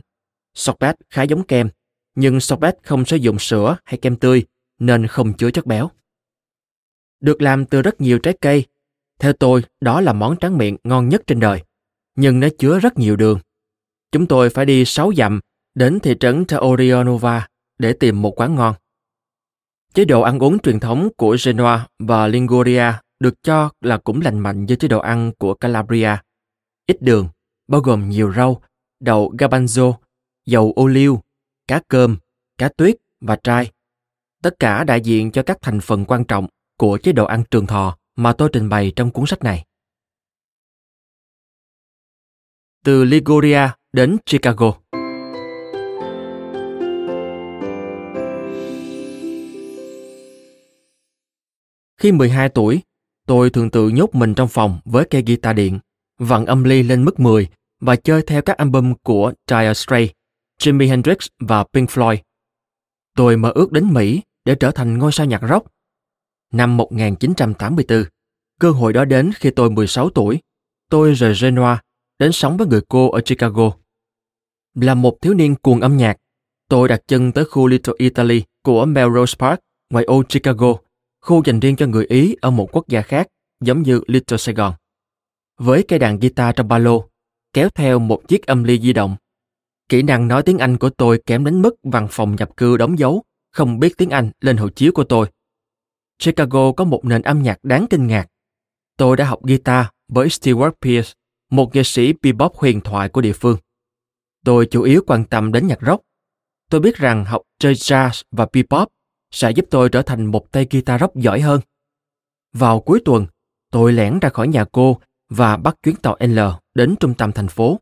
Sorbet 0.53 0.95
khá 1.09 1.23
giống 1.23 1.43
kem, 1.43 1.69
nhưng 2.15 2.39
sorbet 2.39 2.77
không 2.83 3.05
sử 3.05 3.15
dụng 3.15 3.39
sữa 3.39 3.77
hay 3.85 3.97
kem 3.97 4.15
tươi 4.15 4.45
nên 4.79 5.07
không 5.07 5.33
chứa 5.33 5.51
chất 5.51 5.65
béo. 5.65 5.89
Được 7.19 7.41
làm 7.41 7.65
từ 7.65 7.81
rất 7.81 8.01
nhiều 8.01 8.19
trái 8.19 8.37
cây, 8.41 8.65
theo 9.19 9.33
tôi 9.33 9.63
đó 9.81 10.01
là 10.01 10.13
món 10.13 10.37
tráng 10.37 10.57
miệng 10.57 10.77
ngon 10.83 11.09
nhất 11.09 11.21
trên 11.27 11.39
đời, 11.39 11.63
nhưng 12.15 12.39
nó 12.39 12.47
chứa 12.59 12.79
rất 12.79 12.97
nhiều 12.97 13.15
đường. 13.15 13.39
Chúng 14.11 14.27
tôi 14.27 14.49
phải 14.49 14.65
đi 14.65 14.85
6 14.85 15.13
dặm 15.17 15.39
đến 15.75 15.99
thị 15.99 16.15
trấn 16.19 16.45
Taorionova 16.45 17.47
để 17.79 17.93
tìm 17.93 18.21
một 18.21 18.39
quán 18.39 18.55
ngon. 18.55 18.75
Chế 19.93 20.05
độ 20.05 20.21
ăn 20.21 20.39
uống 20.39 20.59
truyền 20.59 20.79
thống 20.79 21.09
của 21.17 21.37
Genoa 21.45 21.87
và 21.99 22.27
Liguria 22.27 22.93
được 23.19 23.43
cho 23.43 23.69
là 23.81 23.97
cũng 23.97 24.21
lành 24.21 24.39
mạnh 24.39 24.65
như 24.65 24.75
chế 24.75 24.87
độ 24.87 24.99
ăn 24.99 25.31
của 25.39 25.53
Calabria. 25.53 26.15
Ít 26.85 27.01
đường, 27.01 27.27
bao 27.67 27.81
gồm 27.81 28.09
nhiều 28.09 28.33
rau, 28.33 28.61
đậu 28.99 29.33
garbanzo, 29.37 29.93
dầu 30.45 30.73
ô 30.75 30.87
liu, 30.87 31.21
cá 31.67 31.81
cơm, 31.87 32.17
cá 32.57 32.69
tuyết 32.69 32.95
và 33.21 33.35
trai. 33.35 33.71
Tất 34.43 34.59
cả 34.59 34.83
đại 34.83 35.01
diện 35.01 35.31
cho 35.31 35.43
các 35.43 35.57
thành 35.61 35.79
phần 35.79 36.05
quan 36.05 36.25
trọng 36.25 36.47
của 36.77 36.97
chế 36.97 37.11
độ 37.11 37.25
ăn 37.25 37.43
trường 37.51 37.67
thọ 37.67 37.97
mà 38.17 38.33
tôi 38.33 38.49
trình 38.53 38.69
bày 38.69 38.93
trong 38.95 39.11
cuốn 39.11 39.25
sách 39.25 39.43
này. 39.43 39.65
Từ 42.85 43.03
Liguria 43.03 43.69
đến 43.93 44.17
Chicago 44.25 44.73
Khi 52.01 52.11
12 52.11 52.49
tuổi, 52.49 52.81
tôi 53.27 53.49
thường 53.49 53.69
tự 53.69 53.89
nhốt 53.89 54.15
mình 54.15 54.33
trong 54.35 54.47
phòng 54.47 54.79
với 54.85 55.05
cây 55.09 55.23
guitar 55.27 55.55
điện, 55.55 55.79
vặn 56.19 56.45
âm 56.45 56.63
ly 56.63 56.83
lên 56.83 57.05
mức 57.05 57.19
10 57.19 57.47
và 57.79 57.95
chơi 57.95 58.21
theo 58.27 58.41
các 58.41 58.57
album 58.57 58.93
của 59.03 59.33
Dire 59.47 59.73
Straits 59.73 60.13
Jimi 60.61 60.89
Hendrix 60.89 61.17
và 61.39 61.63
Pink 61.73 61.89
Floyd. 61.89 62.17
Tôi 63.15 63.37
mơ 63.37 63.51
ước 63.55 63.71
đến 63.71 63.93
Mỹ 63.93 64.21
để 64.45 64.55
trở 64.55 64.71
thành 64.71 64.97
ngôi 64.97 65.11
sao 65.11 65.25
nhạc 65.25 65.41
rock. 65.49 65.76
Năm 66.53 66.77
1984, 66.77 68.03
cơ 68.59 68.71
hội 68.71 68.93
đó 68.93 69.05
đến 69.05 69.31
khi 69.35 69.49
tôi 69.51 69.69
16 69.69 70.09
tuổi. 70.09 70.39
Tôi 70.89 71.13
rời 71.13 71.33
Genoa 71.41 71.81
đến 72.19 72.31
sống 72.31 72.57
với 72.57 72.67
người 72.67 72.81
cô 72.89 73.11
ở 73.11 73.21
Chicago. 73.21 73.71
Là 74.75 74.93
một 74.93 75.17
thiếu 75.21 75.33
niên 75.33 75.55
cuồng 75.55 75.81
âm 75.81 75.97
nhạc, 75.97 76.17
tôi 76.69 76.87
đặt 76.87 77.01
chân 77.07 77.31
tới 77.31 77.45
khu 77.45 77.67
Little 77.67 77.93
Italy 77.97 78.43
của 78.63 78.85
Melrose 78.85 79.35
Park, 79.39 79.59
ngoài 79.89 80.05
ô 80.05 80.23
Chicago, 80.23 80.73
khu 81.21 81.43
dành 81.45 81.59
riêng 81.59 81.75
cho 81.75 81.87
người 81.87 82.05
Ý 82.05 82.35
ở 82.41 82.51
một 82.51 82.69
quốc 82.71 82.87
gia 82.87 83.01
khác, 83.01 83.27
giống 83.61 83.81
như 83.81 84.01
Little 84.07 84.37
Saigon. 84.37 84.73
Với 85.59 85.83
cây 85.87 85.99
đàn 85.99 86.19
guitar 86.19 86.55
trong 86.55 86.67
ba 86.67 86.77
lô, 86.77 87.09
kéo 87.53 87.69
theo 87.75 87.99
một 87.99 88.27
chiếc 88.27 88.45
âm 88.45 88.63
ly 88.63 88.79
di 88.79 88.93
động 88.93 89.15
Kỹ 89.89 90.01
năng 90.01 90.27
nói 90.27 90.43
tiếng 90.43 90.57
Anh 90.57 90.77
của 90.77 90.89
tôi 90.89 91.21
kém 91.25 91.45
đến 91.45 91.61
mức 91.61 91.75
văn 91.83 92.07
phòng 92.11 92.35
nhập 92.35 92.57
cư 92.57 92.77
đóng 92.77 92.99
dấu, 92.99 93.23
không 93.51 93.79
biết 93.79 93.97
tiếng 93.97 94.09
Anh 94.09 94.31
lên 94.41 94.57
hộ 94.57 94.69
chiếu 94.69 94.91
của 94.91 95.03
tôi. 95.03 95.27
Chicago 96.19 96.71
có 96.71 96.83
một 96.83 97.05
nền 97.05 97.21
âm 97.21 97.43
nhạc 97.43 97.63
đáng 97.63 97.85
kinh 97.89 98.07
ngạc. 98.07 98.27
Tôi 98.97 99.17
đã 99.17 99.25
học 99.25 99.39
guitar 99.43 99.85
với 100.07 100.27
Stewart 100.27 100.71
Pierce, 100.81 101.13
một 101.49 101.75
nghệ 101.75 101.83
sĩ 101.83 102.13
bebop 102.21 102.55
huyền 102.55 102.81
thoại 102.81 103.09
của 103.09 103.21
địa 103.21 103.33
phương. 103.33 103.57
Tôi 104.45 104.65
chủ 104.71 104.81
yếu 104.81 105.03
quan 105.07 105.25
tâm 105.25 105.51
đến 105.51 105.67
nhạc 105.67 105.79
rock. 105.81 106.03
Tôi 106.69 106.81
biết 106.81 106.95
rằng 106.95 107.25
học 107.25 107.41
chơi 107.59 107.73
jazz 107.73 108.23
và 108.31 108.47
bebop 108.53 108.87
sẽ 109.31 109.51
giúp 109.51 109.65
tôi 109.69 109.89
trở 109.89 110.01
thành 110.01 110.25
một 110.25 110.51
tay 110.51 110.67
guitar 110.71 111.01
rock 111.01 111.15
giỏi 111.15 111.41
hơn. 111.41 111.61
Vào 112.53 112.79
cuối 112.79 113.01
tuần, 113.05 113.27
tôi 113.71 113.93
lẻn 113.93 114.19
ra 114.19 114.29
khỏi 114.29 114.47
nhà 114.47 114.65
cô 114.71 114.99
và 115.29 115.57
bắt 115.57 115.75
chuyến 115.83 115.95
tàu 115.95 116.17
L 116.19 116.39
đến 116.75 116.95
trung 116.99 117.13
tâm 117.13 117.31
thành 117.31 117.47
phố. 117.47 117.79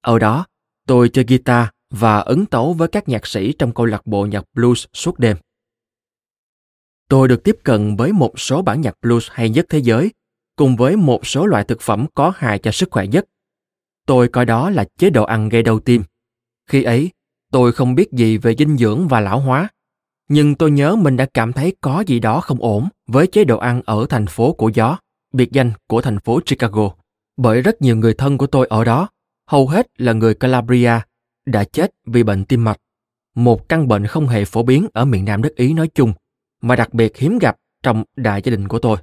Ở 0.00 0.18
đó, 0.18 0.46
Tôi 0.86 1.08
chơi 1.08 1.24
guitar 1.28 1.66
và 1.90 2.18
ấn 2.18 2.46
tấu 2.46 2.72
với 2.72 2.88
các 2.88 3.08
nhạc 3.08 3.26
sĩ 3.26 3.52
trong 3.52 3.74
câu 3.74 3.86
lạc 3.86 4.06
bộ 4.06 4.26
nhạc 4.26 4.44
blues 4.54 4.86
suốt 4.92 5.18
đêm. 5.18 5.36
Tôi 7.08 7.28
được 7.28 7.44
tiếp 7.44 7.56
cận 7.62 7.96
với 7.96 8.12
một 8.12 8.40
số 8.40 8.62
bản 8.62 8.80
nhạc 8.80 8.94
blues 9.02 9.28
hay 9.30 9.50
nhất 9.50 9.66
thế 9.68 9.78
giới, 9.78 10.12
cùng 10.56 10.76
với 10.76 10.96
một 10.96 11.26
số 11.26 11.46
loại 11.46 11.64
thực 11.64 11.80
phẩm 11.80 12.06
có 12.14 12.32
hại 12.36 12.58
cho 12.58 12.72
sức 12.72 12.88
khỏe 12.90 13.06
nhất. 13.06 13.24
Tôi 14.06 14.28
coi 14.28 14.44
đó 14.44 14.70
là 14.70 14.84
chế 14.98 15.10
độ 15.10 15.24
ăn 15.24 15.48
gây 15.48 15.62
đau 15.62 15.80
tim. 15.80 16.02
Khi 16.66 16.82
ấy, 16.82 17.10
tôi 17.52 17.72
không 17.72 17.94
biết 17.94 18.12
gì 18.12 18.38
về 18.38 18.54
dinh 18.58 18.76
dưỡng 18.76 19.08
và 19.08 19.20
lão 19.20 19.40
hóa, 19.40 19.68
nhưng 20.28 20.54
tôi 20.54 20.70
nhớ 20.70 20.96
mình 20.96 21.16
đã 21.16 21.26
cảm 21.34 21.52
thấy 21.52 21.76
có 21.80 22.04
gì 22.06 22.20
đó 22.20 22.40
không 22.40 22.58
ổn 22.60 22.88
với 23.06 23.26
chế 23.26 23.44
độ 23.44 23.58
ăn 23.58 23.82
ở 23.84 24.06
thành 24.08 24.26
phố 24.26 24.52
của 24.52 24.68
gió, 24.68 24.98
biệt 25.32 25.52
danh 25.52 25.72
của 25.86 26.00
thành 26.00 26.18
phố 26.18 26.40
Chicago, 26.40 26.90
bởi 27.36 27.62
rất 27.62 27.82
nhiều 27.82 27.96
người 27.96 28.14
thân 28.14 28.38
của 28.38 28.46
tôi 28.46 28.66
ở 28.66 28.84
đó, 28.84 29.08
hầu 29.46 29.68
hết 29.68 29.86
là 29.98 30.12
người 30.12 30.34
Calabria, 30.34 30.92
đã 31.46 31.64
chết 31.64 31.94
vì 32.06 32.22
bệnh 32.22 32.44
tim 32.44 32.64
mạch, 32.64 32.80
một 33.34 33.68
căn 33.68 33.88
bệnh 33.88 34.06
không 34.06 34.28
hề 34.28 34.44
phổ 34.44 34.62
biến 34.62 34.86
ở 34.92 35.04
miền 35.04 35.24
Nam 35.24 35.42
đất 35.42 35.54
Ý 35.56 35.72
nói 35.72 35.88
chung, 35.94 36.12
mà 36.64 36.76
đặc 36.76 36.94
biệt 36.94 37.16
hiếm 37.16 37.38
gặp 37.38 37.56
trong 37.82 38.04
đại 38.16 38.42
gia 38.44 38.50
đình 38.50 38.68
của 38.68 38.78
tôi. 38.78 38.96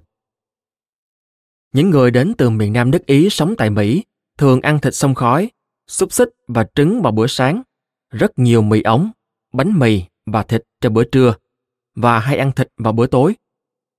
Những 1.73 1.89
người 1.89 2.11
đến 2.11 2.33
từ 2.37 2.49
miền 2.49 2.73
Nam 2.73 2.91
nước 2.91 3.05
Ý 3.05 3.29
sống 3.29 3.55
tại 3.57 3.69
Mỹ 3.69 4.03
thường 4.37 4.61
ăn 4.61 4.79
thịt 4.79 4.95
sông 4.95 5.15
khói, 5.15 5.51
xúc 5.87 6.13
xích 6.13 6.29
và 6.47 6.65
trứng 6.75 7.01
vào 7.01 7.11
bữa 7.11 7.27
sáng, 7.27 7.61
rất 8.11 8.39
nhiều 8.39 8.61
mì 8.61 8.81
ống, 8.81 9.11
bánh 9.53 9.79
mì 9.79 10.03
và 10.25 10.43
thịt 10.43 10.63
cho 10.81 10.89
bữa 10.89 11.03
trưa 11.03 11.35
và 11.95 12.19
hay 12.19 12.37
ăn 12.37 12.51
thịt 12.51 12.67
vào 12.77 12.93
bữa 12.93 13.07
tối. 13.07 13.35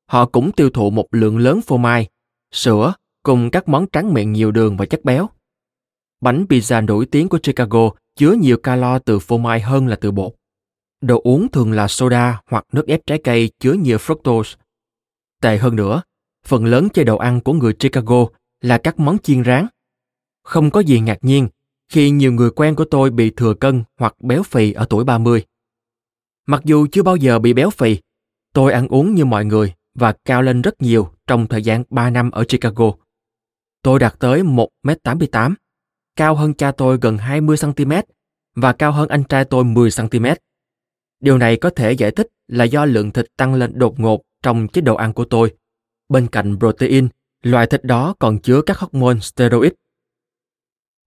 Họ 0.07 0.27
cũng 0.27 0.53
tiêu 0.53 0.71
thụ 0.71 0.91
một 0.91 1.07
lượng 1.11 1.39
lớn 1.39 1.61
phô 1.63 1.77
mai, 1.77 2.09
sữa 2.53 2.95
cùng 3.23 3.51
các 3.51 3.69
món 3.69 3.87
tráng 3.93 4.15
miệng 4.15 4.33
nhiều 4.33 4.51
đường 4.51 4.77
và 4.77 4.87
chất 4.87 5.05
béo. 5.05 5.29
Bánh 6.21 6.47
pizza 6.49 6.85
nổi 6.85 7.07
tiếng 7.07 7.29
của 7.29 7.39
Chicago 7.39 7.91
chứa 8.17 8.33
nhiều 8.33 8.57
calo 8.57 8.99
từ 8.99 9.19
phô 9.19 9.39
mai 9.39 9.61
hơn 9.61 9.87
là 9.87 9.97
từ 9.97 10.11
bột. 10.11 10.33
Đồ 11.03 11.21
uống 11.25 11.51
thường 11.51 11.73
là 11.73 11.89
soda 11.89 12.41
hoặc 12.47 12.67
nước 12.73 12.87
ép 12.87 13.07
trái 13.07 13.19
cây 13.25 13.51
chứa 13.61 13.73
nhiều 13.73 13.99
fructose. 13.99 14.57
Tệ 15.41 15.59
hơn 15.59 15.77
nữa, 15.77 16.03
phần 16.47 16.65
lớn 16.65 16.89
chế 16.89 17.05
độ 17.05 17.17
ăn 17.17 17.41
của 17.41 17.53
người 17.53 17.73
Chicago 17.73 18.27
là 18.61 18.79
các 18.79 19.01
món 19.01 19.19
chiên 19.19 19.45
rán. 19.45 19.67
Không 20.43 20.71
có 20.71 20.81
gì 20.81 21.01
ngạc 21.01 21.19
nhiên 21.23 21.49
khi 21.89 22.11
nhiều 22.11 22.33
người 22.33 22.51
quen 22.51 22.75
của 22.75 22.85
tôi 22.85 23.11
bị 23.11 23.31
thừa 23.31 23.55
cân 23.55 23.85
hoặc 23.99 24.15
béo 24.21 24.43
phì 24.43 24.73
ở 24.73 24.87
tuổi 24.91 25.05
30. 25.05 25.45
Mặc 26.47 26.63
dù 26.65 26.87
chưa 26.93 27.03
bao 27.03 27.17
giờ 27.17 27.39
bị 27.39 27.53
béo 27.53 27.71
phì, 27.71 27.97
tôi 28.53 28.73
ăn 28.73 28.89
uống 28.89 29.15
như 29.15 29.25
mọi 29.25 29.45
người 29.45 29.75
và 29.95 30.15
cao 30.25 30.43
lên 30.43 30.63
rất 30.63 30.83
nhiều 30.83 31.09
trong 31.27 31.47
thời 31.47 31.63
gian 31.63 31.85
3 31.91 32.11
năm 32.11 32.31
ở 32.31 32.45
Chicago. 32.45 32.93
Tôi 33.83 33.99
đạt 33.99 34.15
tới 34.19 34.43
1m88, 34.43 35.55
cao 36.17 36.35
hơn 36.35 36.55
cha 36.55 36.73
tôi 36.73 36.99
gần 37.01 37.17
20cm 37.17 38.03
và 38.55 38.73
cao 38.73 38.93
hơn 38.93 39.09
anh 39.09 39.25
trai 39.25 39.45
tôi 39.45 39.65
10cm. 39.65 40.37
Điều 41.23 41.39
này 41.39 41.57
có 41.57 41.71
thể 41.71 41.93
giải 41.93 42.11
thích 42.11 42.29
là 42.49 42.65
do 42.65 42.85
lượng 42.85 43.11
thịt 43.11 43.27
tăng 43.37 43.55
lên 43.55 43.79
đột 43.79 44.01
ngột 44.01 44.23
trong 44.43 44.69
chế 44.69 44.81
độ 44.81 44.95
ăn 44.95 45.13
của 45.13 45.25
tôi. 45.25 45.55
Bên 46.09 46.27
cạnh 46.27 46.59
protein, 46.59 47.09
loại 47.43 47.67
thịt 47.67 47.85
đó 47.85 48.15
còn 48.19 48.39
chứa 48.39 48.63
các 48.63 48.79
hormone 48.79 49.19
steroid. 49.21 49.73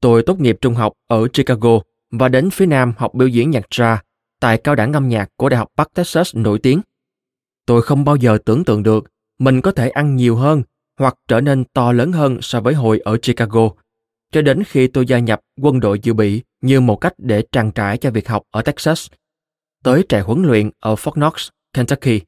Tôi 0.02 0.24
tốt 0.24 0.40
nghiệp 0.40 0.58
trung 0.62 0.74
học 0.74 0.94
ở 1.08 1.28
Chicago 1.28 1.80
và 2.12 2.30
đến 2.30 2.50
phía 2.50 2.66
Nam 2.66 2.94
học 2.98 3.14
biểu 3.14 3.28
diễn 3.28 3.52
nhạc 3.52 3.66
jazz 3.70 3.98
tại 4.40 4.58
cao 4.58 4.76
đẳng 4.76 4.94
âm 4.94 5.10
nhạc 5.10 5.30
của 5.38 5.50
Đại 5.50 5.58
học 5.58 5.68
Bắc 5.76 5.94
Texas 5.94 6.36
nổi 6.36 6.60
tiếng. 6.60 6.82
Tôi 7.66 7.82
không 7.82 8.04
bao 8.04 8.16
giờ 8.16 8.38
tưởng 8.46 8.64
tượng 8.64 8.84
được 8.84 9.06
mình 9.40 9.62
có 9.62 9.72
thể 9.72 9.90
ăn 9.90 10.16
nhiều 10.16 10.36
hơn 10.36 10.64
hoặc 11.00 11.16
trở 11.28 11.42
nên 11.42 11.64
to 11.64 11.92
lớn 11.92 12.12
hơn 12.12 12.38
so 12.42 12.62
với 12.62 12.74
hồi 12.74 13.00
ở 13.00 13.18
Chicago, 13.18 13.70
cho 14.32 14.42
đến 14.42 14.64
khi 14.64 14.88
tôi 14.88 15.06
gia 15.06 15.20
nhập 15.20 15.40
quân 15.62 15.80
đội 15.80 16.00
dự 16.00 16.14
bị 16.14 16.42
như 16.62 16.82
một 16.82 16.96
cách 16.96 17.14
để 17.18 17.44
trang 17.52 17.72
trải 17.72 17.98
cho 17.98 18.12
việc 18.12 18.28
học 18.28 18.44
ở 18.52 18.62
Texas. 18.62 19.08
Tới 19.86 20.06
trại 20.10 20.22
huấn 20.22 20.44
luyện 20.44 20.70
ở 20.80 20.96
Fort 20.96 21.12
Knox, 21.12 21.50
Kentucky, 21.74 22.22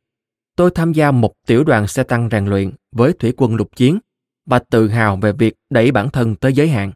tôi 0.56 0.72
tham 0.76 0.94
gia 0.94 1.12
một 1.12 1.34
tiểu 1.48 1.64
đoàn 1.64 1.88
xe 1.88 2.04
tăng 2.04 2.30
rèn 2.32 2.46
luyện 2.46 2.72
với 2.92 3.14
thủy 3.14 3.34
quân 3.38 3.56
lục 3.56 3.76
chiến 3.76 4.00
và 4.46 4.60
tự 4.60 4.88
hào 4.88 5.18
về 5.18 5.32
việc 5.32 5.54
đẩy 5.70 5.92
bản 5.92 6.10
thân 6.10 6.36
tới 6.36 6.54
giới 6.54 6.68
hạn. 6.68 6.92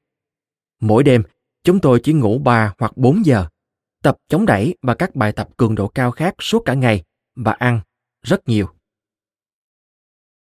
Mỗi 0.82 1.04
đêm, 1.04 1.24
chúng 1.64 1.80
tôi 1.80 2.00
chỉ 2.04 2.14
ngủ 2.14 2.40
3 2.40 2.74
hoặc 2.80 2.98
4 2.98 3.26
giờ, 3.26 3.46
tập 4.04 4.18
chống 4.28 4.46
đẩy 4.46 4.78
và 4.82 4.94
các 4.94 5.16
bài 5.16 5.32
tập 5.32 5.50
cường 5.58 5.76
độ 5.76 5.88
cao 5.88 6.12
khác 6.12 6.36
suốt 6.40 6.60
cả 6.66 6.74
ngày 6.74 7.04
và 7.36 7.52
ăn 7.52 7.82
rất 8.24 8.48
nhiều. 8.48 8.70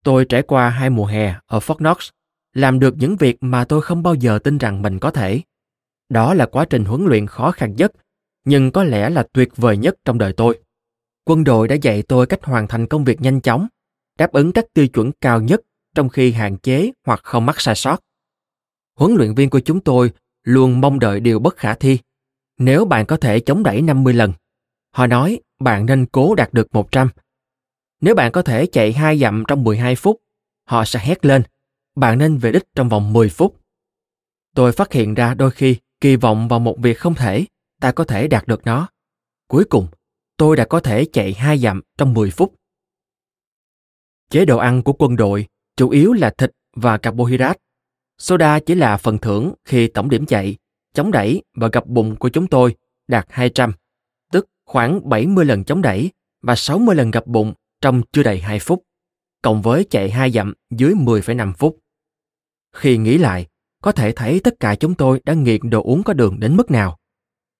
Tôi 0.04 0.24
trải 0.24 0.42
qua 0.42 0.68
hai 0.68 0.90
mùa 0.90 1.06
hè 1.06 1.34
ở 1.46 1.58
Fort 1.58 1.76
Knox, 1.76 2.10
làm 2.52 2.80
được 2.80 2.94
những 2.98 3.16
việc 3.16 3.36
mà 3.40 3.64
tôi 3.64 3.82
không 3.82 4.02
bao 4.02 4.14
giờ 4.14 4.38
tin 4.44 4.58
rằng 4.58 4.82
mình 4.82 4.98
có 4.98 5.10
thể. 5.10 5.40
Đó 6.08 6.34
là 6.34 6.46
quá 6.46 6.64
trình 6.70 6.84
huấn 6.84 7.04
luyện 7.04 7.26
khó 7.26 7.50
khăn 7.50 7.76
nhất, 7.76 7.92
nhưng 8.48 8.70
có 8.70 8.84
lẽ 8.84 9.10
là 9.10 9.26
tuyệt 9.32 9.56
vời 9.56 9.76
nhất 9.76 9.94
trong 10.04 10.18
đời 10.18 10.32
tôi. 10.32 10.58
Quân 11.24 11.44
đội 11.44 11.68
đã 11.68 11.74
dạy 11.74 12.02
tôi 12.02 12.26
cách 12.26 12.44
hoàn 12.44 12.68
thành 12.68 12.86
công 12.86 13.04
việc 13.04 13.20
nhanh 13.20 13.40
chóng, 13.40 13.66
đáp 14.18 14.32
ứng 14.32 14.52
các 14.52 14.64
tiêu 14.74 14.88
chuẩn 14.88 15.12
cao 15.20 15.40
nhất 15.40 15.60
trong 15.94 16.08
khi 16.08 16.32
hạn 16.32 16.58
chế 16.58 16.92
hoặc 17.06 17.20
không 17.22 17.46
mắc 17.46 17.60
sai 17.60 17.74
sót. 17.74 18.00
Huấn 18.94 19.14
luyện 19.14 19.34
viên 19.34 19.50
của 19.50 19.60
chúng 19.60 19.80
tôi 19.80 20.12
luôn 20.44 20.80
mong 20.80 20.98
đợi 20.98 21.20
điều 21.20 21.38
bất 21.38 21.56
khả 21.56 21.74
thi. 21.74 21.98
Nếu 22.58 22.84
bạn 22.84 23.06
có 23.06 23.16
thể 23.16 23.40
chống 23.40 23.62
đẩy 23.62 23.82
50 23.82 24.14
lần, 24.14 24.32
họ 24.90 25.06
nói 25.06 25.40
bạn 25.60 25.86
nên 25.86 26.06
cố 26.06 26.34
đạt 26.34 26.52
được 26.52 26.74
100. 26.74 27.08
Nếu 28.00 28.14
bạn 28.14 28.32
có 28.32 28.42
thể 28.42 28.66
chạy 28.66 28.92
hai 28.92 29.18
dặm 29.18 29.44
trong 29.48 29.64
12 29.64 29.96
phút, 29.96 30.20
họ 30.64 30.84
sẽ 30.84 31.00
hét 31.02 31.24
lên, 31.24 31.42
bạn 31.96 32.18
nên 32.18 32.38
về 32.38 32.52
đích 32.52 32.64
trong 32.74 32.88
vòng 32.88 33.12
10 33.12 33.28
phút. 33.28 33.60
Tôi 34.54 34.72
phát 34.72 34.92
hiện 34.92 35.14
ra 35.14 35.34
đôi 35.34 35.50
khi 35.50 35.76
kỳ 36.00 36.16
vọng 36.16 36.48
vào 36.48 36.58
một 36.58 36.78
việc 36.78 36.98
không 36.98 37.14
thể, 37.14 37.44
ta 37.80 37.92
có 37.92 38.04
thể 38.04 38.28
đạt 38.28 38.46
được 38.46 38.60
nó. 38.64 38.88
Cuối 39.48 39.64
cùng, 39.64 39.86
tôi 40.36 40.56
đã 40.56 40.64
có 40.64 40.80
thể 40.80 41.04
chạy 41.12 41.32
hai 41.32 41.58
dặm 41.58 41.82
trong 41.98 42.14
10 42.14 42.30
phút. 42.30 42.54
Chế 44.30 44.44
độ 44.44 44.58
ăn 44.58 44.82
của 44.82 44.92
quân 44.92 45.16
đội 45.16 45.46
chủ 45.76 45.90
yếu 45.90 46.12
là 46.12 46.30
thịt 46.38 46.50
và 46.76 46.98
carbohydrate. 46.98 47.60
Soda 48.18 48.60
chỉ 48.60 48.74
là 48.74 48.96
phần 48.96 49.18
thưởng 49.18 49.54
khi 49.64 49.88
tổng 49.88 50.10
điểm 50.10 50.26
chạy, 50.26 50.56
chống 50.94 51.10
đẩy 51.10 51.42
và 51.54 51.68
gập 51.72 51.86
bụng 51.86 52.16
của 52.16 52.28
chúng 52.28 52.46
tôi 52.46 52.76
đạt 53.08 53.26
200, 53.28 53.72
tức 54.32 54.46
khoảng 54.64 55.08
70 55.08 55.44
lần 55.44 55.64
chống 55.64 55.82
đẩy 55.82 56.10
và 56.42 56.54
60 56.56 56.94
lần 56.94 57.10
gập 57.10 57.26
bụng 57.26 57.54
trong 57.80 58.02
chưa 58.12 58.22
đầy 58.22 58.40
2 58.40 58.58
phút, 58.58 58.82
cộng 59.42 59.62
với 59.62 59.86
chạy 59.90 60.10
hai 60.10 60.30
dặm 60.30 60.54
dưới 60.70 60.94
10,5 60.94 61.52
phút. 61.52 61.78
Khi 62.72 62.96
nghĩ 62.96 63.18
lại, 63.18 63.46
có 63.82 63.92
thể 63.92 64.12
thấy 64.12 64.40
tất 64.44 64.54
cả 64.60 64.74
chúng 64.74 64.94
tôi 64.94 65.20
đã 65.24 65.34
nghiện 65.34 65.70
đồ 65.70 65.82
uống 65.82 66.02
có 66.02 66.12
đường 66.12 66.40
đến 66.40 66.56
mức 66.56 66.70
nào. 66.70 66.97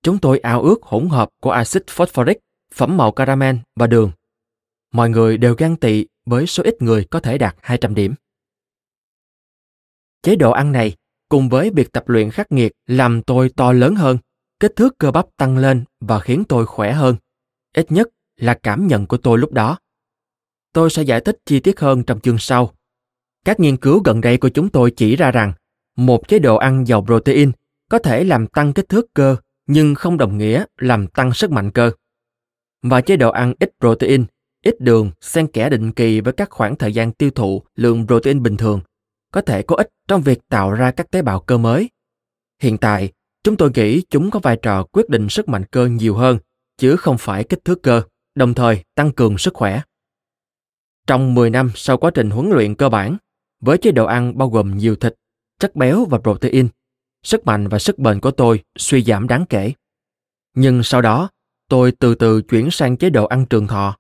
Chúng 0.03 0.19
tôi 0.19 0.39
ao 0.39 0.63
ước 0.63 0.83
hỗn 0.83 1.09
hợp 1.09 1.29
của 1.41 1.51
axit 1.51 1.87
phosphoric, 1.87 2.39
phẩm 2.75 2.97
màu 2.97 3.13
caramel 3.13 3.57
và 3.77 3.87
đường. 3.87 4.13
Mọi 4.93 5.11
người 5.11 5.39
đều 5.39 5.55
ganh 5.55 5.77
tị 5.77 6.07
với 6.27 6.47
số 6.47 6.63
ít 6.63 6.83
người 6.83 7.05
có 7.11 7.21
thể 7.21 7.39
đạt 7.39 7.57
200 7.63 7.95
điểm. 7.95 8.15
Chế 10.23 10.37
độ 10.37 10.51
ăn 10.51 10.73
này 10.73 10.97
cùng 11.29 11.49
với 11.49 11.71
việc 11.71 11.93
tập 11.93 12.09
luyện 12.09 12.31
khắc 12.31 12.53
nghiệt 12.53 12.73
làm 12.87 13.23
tôi 13.23 13.51
to 13.57 13.73
lớn 13.73 13.95
hơn, 13.95 14.19
kích 14.61 14.77
thước 14.77 14.99
cơ 14.99 15.11
bắp 15.11 15.27
tăng 15.37 15.59
lên 15.59 15.85
và 16.01 16.21
khiến 16.21 16.45
tôi 16.49 16.67
khỏe 16.67 16.93
hơn. 16.93 17.17
Ít 17.75 17.93
nhất 17.93 18.09
là 18.37 18.59
cảm 18.63 18.87
nhận 18.87 19.07
của 19.07 19.17
tôi 19.17 19.39
lúc 19.39 19.53
đó. 19.53 19.79
Tôi 20.73 20.91
sẽ 20.91 21.03
giải 21.03 21.21
thích 21.21 21.39
chi 21.45 21.61
tiết 21.61 21.81
hơn 21.81 22.03
trong 22.03 22.21
chương 22.21 22.39
sau. 22.39 22.75
Các 23.45 23.61
nghiên 23.61 23.77
cứu 23.77 24.03
gần 24.05 24.21
đây 24.21 24.39
của 24.39 24.49
chúng 24.49 24.69
tôi 24.69 24.91
chỉ 24.91 25.17
ra 25.17 25.31
rằng 25.31 25.53
một 25.97 26.29
chế 26.29 26.39
độ 26.39 26.57
ăn 26.57 26.87
giàu 26.87 27.05
protein 27.07 27.53
có 27.91 27.99
thể 27.99 28.25
làm 28.25 28.47
tăng 28.47 28.73
kích 28.73 28.89
thước 28.89 29.07
cơ 29.15 29.37
nhưng 29.69 29.95
không 29.95 30.17
đồng 30.17 30.39
nghĩa 30.39 30.65
làm 30.79 31.07
tăng 31.07 31.33
sức 31.33 31.51
mạnh 31.51 31.71
cơ. 31.71 31.91
Và 32.83 33.01
chế 33.01 33.17
độ 33.17 33.31
ăn 33.31 33.55
ít 33.61 33.73
protein, 33.81 34.25
ít 34.65 34.81
đường, 34.81 35.11
xen 35.21 35.47
kẽ 35.47 35.71
định 35.71 35.93
kỳ 35.93 36.21
với 36.21 36.33
các 36.33 36.51
khoảng 36.51 36.77
thời 36.77 36.93
gian 36.93 37.13
tiêu 37.13 37.31
thụ 37.31 37.63
lượng 37.77 38.07
protein 38.07 38.43
bình 38.43 38.57
thường 38.57 38.81
có 39.33 39.41
thể 39.41 39.63
có 39.63 39.77
ích 39.77 39.89
trong 40.09 40.23
việc 40.23 40.39
tạo 40.49 40.73
ra 40.73 40.91
các 40.91 41.11
tế 41.11 41.23
bào 41.23 41.41
cơ 41.41 41.59
mới. 41.59 41.91
Hiện 42.63 42.79
tại, 42.79 43.13
chúng 43.45 43.57
tôi 43.57 43.71
nghĩ 43.75 44.03
chúng 44.11 44.31
có 44.31 44.39
vai 44.39 44.59
trò 44.63 44.83
quyết 44.83 45.09
định 45.09 45.29
sức 45.29 45.49
mạnh 45.49 45.65
cơ 45.71 45.87
nhiều 45.87 46.15
hơn, 46.15 46.39
chứ 46.79 46.97
không 46.97 47.19
phải 47.19 47.45
kích 47.45 47.65
thước 47.65 47.83
cơ, 47.83 48.03
đồng 48.35 48.55
thời 48.55 48.85
tăng 48.95 49.13
cường 49.13 49.39
sức 49.39 49.55
khỏe. 49.55 49.81
Trong 51.07 51.35
10 51.35 51.51
năm 51.51 51.71
sau 51.75 51.97
quá 51.97 52.11
trình 52.15 52.31
huấn 52.31 52.51
luyện 52.51 52.75
cơ 52.75 52.89
bản, 52.89 53.17
với 53.61 53.79
chế 53.79 53.91
độ 53.91 54.07
ăn 54.07 54.39
bao 54.39 54.49
gồm 54.49 54.77
nhiều 54.77 54.97
thịt, 54.97 55.15
chất 55.59 55.77
béo 55.77 56.05
và 56.05 56.19
protein, 56.19 56.69
sức 57.23 57.47
mạnh 57.47 57.69
và 57.69 57.79
sức 57.79 57.99
bền 57.99 58.21
của 58.21 58.31
tôi 58.31 58.63
suy 58.79 59.03
giảm 59.03 59.29
đáng 59.29 59.45
kể. 59.49 59.73
Nhưng 60.55 60.83
sau 60.83 61.03
đó, 61.03 61.31
tôi 61.69 61.93
từ 61.93 62.15
từ 62.15 62.43
chuyển 62.43 62.71
sang 62.71 62.97
chế 62.97 63.11
độ 63.11 63.27
ăn 63.27 63.47
trường 63.47 63.67
thọ. 63.67 63.97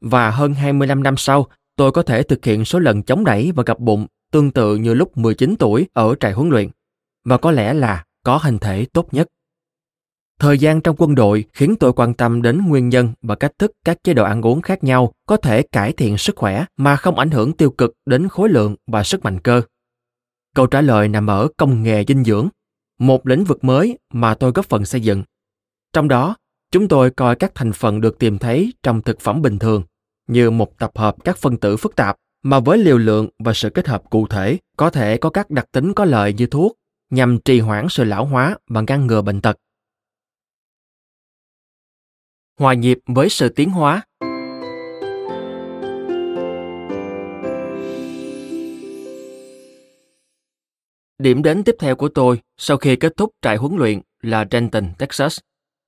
Và 0.00 0.30
hơn 0.30 0.54
25 0.54 1.02
năm 1.02 1.16
sau, 1.16 1.46
tôi 1.76 1.92
có 1.92 2.02
thể 2.02 2.22
thực 2.22 2.44
hiện 2.44 2.64
số 2.64 2.78
lần 2.78 3.02
chống 3.02 3.24
đẩy 3.24 3.52
và 3.52 3.62
gập 3.66 3.78
bụng 3.78 4.06
tương 4.32 4.50
tự 4.50 4.76
như 4.76 4.94
lúc 4.94 5.16
19 5.16 5.56
tuổi 5.58 5.86
ở 5.92 6.14
trại 6.20 6.32
huấn 6.32 6.48
luyện, 6.48 6.68
và 7.24 7.36
có 7.36 7.50
lẽ 7.50 7.74
là 7.74 8.04
có 8.22 8.36
hình 8.36 8.58
thể 8.58 8.86
tốt 8.92 9.14
nhất. 9.14 9.26
Thời 10.38 10.58
gian 10.58 10.80
trong 10.80 10.96
quân 10.98 11.14
đội 11.14 11.44
khiến 11.52 11.76
tôi 11.76 11.92
quan 11.92 12.14
tâm 12.14 12.42
đến 12.42 12.60
nguyên 12.68 12.88
nhân 12.88 13.12
và 13.22 13.34
cách 13.34 13.52
thức 13.58 13.72
các 13.84 14.04
chế 14.04 14.14
độ 14.14 14.24
ăn 14.24 14.42
uống 14.42 14.62
khác 14.62 14.84
nhau 14.84 15.12
có 15.26 15.36
thể 15.36 15.62
cải 15.62 15.92
thiện 15.92 16.18
sức 16.18 16.36
khỏe 16.36 16.64
mà 16.76 16.96
không 16.96 17.18
ảnh 17.18 17.30
hưởng 17.30 17.52
tiêu 17.52 17.70
cực 17.70 17.92
đến 18.06 18.28
khối 18.28 18.48
lượng 18.48 18.76
và 18.86 19.04
sức 19.04 19.24
mạnh 19.24 19.40
cơ. 19.40 19.62
Câu 20.54 20.66
trả 20.66 20.80
lời 20.80 21.08
nằm 21.08 21.26
ở 21.26 21.48
công 21.56 21.82
nghệ 21.82 22.04
dinh 22.08 22.24
dưỡng. 22.24 22.48
một 22.98 23.26
lĩnh 23.26 23.44
vực 23.44 23.64
mới 23.64 23.98
mà 24.12 24.34
tôi 24.34 24.52
góp 24.52 24.66
phần 24.66 24.84
xây 24.84 25.00
dựng. 25.00 25.22
Trong 25.92 26.08
đó, 26.08 26.36
chúng 26.70 26.88
tôi 26.88 27.10
coi 27.10 27.36
các 27.36 27.52
thành 27.54 27.72
phần 27.72 28.00
được 28.00 28.18
tìm 28.18 28.38
thấy 28.38 28.72
trong 28.82 29.02
thực 29.02 29.20
phẩm 29.20 29.42
bình 29.42 29.58
thường 29.58 29.82
như 30.28 30.50
một 30.50 30.78
tập 30.78 30.90
hợp 30.94 31.16
các 31.24 31.38
phân 31.38 31.56
tử 31.56 31.76
phức 31.76 31.96
tạp 31.96 32.16
mà 32.42 32.60
với 32.60 32.78
liều 32.78 32.98
lượng 32.98 33.28
và 33.38 33.52
sự 33.54 33.70
kết 33.70 33.88
hợp 33.88 34.02
cụ 34.10 34.26
thể 34.26 34.58
có 34.76 34.90
thể 34.90 35.18
có 35.18 35.30
các 35.30 35.50
đặc 35.50 35.66
tính 35.72 35.94
có 35.94 36.04
lợi 36.04 36.32
như 36.32 36.46
thuốc 36.46 36.76
nhằm 37.10 37.38
trì 37.44 37.60
hoãn 37.60 37.86
sự 37.90 38.04
lão 38.04 38.24
hóa 38.24 38.56
và 38.68 38.80
ngăn 38.80 39.06
ngừa 39.06 39.22
bệnh 39.22 39.40
tật. 39.40 39.56
Hòa 42.58 42.74
nhịp 42.74 42.98
với 43.06 43.28
sự 43.28 43.48
tiến 43.48 43.70
hóa 43.70 44.02
Điểm 51.18 51.42
đến 51.42 51.64
tiếp 51.64 51.74
theo 51.78 51.96
của 51.96 52.08
tôi 52.08 52.40
sau 52.56 52.76
khi 52.76 52.96
kết 52.96 53.12
thúc 53.16 53.30
trại 53.42 53.56
huấn 53.56 53.76
luyện 53.76 54.00
là 54.22 54.44
Denton, 54.50 54.94
Texas, 54.98 55.38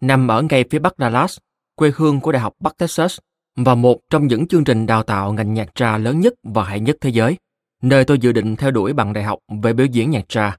nằm 0.01 0.29
ở 0.29 0.43
ngay 0.43 0.65
phía 0.71 0.79
bắc 0.79 0.95
Dallas, 0.99 1.39
quê 1.75 1.93
hương 1.97 2.21
của 2.21 2.33
Đại 2.33 2.43
học 2.43 2.55
Bắc 2.61 2.77
Texas 2.79 3.19
và 3.57 3.75
một 3.75 4.01
trong 4.11 4.27
những 4.27 4.49
chương 4.49 4.65
trình 4.65 4.87
đào 4.87 5.03
tạo 5.03 5.33
ngành 5.33 5.55
nhạc 5.55 5.75
trà 5.75 5.99
lớn 5.99 6.21
nhất 6.21 6.33
và 6.43 6.65
hay 6.65 6.81
nhất 6.81 6.97
thế 7.01 7.11
giới, 7.11 7.37
nơi 7.83 8.05
tôi 8.05 8.19
dự 8.19 8.33
định 8.33 8.57
theo 8.57 8.71
đuổi 8.71 8.93
bằng 8.93 9.13
đại 9.13 9.25
học 9.25 9.39
về 9.63 9.73
biểu 9.73 9.87
diễn 9.87 10.11
nhạc 10.11 10.29
trà. 10.29 10.57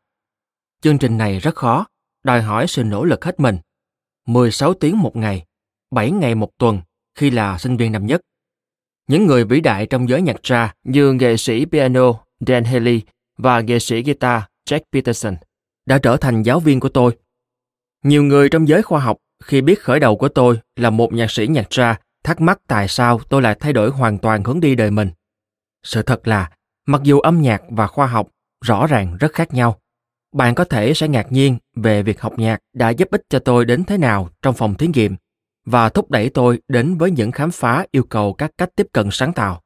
Chương 0.82 0.97
trình 0.97 1.17
này 1.17 1.39
rất 1.39 1.55
khó, 1.55 1.86
đòi 2.24 2.41
hỏi 2.41 2.67
sự 2.67 2.84
nỗ 2.84 3.05
lực 3.05 3.26
hết 3.26 3.39
mình. 3.39 3.57
16 4.28 4.74
tiếng 4.74 4.99
một 4.99 5.15
ngày, 5.15 5.45
7 5.91 6.11
ngày 6.11 6.36
một 6.36 6.49
tuần 6.57 6.82
khi 7.15 7.30
là 7.30 7.57
sinh 7.57 7.78
viên 7.78 7.91
năm 7.91 8.05
nhất. 8.05 8.22
Những 9.07 9.26
người 9.26 9.45
vĩ 9.45 9.59
đại 9.61 9.86
trong 9.86 10.09
giới 10.09 10.22
nhạc 10.22 10.43
trà 10.43 10.74
như 10.84 11.13
nghệ 11.13 11.38
sĩ 11.38 11.65
piano 11.65 12.13
Dan 12.47 12.63
Haley 12.63 13.01
và 13.38 13.61
nghệ 13.61 13.80
sĩ 13.80 14.03
guitar 14.03 14.41
Jack 14.70 14.80
Peterson 14.91 15.36
đã 15.86 15.97
trở 15.97 16.18
thành 16.18 16.43
giáo 16.43 16.59
viên 16.59 16.80
của 16.80 16.89
tôi. 16.89 17.18
Nhiều 18.03 18.24
người 18.24 18.49
trong 18.49 18.68
giới 18.68 18.82
khoa 18.82 18.99
học 18.99 19.18
khi 19.43 19.62
biết 19.62 19.82
khởi 19.82 19.99
đầu 19.99 20.18
của 20.18 20.30
tôi 20.30 20.59
là 20.76 20.89
một 20.89 21.14
nhạc 21.14 21.32
sĩ 21.32 21.47
nhạc 21.47 21.70
tra 21.70 21.99
thắc 22.24 22.41
mắc 22.41 22.59
tại 22.68 22.88
sao 22.88 23.20
tôi 23.30 23.41
lại 23.41 23.55
thay 23.59 23.74
đổi 23.74 23.89
hoàn 23.89 24.18
toàn 24.18 24.43
hướng 24.43 24.59
đi 24.59 24.76
đời 24.76 24.91
mình. 24.91 25.09
Sự 25.84 26.01
thật 26.01 26.28
là, 26.28 26.51
mặc 26.86 27.01
dù 27.03 27.20
âm 27.20 27.41
nhạc 27.41 27.62
và 27.70 27.88
khoa 27.88 28.07
học 28.07 28.28
rõ 28.66 28.88
ràng 28.88 29.18
rất 29.20 29.34
khác 29.34 29.53
nhau, 29.53 29.80
bạn 30.34 30.55
có 30.55 30.64
thể 30.64 30.93
sẽ 30.93 31.07
ngạc 31.07 31.32
nhiên 31.32 31.57
về 31.76 32.03
việc 32.03 32.22
học 32.22 32.34
nhạc 32.38 32.59
đã 32.74 32.89
giúp 32.89 33.07
ích 33.12 33.24
cho 33.30 33.39
tôi 33.39 33.66
đến 33.66 33.84
thế 33.84 33.97
nào 33.97 34.30
trong 34.41 34.55
phòng 34.55 34.74
thí 34.74 34.88
nghiệm 34.88 35.16
và 35.66 35.89
thúc 35.89 36.12
đẩy 36.12 36.30
tôi 36.30 36.62
đến 36.68 36.97
với 36.97 37.12
những 37.12 37.32
khám 37.32 37.51
phá 37.51 37.86
yêu 37.91 38.03
cầu 38.03 38.34
các 38.34 38.51
cách 38.57 38.70
tiếp 38.76 38.88
cận 38.91 39.09
sáng 39.12 39.34
tạo. 39.34 39.62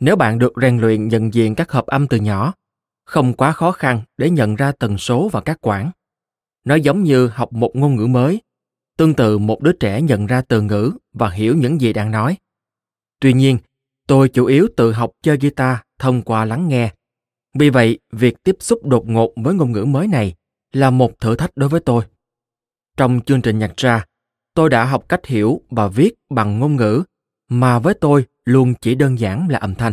Nếu 0.00 0.16
bạn 0.16 0.38
được 0.38 0.52
rèn 0.62 0.78
luyện 0.78 1.08
nhận 1.08 1.34
diện 1.34 1.54
các 1.54 1.72
hợp 1.72 1.86
âm 1.86 2.08
từ 2.08 2.16
nhỏ, 2.16 2.54
không 3.08 3.32
quá 3.32 3.52
khó 3.52 3.72
khăn 3.72 4.02
để 4.18 4.30
nhận 4.30 4.56
ra 4.56 4.72
tần 4.72 4.98
số 4.98 5.28
và 5.28 5.40
các 5.40 5.58
quãng. 5.60 5.90
Nó 6.64 6.74
giống 6.74 7.02
như 7.02 7.26
học 7.26 7.52
một 7.52 7.70
ngôn 7.74 7.96
ngữ 7.96 8.06
mới, 8.06 8.42
tương 8.96 9.14
tự 9.14 9.38
một 9.38 9.62
đứa 9.62 9.72
trẻ 9.72 10.02
nhận 10.02 10.26
ra 10.26 10.42
từ 10.42 10.62
ngữ 10.62 10.92
và 11.12 11.30
hiểu 11.30 11.56
những 11.56 11.80
gì 11.80 11.92
đang 11.92 12.10
nói. 12.10 12.36
Tuy 13.20 13.32
nhiên, 13.32 13.58
tôi 14.06 14.28
chủ 14.28 14.46
yếu 14.46 14.68
tự 14.76 14.92
học 14.92 15.10
chơi 15.22 15.36
guitar 15.36 15.76
thông 15.98 16.22
qua 16.22 16.44
lắng 16.44 16.68
nghe. 16.68 16.92
Vì 17.54 17.70
vậy, 17.70 17.98
việc 18.12 18.42
tiếp 18.42 18.56
xúc 18.60 18.86
đột 18.86 19.08
ngột 19.08 19.32
với 19.36 19.54
ngôn 19.54 19.72
ngữ 19.72 19.84
mới 19.84 20.06
này 20.06 20.34
là 20.72 20.90
một 20.90 21.20
thử 21.20 21.36
thách 21.36 21.50
đối 21.56 21.68
với 21.68 21.80
tôi. 21.80 22.04
Trong 22.96 23.20
chương 23.26 23.42
trình 23.42 23.58
nhạc 23.58 23.76
ra, 23.76 24.04
tôi 24.54 24.70
đã 24.70 24.84
học 24.84 25.04
cách 25.08 25.26
hiểu 25.26 25.60
và 25.70 25.88
viết 25.88 26.14
bằng 26.30 26.58
ngôn 26.58 26.76
ngữ 26.76 27.02
mà 27.48 27.78
với 27.78 27.94
tôi 27.94 28.26
luôn 28.44 28.74
chỉ 28.80 28.94
đơn 28.94 29.18
giản 29.18 29.48
là 29.48 29.58
âm 29.58 29.74
thanh. 29.74 29.92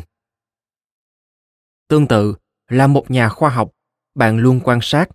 Tương 1.88 2.08
tự, 2.08 2.36
là 2.70 2.88
một 2.88 3.12
nhà 3.12 3.30
khoa 3.30 3.50
học, 3.50 3.72
bạn 4.16 4.38
luôn 4.38 4.60
quan 4.64 4.80
sát. 4.82 5.10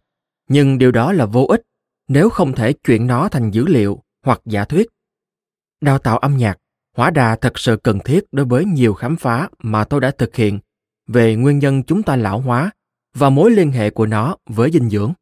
Nhưng 0.49 0.79
điều 0.79 0.93
đó 0.93 1.13
là 1.13 1.27
vô 1.27 1.45
ích 1.45 1.63
nếu 2.09 2.31
không 2.31 2.53
thể 2.53 2.73
chuyển 2.73 3.07
nó 3.07 3.29
thành 3.29 3.51
dữ 3.51 3.67
liệu 3.67 4.03
hoặc 4.25 4.41
giả 4.45 4.65
thuyết. 4.65 4.87
Đào 5.81 5.99
tạo 5.99 6.19
âm 6.19 6.37
nhạc, 6.37 6.59
hóa 6.97 7.11
đà 7.11 7.37
thật 7.37 7.59
sự 7.59 7.77
cần 7.77 7.99
thiết 8.05 8.25
đối 8.33 8.47
với 8.47 8.65
nhiều 8.65 8.95
khám 8.95 9.17
phá 9.17 9.49
mà 9.59 9.85
tôi 9.85 10.01
đã 10.01 10.11
thực 10.11 10.37
hiện. 10.37 10.59
Về 11.07 11.37
nguyên 11.37 11.59
nhân 11.59 11.83
chúng 11.83 12.03
ta 12.03 12.17
lão 12.17 12.41
hóa 12.41 12.71
và 13.15 13.31
mối 13.31 13.51
liên 13.51 13.73
hệ 13.73 13.91
của 13.91 14.07
nó 14.07 14.37
với 14.47 14.71
dinh 14.71 14.91
dưỡng. 14.91 15.13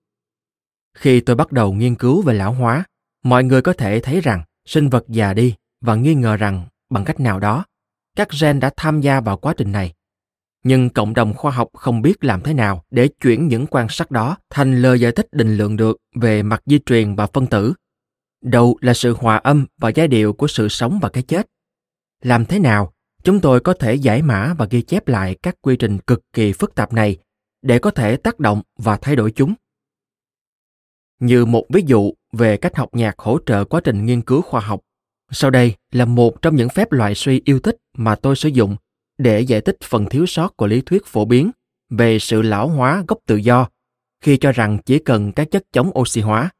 Khi 0.95 1.21
tôi 1.21 1.37
bắt 1.37 1.53
đầu 1.53 1.73
nghiên 1.73 1.95
cứu 1.95 2.23
về 2.23 2.35
lão 2.35 2.53
hóa, 2.53 2.85
mọi 3.25 3.45
người 3.45 3.63
có 3.63 3.73
thể 3.73 4.01
thấy 4.01 4.21
rằng 4.21 4.43
sinh 4.65 4.89
vật 4.89 5.05
già 5.09 5.35
đi 5.35 5.55
và 5.81 5.95
nghi 5.95 6.15
ngờ 6.15 6.37
rằng 6.37 6.67
bằng 6.91 7.05
cách 7.05 7.21
nào 7.21 7.41
đó, 7.41 7.65
các 8.17 8.29
gen 8.41 8.61
đã 8.61 8.71
tham 8.77 9.01
gia 9.01 9.21
vào 9.21 9.37
quá 9.37 9.55
trình 9.57 9.73
này 9.73 9.93
nhưng 10.69 10.91
cộng 10.91 11.15
đồng 11.15 11.35
khoa 11.35 11.53
học 11.53 11.69
không 11.75 12.03
biết 12.03 12.25
làm 12.25 12.41
thế 12.41 12.55
nào 12.55 12.85
để 12.91 13.09
chuyển 13.09 13.49
những 13.49 13.67
quan 13.67 13.87
sát 13.91 14.11
đó 14.11 14.37
thành 14.51 14.83
lời 14.83 15.01
giải 15.01 15.13
thích 15.13 15.29
định 15.33 15.57
lượng 15.57 15.77
được 15.77 15.97
về 16.15 16.43
mặt 16.43 16.63
di 16.67 16.79
truyền 16.87 17.15
và 17.15 17.27
phân 17.27 17.47
tử. 17.47 17.73
Đâu 18.43 18.79
là 18.81 18.95
sự 18.95 19.15
hòa 19.19 19.37
âm 19.37 19.67
và 19.79 19.89
giai 19.89 20.09
điệu 20.09 20.33
của 20.33 20.47
sự 20.47 20.69
sống 20.69 20.99
và 21.03 21.09
cái 21.09 21.23
chết? 21.23 21.47
Làm 22.23 22.45
thế 22.45 22.59
nào? 22.59 22.93
Chúng 23.23 23.41
tôi 23.41 23.61
có 23.61 23.75
thể 23.75 23.95
giải 23.95 24.23
mã 24.23 24.55
và 24.59 24.67
ghi 24.71 24.83
chép 24.83 25.09
lại 25.09 25.37
các 25.43 25.57
quy 25.63 25.77
trình 25.77 25.99
cực 25.99 26.21
kỳ 26.33 26.53
phức 26.53 26.75
tạp 26.75 26.93
này 26.93 27.17
để 27.63 27.79
có 27.79 27.91
thể 27.91 28.17
tác 28.17 28.41
động 28.41 28.63
và 28.79 28.97
thay 28.97 29.17
đổi 29.17 29.31
chúng. 29.31 29.55
Như 31.21 31.45
một 31.45 31.65
ví 31.69 31.83
dụ 31.87 32.13
về 32.33 32.57
cách 32.57 32.77
học 32.77 32.89
nhạc 32.93 33.19
hỗ 33.19 33.39
trợ 33.47 33.65
quá 33.65 33.81
trình 33.85 34.07
nghiên 34.07 34.23
cứu 34.23 34.43
khoa 34.43 34.61
học. 34.61 34.81
Sau 35.31 35.51
đây 35.51 35.75
là 35.93 36.05
một 36.05 36.43
trong 36.43 36.57
những 36.57 36.69
phép 36.69 36.93
loại 36.93 37.15
suy 37.15 37.43
yêu 37.45 37.61
thích 37.61 37.77
mà 37.97 38.15
tôi 38.15 38.37
sử 38.37 38.49
dụng 38.49 38.77
để 39.19 39.41
giải 39.41 39.61
thích 39.61 39.77
phần 39.85 40.07
thiếu 40.07 40.27
sót 40.27 40.57
của 40.57 40.67
lý 40.67 40.81
thuyết 40.81 41.07
phổ 41.07 41.25
biến 41.25 41.51
về 41.91 42.19
sự 42.19 42.43
lão 42.43 42.69
hóa 42.69 43.05
gốc 43.09 43.19
tự 43.27 43.37
do 43.37 43.69
khi 44.21 44.37
cho 44.37 44.53
rằng 44.53 44.79
chỉ 44.87 44.99
cần 44.99 45.33
các 45.33 45.51
chất 45.51 45.63
chống 45.73 45.99
oxy 45.99 46.21
hóa, 46.21 46.51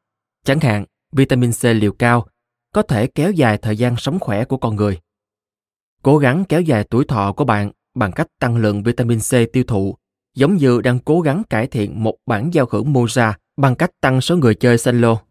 chẳng 0.45 0.59
hạn 0.59 0.85
vitamin 1.11 1.51
C 1.51 1.63
liều 1.63 1.91
cao, 1.91 2.27
có 2.73 2.81
thể 2.81 3.07
kéo 3.07 3.31
dài 3.31 3.57
thời 3.57 3.77
gian 3.77 3.95
sống 3.97 4.19
khỏe 4.19 4.45
của 4.45 4.57
con 4.57 4.75
người. 4.75 4.99
Cố 6.03 6.17
gắng 6.17 6.43
kéo 6.49 6.61
dài 6.61 6.83
tuổi 6.89 7.05
thọ 7.05 7.33
của 7.33 7.45
bạn 7.45 7.71
bằng 7.95 8.11
cách 8.11 8.27
tăng 8.39 8.57
lượng 8.57 8.83
vitamin 8.83 9.19
C 9.19 9.51
tiêu 9.53 9.63
thụ, 9.67 9.95
giống 10.35 10.55
như 10.55 10.81
đang 10.81 10.99
cố 10.99 11.21
gắng 11.21 11.43
cải 11.49 11.67
thiện 11.67 12.03
một 12.03 12.17
bản 12.25 12.53
giao 12.53 12.67
hưởng 12.71 12.93
Moza 12.93 13.33
bằng 13.57 13.75
cách 13.75 13.91
tăng 14.01 14.21
số 14.21 14.37
người 14.37 14.55
chơi 14.55 14.77
solo. 14.77 15.21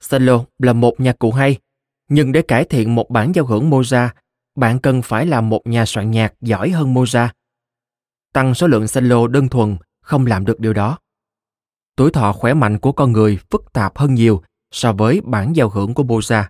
Solo 0.00 0.44
là 0.58 0.72
một 0.72 1.00
nhạc 1.00 1.18
cụ 1.18 1.32
hay, 1.32 1.58
nhưng 2.08 2.32
để 2.32 2.42
cải 2.42 2.64
thiện 2.64 2.94
một 2.94 3.10
bản 3.10 3.32
giao 3.34 3.46
hưởng 3.46 3.70
Moza 3.70 4.08
bạn 4.56 4.78
cần 4.78 5.02
phải 5.02 5.26
là 5.26 5.40
một 5.40 5.60
nhà 5.64 5.86
soạn 5.86 6.10
nhạc 6.10 6.34
giỏi 6.40 6.70
hơn 6.70 6.94
Mozart. 6.94 7.28
Tăng 8.32 8.54
số 8.54 8.66
lượng 8.66 8.86
cello 8.94 9.26
đơn 9.26 9.48
thuần 9.48 9.76
không 10.02 10.26
làm 10.26 10.44
được 10.44 10.60
điều 10.60 10.72
đó. 10.72 10.98
Tuổi 11.96 12.10
thọ 12.10 12.32
khỏe 12.32 12.54
mạnh 12.54 12.78
của 12.78 12.92
con 12.92 13.12
người 13.12 13.38
phức 13.50 13.72
tạp 13.72 13.98
hơn 13.98 14.14
nhiều 14.14 14.42
so 14.70 14.92
với 14.92 15.20
bản 15.24 15.56
giao 15.56 15.68
hưởng 15.68 15.94
của 15.94 16.02
Mozart. 16.02 16.44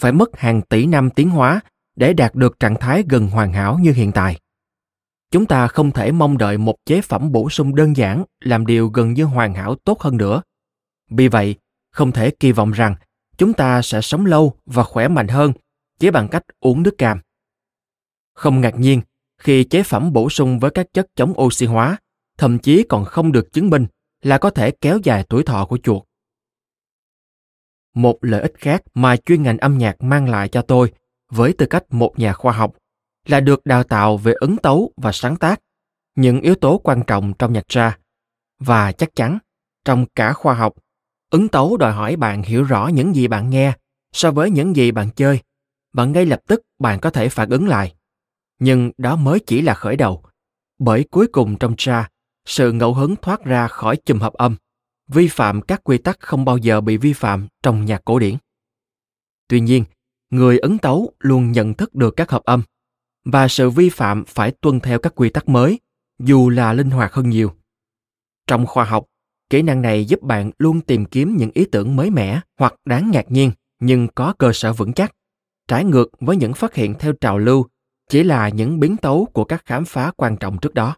Phải 0.00 0.12
mất 0.12 0.38
hàng 0.38 0.62
tỷ 0.62 0.86
năm 0.86 1.10
tiến 1.10 1.30
hóa 1.30 1.60
để 1.96 2.12
đạt 2.12 2.34
được 2.34 2.60
trạng 2.60 2.76
thái 2.80 3.04
gần 3.08 3.28
hoàn 3.28 3.52
hảo 3.52 3.78
như 3.78 3.92
hiện 3.92 4.12
tại. 4.12 4.38
Chúng 5.30 5.46
ta 5.46 5.66
không 5.66 5.90
thể 5.90 6.12
mong 6.12 6.38
đợi 6.38 6.58
một 6.58 6.74
chế 6.86 7.00
phẩm 7.00 7.32
bổ 7.32 7.50
sung 7.50 7.74
đơn 7.74 7.96
giản 7.96 8.24
làm 8.40 8.66
điều 8.66 8.88
gần 8.88 9.12
như 9.12 9.24
hoàn 9.24 9.54
hảo 9.54 9.74
tốt 9.74 10.00
hơn 10.00 10.16
nữa. 10.16 10.42
Vì 11.10 11.28
vậy, 11.28 11.56
không 11.90 12.12
thể 12.12 12.30
kỳ 12.30 12.52
vọng 12.52 12.70
rằng 12.70 12.94
chúng 13.38 13.52
ta 13.52 13.82
sẽ 13.82 14.00
sống 14.00 14.26
lâu 14.26 14.54
và 14.66 14.82
khỏe 14.82 15.08
mạnh 15.08 15.28
hơn 15.28 15.52
chế 15.98 16.10
bằng 16.10 16.28
cách 16.28 16.42
uống 16.60 16.82
nước 16.82 16.94
cam. 16.98 17.20
Không 18.34 18.60
ngạc 18.60 18.78
nhiên 18.78 19.00
khi 19.38 19.64
chế 19.64 19.82
phẩm 19.82 20.12
bổ 20.12 20.30
sung 20.30 20.58
với 20.58 20.70
các 20.70 20.86
chất 20.92 21.06
chống 21.14 21.40
oxy 21.40 21.66
hóa 21.66 21.98
thậm 22.38 22.58
chí 22.58 22.84
còn 22.88 23.04
không 23.04 23.32
được 23.32 23.52
chứng 23.52 23.70
minh 23.70 23.86
là 24.22 24.38
có 24.38 24.50
thể 24.50 24.70
kéo 24.70 24.98
dài 25.02 25.24
tuổi 25.28 25.42
thọ 25.42 25.66
của 25.66 25.78
chuột. 25.78 26.02
Một 27.94 28.18
lợi 28.20 28.42
ích 28.42 28.52
khác 28.58 28.82
mà 28.94 29.16
chuyên 29.16 29.42
ngành 29.42 29.58
âm 29.58 29.78
nhạc 29.78 30.02
mang 30.02 30.28
lại 30.28 30.48
cho 30.48 30.62
tôi 30.62 30.92
với 31.30 31.52
tư 31.52 31.66
cách 31.66 31.84
một 31.90 32.18
nhà 32.18 32.32
khoa 32.32 32.52
học 32.52 32.76
là 33.26 33.40
được 33.40 33.66
đào 33.66 33.84
tạo 33.84 34.16
về 34.16 34.32
ứng 34.40 34.56
tấu 34.56 34.92
và 34.96 35.12
sáng 35.12 35.36
tác, 35.36 35.60
những 36.14 36.40
yếu 36.40 36.54
tố 36.54 36.78
quan 36.78 37.02
trọng 37.06 37.32
trong 37.38 37.52
nhạc 37.52 37.68
ra. 37.68 37.98
Và 38.58 38.92
chắc 38.92 39.14
chắn, 39.14 39.38
trong 39.84 40.06
cả 40.14 40.32
khoa 40.32 40.54
học, 40.54 40.74
ứng 41.30 41.48
tấu 41.48 41.76
đòi 41.76 41.92
hỏi 41.92 42.16
bạn 42.16 42.42
hiểu 42.42 42.62
rõ 42.62 42.88
những 42.88 43.14
gì 43.14 43.28
bạn 43.28 43.50
nghe 43.50 43.72
so 44.12 44.30
với 44.30 44.50
những 44.50 44.76
gì 44.76 44.90
bạn 44.90 45.10
chơi 45.16 45.40
và 45.92 46.04
ngay 46.04 46.26
lập 46.26 46.40
tức 46.46 46.62
bạn 46.78 47.00
có 47.00 47.10
thể 47.10 47.28
phản 47.28 47.50
ứng 47.50 47.68
lại. 47.68 47.94
Nhưng 48.58 48.92
đó 48.98 49.16
mới 49.16 49.40
chỉ 49.46 49.62
là 49.62 49.74
khởi 49.74 49.96
đầu, 49.96 50.24
bởi 50.78 51.04
cuối 51.10 51.26
cùng 51.32 51.58
trong 51.58 51.74
tra, 51.78 52.08
sự 52.46 52.72
ngẫu 52.72 52.94
hứng 52.94 53.16
thoát 53.16 53.44
ra 53.44 53.68
khỏi 53.68 53.96
chùm 53.96 54.18
hợp 54.18 54.32
âm, 54.32 54.56
vi 55.08 55.28
phạm 55.28 55.62
các 55.62 55.84
quy 55.84 55.98
tắc 55.98 56.20
không 56.20 56.44
bao 56.44 56.58
giờ 56.58 56.80
bị 56.80 56.96
vi 56.96 57.12
phạm 57.12 57.48
trong 57.62 57.84
nhạc 57.84 58.04
cổ 58.04 58.18
điển. 58.18 58.36
Tuy 59.48 59.60
nhiên, 59.60 59.84
người 60.30 60.58
ấn 60.58 60.78
tấu 60.78 61.12
luôn 61.18 61.52
nhận 61.52 61.74
thức 61.74 61.94
được 61.94 62.14
các 62.16 62.30
hợp 62.30 62.42
âm 62.44 62.62
và 63.24 63.48
sự 63.48 63.70
vi 63.70 63.88
phạm 63.88 64.24
phải 64.24 64.52
tuân 64.60 64.80
theo 64.80 64.98
các 64.98 65.12
quy 65.14 65.30
tắc 65.30 65.48
mới, 65.48 65.80
dù 66.18 66.48
là 66.48 66.72
linh 66.72 66.90
hoạt 66.90 67.12
hơn 67.12 67.30
nhiều. 67.30 67.52
Trong 68.46 68.66
khoa 68.66 68.84
học, 68.84 69.04
kỹ 69.50 69.62
năng 69.62 69.82
này 69.82 70.04
giúp 70.04 70.22
bạn 70.22 70.50
luôn 70.58 70.80
tìm 70.80 71.04
kiếm 71.04 71.36
những 71.36 71.50
ý 71.54 71.64
tưởng 71.72 71.96
mới 71.96 72.10
mẻ 72.10 72.40
hoặc 72.58 72.74
đáng 72.84 73.10
ngạc 73.10 73.30
nhiên 73.30 73.50
nhưng 73.80 74.08
có 74.14 74.34
cơ 74.38 74.52
sở 74.54 74.72
vững 74.72 74.92
chắc 74.92 75.14
trái 75.68 75.84
ngược 75.84 76.10
với 76.20 76.36
những 76.36 76.54
phát 76.54 76.74
hiện 76.74 76.94
theo 76.98 77.12
trào 77.12 77.38
lưu 77.38 77.66
chỉ 78.08 78.22
là 78.22 78.48
những 78.48 78.80
biến 78.80 78.96
tấu 78.96 79.28
của 79.32 79.44
các 79.44 79.62
khám 79.64 79.84
phá 79.84 80.12
quan 80.16 80.36
trọng 80.36 80.58
trước 80.58 80.74
đó 80.74 80.96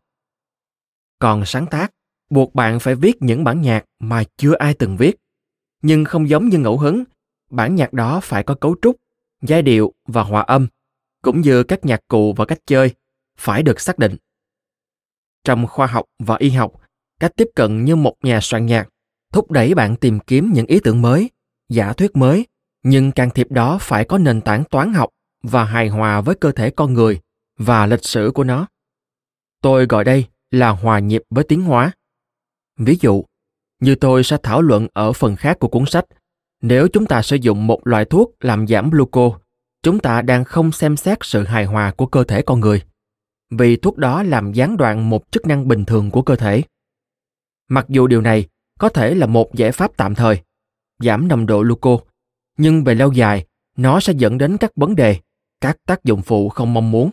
còn 1.18 1.44
sáng 1.46 1.66
tác 1.66 1.92
buộc 2.30 2.54
bạn 2.54 2.80
phải 2.80 2.94
viết 2.94 3.22
những 3.22 3.44
bản 3.44 3.60
nhạc 3.60 3.84
mà 3.98 4.24
chưa 4.36 4.54
ai 4.54 4.74
từng 4.74 4.96
viết. 4.96 5.16
Nhưng 5.82 6.04
không 6.04 6.28
giống 6.28 6.48
như 6.48 6.58
ngẫu 6.58 6.78
hứng, 6.78 7.04
bản 7.50 7.74
nhạc 7.74 7.92
đó 7.92 8.20
phải 8.22 8.42
có 8.42 8.54
cấu 8.54 8.76
trúc, 8.82 8.96
giai 9.42 9.62
điệu 9.62 9.92
và 10.06 10.22
hòa 10.22 10.42
âm, 10.42 10.66
cũng 11.22 11.40
như 11.40 11.62
các 11.62 11.84
nhạc 11.84 12.00
cụ 12.08 12.34
và 12.36 12.44
cách 12.44 12.58
chơi, 12.66 12.94
phải 13.38 13.62
được 13.62 13.80
xác 13.80 13.98
định. 13.98 14.16
Trong 15.44 15.66
khoa 15.66 15.86
học 15.86 16.04
và 16.18 16.36
y 16.38 16.50
học, 16.50 16.72
cách 17.20 17.32
tiếp 17.36 17.48
cận 17.54 17.84
như 17.84 17.96
một 17.96 18.14
nhà 18.22 18.38
soạn 18.42 18.66
nhạc 18.66 18.88
thúc 19.32 19.50
đẩy 19.50 19.74
bạn 19.74 19.96
tìm 19.96 20.20
kiếm 20.20 20.50
những 20.54 20.66
ý 20.66 20.80
tưởng 20.84 21.02
mới, 21.02 21.30
giả 21.68 21.92
thuyết 21.92 22.16
mới, 22.16 22.46
nhưng 22.82 23.12
can 23.12 23.30
thiệp 23.30 23.50
đó 23.50 23.78
phải 23.80 24.04
có 24.04 24.18
nền 24.18 24.40
tảng 24.40 24.64
toán 24.64 24.92
học 24.92 25.10
và 25.42 25.64
hài 25.64 25.88
hòa 25.88 26.20
với 26.20 26.34
cơ 26.34 26.52
thể 26.52 26.70
con 26.70 26.94
người 26.94 27.20
và 27.58 27.86
lịch 27.86 28.04
sử 28.04 28.32
của 28.34 28.44
nó. 28.44 28.66
Tôi 29.62 29.86
gọi 29.86 30.04
đây 30.04 30.26
là 30.50 30.70
hòa 30.70 30.98
nhịp 30.98 31.22
với 31.30 31.44
tiến 31.44 31.62
hóa. 31.62 31.92
Ví 32.78 32.98
dụ, 33.00 33.24
như 33.80 33.94
tôi 33.94 34.24
sẽ 34.24 34.36
thảo 34.42 34.62
luận 34.62 34.88
ở 34.92 35.12
phần 35.12 35.36
khác 35.36 35.58
của 35.58 35.68
cuốn 35.68 35.86
sách, 35.86 36.04
nếu 36.62 36.88
chúng 36.88 37.06
ta 37.06 37.22
sử 37.22 37.36
dụng 37.36 37.66
một 37.66 37.86
loại 37.86 38.04
thuốc 38.04 38.30
làm 38.40 38.66
giảm 38.66 38.90
gluco, 38.90 39.38
chúng 39.82 39.98
ta 39.98 40.22
đang 40.22 40.44
không 40.44 40.72
xem 40.72 40.96
xét 40.96 41.18
sự 41.20 41.44
hài 41.44 41.64
hòa 41.64 41.92
của 41.96 42.06
cơ 42.06 42.24
thể 42.24 42.42
con 42.42 42.60
người, 42.60 42.82
vì 43.50 43.76
thuốc 43.76 43.96
đó 43.96 44.22
làm 44.22 44.52
gián 44.52 44.76
đoạn 44.76 45.10
một 45.10 45.22
chức 45.30 45.46
năng 45.46 45.68
bình 45.68 45.84
thường 45.84 46.10
của 46.10 46.22
cơ 46.22 46.36
thể. 46.36 46.62
Mặc 47.68 47.86
dù 47.88 48.06
điều 48.06 48.20
này 48.20 48.46
có 48.78 48.88
thể 48.88 49.14
là 49.14 49.26
một 49.26 49.54
giải 49.54 49.72
pháp 49.72 49.90
tạm 49.96 50.14
thời, 50.14 50.42
giảm 50.98 51.28
nồng 51.28 51.46
độ 51.46 51.62
gluco, 51.62 51.98
nhưng 52.60 52.84
về 52.84 52.94
lâu 52.94 53.12
dài, 53.12 53.44
nó 53.76 54.00
sẽ 54.00 54.12
dẫn 54.16 54.38
đến 54.38 54.56
các 54.56 54.70
vấn 54.76 54.96
đề, 54.96 55.16
các 55.60 55.76
tác 55.86 56.04
dụng 56.04 56.22
phụ 56.22 56.48
không 56.48 56.74
mong 56.74 56.90
muốn. 56.90 57.10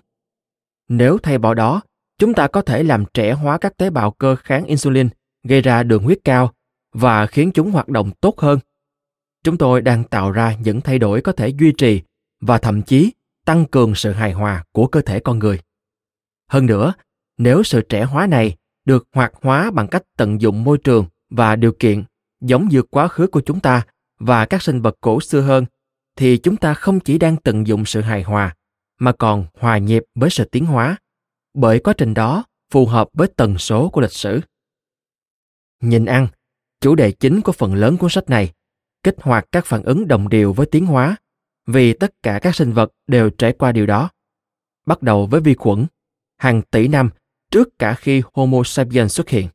Nếu 0.89 1.17
thay 1.17 1.37
vào 1.37 1.53
đó, 1.53 1.81
chúng 2.17 2.33
ta 2.33 2.47
có 2.47 2.61
thể 2.61 2.83
làm 2.83 3.05
trẻ 3.13 3.33
hóa 3.33 3.57
các 3.57 3.77
tế 3.77 3.89
bào 3.89 4.11
cơ 4.11 4.35
kháng 4.35 4.65
insulin 4.65 5.09
gây 5.43 5.61
ra 5.61 5.83
đường 5.83 6.03
huyết 6.03 6.19
cao 6.23 6.53
và 6.93 7.25
khiến 7.25 7.51
chúng 7.51 7.71
hoạt 7.71 7.87
động 7.87 8.11
tốt 8.21 8.39
hơn. 8.39 8.59
Chúng 9.43 9.57
tôi 9.57 9.81
đang 9.81 10.03
tạo 10.03 10.31
ra 10.31 10.55
những 10.63 10.81
thay 10.81 10.99
đổi 10.99 11.21
có 11.21 11.31
thể 11.31 11.47
duy 11.47 11.73
trì 11.77 12.01
và 12.41 12.57
thậm 12.57 12.81
chí 12.81 13.11
tăng 13.45 13.65
cường 13.65 13.95
sự 13.95 14.11
hài 14.11 14.33
hòa 14.33 14.63
của 14.71 14.87
cơ 14.87 15.01
thể 15.01 15.19
con 15.19 15.39
người. 15.39 15.59
Hơn 16.49 16.65
nữa, 16.65 16.93
nếu 17.37 17.63
sự 17.63 17.81
trẻ 17.81 18.03
hóa 18.03 18.27
này 18.27 18.55
được 18.85 19.07
hoạt 19.13 19.33
hóa 19.41 19.71
bằng 19.71 19.87
cách 19.87 20.03
tận 20.17 20.41
dụng 20.41 20.63
môi 20.63 20.77
trường 20.77 21.05
và 21.29 21.55
điều 21.55 21.71
kiện 21.71 22.03
giống 22.41 22.67
như 22.67 22.81
quá 22.81 23.07
khứ 23.07 23.27
của 23.27 23.41
chúng 23.41 23.59
ta 23.59 23.85
và 24.19 24.45
các 24.45 24.61
sinh 24.61 24.81
vật 24.81 24.97
cổ 25.01 25.21
xưa 25.21 25.41
hơn, 25.41 25.65
thì 26.15 26.37
chúng 26.37 26.57
ta 26.57 26.73
không 26.73 26.99
chỉ 26.99 27.17
đang 27.17 27.37
tận 27.37 27.67
dụng 27.67 27.85
sự 27.85 28.01
hài 28.01 28.23
hòa, 28.23 28.55
mà 28.99 29.11
còn 29.11 29.45
hòa 29.53 29.77
nhịp 29.77 30.03
với 30.15 30.29
sự 30.29 30.45
tiến 30.45 30.65
hóa, 30.65 30.97
bởi 31.53 31.79
quá 31.79 31.93
trình 31.97 32.13
đó 32.13 32.43
phù 32.71 32.85
hợp 32.85 33.09
với 33.13 33.27
tần 33.35 33.57
số 33.57 33.89
của 33.89 34.01
lịch 34.01 34.13
sử. 34.13 34.41
Nhìn 35.81 36.05
ăn, 36.05 36.27
chủ 36.81 36.95
đề 36.95 37.11
chính 37.11 37.41
của 37.41 37.51
phần 37.51 37.75
lớn 37.75 37.97
cuốn 37.97 38.09
sách 38.09 38.29
này 38.29 38.53
kích 39.03 39.15
hoạt 39.21 39.45
các 39.51 39.65
phản 39.65 39.83
ứng 39.83 40.07
đồng 40.07 40.29
điều 40.29 40.53
với 40.53 40.65
tiến 40.65 40.85
hóa, 40.85 41.15
vì 41.67 41.93
tất 41.93 42.13
cả 42.23 42.39
các 42.41 42.55
sinh 42.55 42.73
vật 42.73 42.91
đều 43.07 43.29
trải 43.29 43.53
qua 43.53 43.71
điều 43.71 43.85
đó. 43.85 44.09
Bắt 44.85 45.01
đầu 45.01 45.25
với 45.25 45.41
vi 45.41 45.53
khuẩn, 45.53 45.85
hàng 46.37 46.61
tỷ 46.61 46.87
năm 46.87 47.09
trước 47.51 47.79
cả 47.79 47.93
khi 47.93 48.21
homo 48.33 48.61
sapiens 48.65 49.13
xuất 49.13 49.29
hiện. 49.29 49.47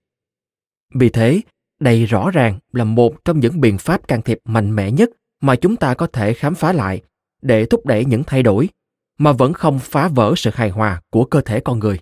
Vì 0.95 1.09
thế 1.09 1.41
đây 1.83 2.05
rõ 2.05 2.31
ràng 2.31 2.59
là 2.73 2.85
một 2.85 3.25
trong 3.25 3.41
những 3.41 3.61
biện 3.61 3.79
pháp 3.79 4.09
can 4.09 4.23
thiệp 4.23 4.39
mạnh 4.45 4.77
mẽ 4.77 4.91
nhất 4.91 5.11
mà 5.41 5.57
chúng 5.57 5.77
ta 5.77 5.95
có 5.95 6.07
thể 6.07 6.35
khám 6.35 6.55
phá 6.55 6.73
lại 6.73 7.03
để 7.43 7.67
thúc 7.67 7.87
đẩy 7.87 8.05
những 8.05 8.25
thay 8.25 8.43
đổi 8.43 8.69
mà 9.19 9.33
vẫn 9.33 9.53
không 9.53 9.79
phá 9.79 10.09
vỡ 10.09 10.35
sự 10.37 10.51
hài 10.55 10.71
hòa 10.71 11.03
của 11.11 11.25
cơ 11.25 11.41
thể 11.41 11.61
con 11.61 11.79
người. 11.79 11.99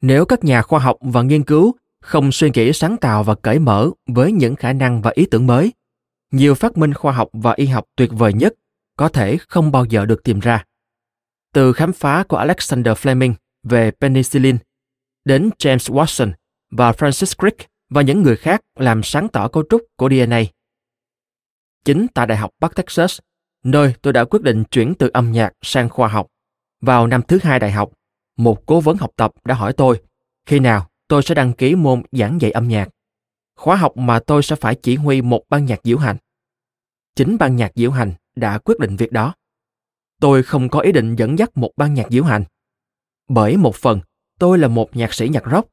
Nếu 0.00 0.24
các 0.24 0.44
nhà 0.44 0.62
khoa 0.62 0.80
học 0.80 0.96
và 1.00 1.22
nghiên 1.22 1.44
cứu 1.44 1.74
không 2.02 2.32
suy 2.32 2.50
nghĩ 2.54 2.72
sáng 2.72 2.96
tạo 2.96 3.22
và 3.22 3.34
cởi 3.34 3.58
mở 3.58 3.90
với 4.06 4.32
những 4.32 4.56
khả 4.56 4.72
năng 4.72 5.02
và 5.02 5.10
ý 5.14 5.26
tưởng 5.30 5.46
mới, 5.46 5.72
nhiều 6.30 6.54
phát 6.54 6.76
minh 6.76 6.94
khoa 6.94 7.12
học 7.12 7.28
và 7.32 7.52
y 7.56 7.66
học 7.66 7.84
tuyệt 7.96 8.10
vời 8.12 8.32
nhất 8.32 8.54
có 8.96 9.08
thể 9.08 9.36
không 9.48 9.72
bao 9.72 9.84
giờ 9.84 10.06
được 10.06 10.24
tìm 10.24 10.40
ra. 10.40 10.64
Từ 11.52 11.72
khám 11.72 11.92
phá 11.92 12.24
của 12.28 12.36
alexander 12.36 12.96
fleming 12.96 13.34
về 13.62 13.90
penicillin 13.90 14.58
đến 15.24 15.50
james 15.58 15.94
watson 15.94 16.32
và 16.70 16.92
francis 16.92 17.34
crick 17.38 17.69
và 17.90 18.02
những 18.02 18.22
người 18.22 18.36
khác 18.36 18.60
làm 18.74 19.02
sáng 19.02 19.28
tỏ 19.28 19.48
cấu 19.48 19.64
trúc 19.70 19.82
của 19.96 20.08
DNA. 20.08 20.42
Chính 21.84 22.06
tại 22.14 22.26
Đại 22.26 22.38
học 22.38 22.50
Bắc 22.60 22.74
Texas, 22.76 23.18
nơi 23.64 23.94
tôi 24.02 24.12
đã 24.12 24.24
quyết 24.24 24.42
định 24.42 24.64
chuyển 24.64 24.94
từ 24.94 25.10
âm 25.12 25.32
nhạc 25.32 25.52
sang 25.62 25.88
khoa 25.88 26.08
học. 26.08 26.26
Vào 26.80 27.06
năm 27.06 27.22
thứ 27.28 27.38
hai 27.42 27.58
đại 27.58 27.72
học, 27.72 27.92
một 28.36 28.66
cố 28.66 28.80
vấn 28.80 28.96
học 28.96 29.10
tập 29.16 29.32
đã 29.44 29.54
hỏi 29.54 29.72
tôi 29.72 30.02
khi 30.46 30.58
nào 30.58 30.90
tôi 31.08 31.22
sẽ 31.22 31.34
đăng 31.34 31.52
ký 31.52 31.74
môn 31.74 32.02
giảng 32.12 32.40
dạy 32.40 32.50
âm 32.50 32.68
nhạc. 32.68 32.88
Khóa 33.56 33.76
học 33.76 33.96
mà 33.96 34.20
tôi 34.20 34.42
sẽ 34.42 34.56
phải 34.56 34.74
chỉ 34.74 34.96
huy 34.96 35.22
một 35.22 35.42
ban 35.48 35.64
nhạc 35.64 35.80
diễu 35.84 35.98
hành. 35.98 36.16
Chính 37.16 37.38
ban 37.38 37.56
nhạc 37.56 37.72
diễu 37.74 37.90
hành 37.90 38.12
đã 38.36 38.58
quyết 38.58 38.78
định 38.78 38.96
việc 38.96 39.12
đó. 39.12 39.34
Tôi 40.20 40.42
không 40.42 40.68
có 40.68 40.80
ý 40.80 40.92
định 40.92 41.14
dẫn 41.16 41.38
dắt 41.38 41.50
một 41.54 41.70
ban 41.76 41.94
nhạc 41.94 42.06
diễu 42.10 42.24
hành. 42.24 42.44
Bởi 43.28 43.56
một 43.56 43.76
phần, 43.76 44.00
tôi 44.38 44.58
là 44.58 44.68
một 44.68 44.96
nhạc 44.96 45.14
sĩ 45.14 45.28
nhạc 45.28 45.42
rock. 45.52 45.68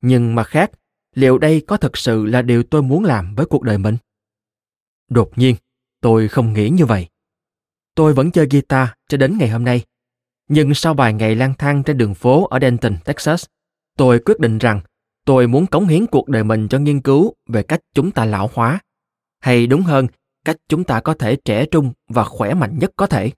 Nhưng 0.00 0.34
mà 0.34 0.44
khác, 0.44 0.70
liệu 1.16 1.38
đây 1.38 1.62
có 1.66 1.76
thực 1.76 1.96
sự 1.96 2.24
là 2.26 2.42
điều 2.42 2.62
tôi 2.62 2.82
muốn 2.82 3.04
làm 3.04 3.34
với 3.34 3.46
cuộc 3.46 3.62
đời 3.62 3.78
mình? 3.78 3.96
Đột 5.08 5.38
nhiên, 5.38 5.56
tôi 6.00 6.28
không 6.28 6.52
nghĩ 6.52 6.70
như 6.70 6.86
vậy. 6.86 7.06
Tôi 7.94 8.14
vẫn 8.14 8.30
chơi 8.30 8.46
guitar 8.50 8.88
cho 9.08 9.18
đến 9.18 9.38
ngày 9.38 9.48
hôm 9.48 9.64
nay. 9.64 9.84
Nhưng 10.48 10.74
sau 10.74 10.94
vài 10.94 11.12
ngày 11.12 11.34
lang 11.34 11.54
thang 11.58 11.82
trên 11.82 11.98
đường 11.98 12.14
phố 12.14 12.46
ở 12.46 12.58
denton, 12.60 12.96
texas, 13.04 13.44
tôi 13.96 14.18
quyết 14.18 14.40
định 14.40 14.58
rằng 14.58 14.80
tôi 15.24 15.46
muốn 15.46 15.66
cống 15.66 15.86
hiến 15.86 16.06
cuộc 16.06 16.28
đời 16.28 16.44
mình 16.44 16.68
cho 16.68 16.78
nghiên 16.78 17.00
cứu 17.00 17.34
về 17.48 17.62
cách 17.62 17.80
chúng 17.94 18.10
ta 18.10 18.24
lão 18.24 18.50
hóa. 18.54 18.80
Hay 19.40 19.66
đúng 19.66 19.82
hơn, 19.82 20.06
cách 20.44 20.56
chúng 20.68 20.84
ta 20.84 21.00
có 21.00 21.14
thể 21.14 21.36
trẻ 21.36 21.66
trung 21.66 21.92
và 22.08 22.24
khỏe 22.24 22.54
mạnh 22.54 22.78
nhất 22.78 22.92
có 22.96 23.06
thể. 23.06 23.30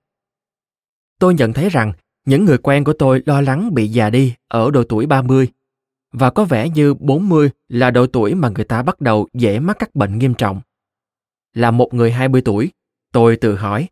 Tôi 1.19 1.35
nhận 1.35 1.53
thấy 1.53 1.69
rằng 1.69 1.93
những 2.25 2.45
người 2.45 2.59
quen 2.59 2.85
của 2.85 2.93
tôi 2.93 3.23
lo 3.27 3.41
lắng 3.41 3.75
bị 3.75 3.89
già 3.89 4.11
đi 4.11 4.35
ở 4.49 4.71
độ 4.71 4.85
tuổi 4.85 5.07
30 5.07 5.49
và 6.13 6.31
có 6.31 6.45
vẻ 6.45 6.69
như 6.69 6.95
40 6.95 7.51
là 7.69 7.91
độ 7.91 8.07
tuổi 8.07 8.35
mà 8.35 8.49
người 8.49 8.65
ta 8.65 8.83
bắt 8.83 9.01
đầu 9.01 9.29
dễ 9.35 9.59
mắc 9.59 9.77
các 9.79 9.95
bệnh 9.95 10.19
nghiêm 10.19 10.35
trọng. 10.35 10.61
Là 11.55 11.71
một 11.71 11.95
người 11.95 12.13
20 12.13 12.43
tuổi, 12.45 12.71
tôi 13.13 13.37
tự 13.37 13.57
hỏi, 13.57 13.89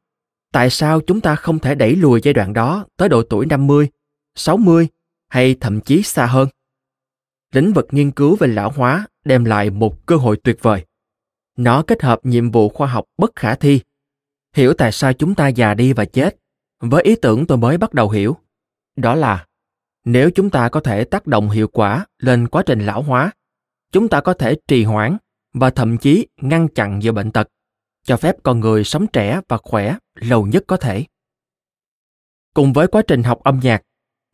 tại 0.53 0.71
sao 0.71 1.01
chúng 1.01 1.21
ta 1.21 1.37
không 1.37 1.59
thể 1.59 1.75
đẩy 1.75 1.97
lùi 1.97 2.21
giai 2.23 2.35
đoạn 2.35 2.53
đó 2.53 2.87
tới 2.97 3.09
độ 3.09 3.23
tuổi 3.23 3.47
50, 3.47 3.89
60 4.35 4.89
hay 5.29 5.55
thậm 5.61 5.81
chí 5.81 6.03
xa 6.03 6.27
hơn? 6.27 6.49
Lĩnh 7.53 7.73
vực 7.73 7.87
nghiên 7.91 8.11
cứu 8.11 8.37
về 8.37 8.49
lão 8.49 8.71
hóa 8.71 9.07
đem 9.25 9.45
lại 9.45 9.71
một 9.71 10.07
cơ 10.07 10.17
hội 10.17 10.37
tuyệt 10.45 10.59
vời. 10.63 10.87
Nó 11.57 11.83
kết 11.83 12.03
hợp 12.03 12.21
nhiệm 12.23 12.51
vụ 12.51 12.69
khoa 12.69 12.87
học 12.87 13.05
bất 13.19 13.37
khả 13.37 13.55
thi, 13.55 13.81
hiểu 14.55 14.75
tại 14.75 14.93
sao 14.93 15.13
chúng 15.13 15.35
ta 15.35 15.49
già 15.49 15.75
đi 15.75 15.93
và 15.93 16.05
chết, 16.05 16.37
với 16.81 17.03
ý 17.03 17.17
tưởng 17.17 17.47
tôi 17.47 17.59
mới 17.59 17.79
bắt 17.79 17.95
đầu 17.95 18.11
hiểu. 18.11 18.37
Đó 18.97 19.15
là 19.15 19.46
nếu 20.07 20.31
chúng 20.31 20.51
ta 20.51 20.69
có 20.69 20.81
thể 20.81 21.05
tác 21.05 21.27
động 21.27 21.51
hiệu 21.51 21.69
quả 21.69 22.07
lên 22.19 22.49
quá 22.49 22.63
trình 22.67 22.87
lão 22.87 23.03
hóa, 23.03 23.33
chúng 23.93 24.09
ta 24.09 24.21
có 24.21 24.35
thể 24.35 24.57
trì 24.69 24.85
hoãn 24.85 25.17
và 25.55 25.71
thậm 25.71 25.99
chí 25.99 26.27
ngăn 26.41 26.69
chặn 26.69 26.99
nhiều 26.99 27.13
bệnh 27.13 27.33
tật, 27.33 27.49
cho 28.05 28.17
phép 28.17 28.37
con 28.43 28.61
người 28.61 28.85
sống 28.85 29.07
trẻ 29.07 29.41
và 29.49 29.57
khỏe 29.57 29.97
lâu 30.15 30.47
nhất 30.47 30.65
có 30.67 30.77
thể. 30.77 31.05
Cùng 32.55 32.73
với 32.73 32.87
quá 32.87 33.03
trình 33.07 33.23
học 33.23 33.41
âm 33.43 33.61
nhạc, 33.63 33.83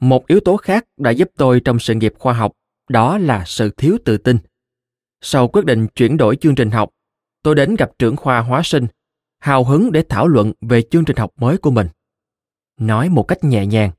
một 0.00 0.26
yếu 0.26 0.40
tố 0.40 0.56
khác 0.56 0.84
đã 0.96 1.10
giúp 1.10 1.30
tôi 1.36 1.60
trong 1.60 1.78
sự 1.78 1.94
nghiệp 1.94 2.14
khoa 2.18 2.32
học 2.32 2.52
đó 2.88 3.18
là 3.18 3.44
sự 3.46 3.70
thiếu 3.70 3.98
tự 4.04 4.18
tin. 4.18 4.38
Sau 5.20 5.48
quyết 5.48 5.64
định 5.64 5.86
chuyển 5.94 6.16
đổi 6.16 6.36
chương 6.36 6.54
trình 6.54 6.70
học, 6.70 6.90
tôi 7.42 7.54
đến 7.54 7.76
gặp 7.76 7.90
trưởng 7.98 8.16
khoa 8.16 8.40
hóa 8.40 8.60
sinh, 8.64 8.86
hào 9.38 9.64
hứng 9.64 9.92
để 9.92 10.04
thảo 10.08 10.28
luận 10.28 10.52
về 10.60 10.82
chương 10.82 11.04
trình 11.04 11.16
học 11.16 11.30
mới 11.36 11.58
của 11.58 11.70
mình. 11.70 11.88
Nói 12.80 13.08
một 13.08 13.22
cách 13.22 13.44
nhẹ 13.44 13.66
nhàng 13.66 13.90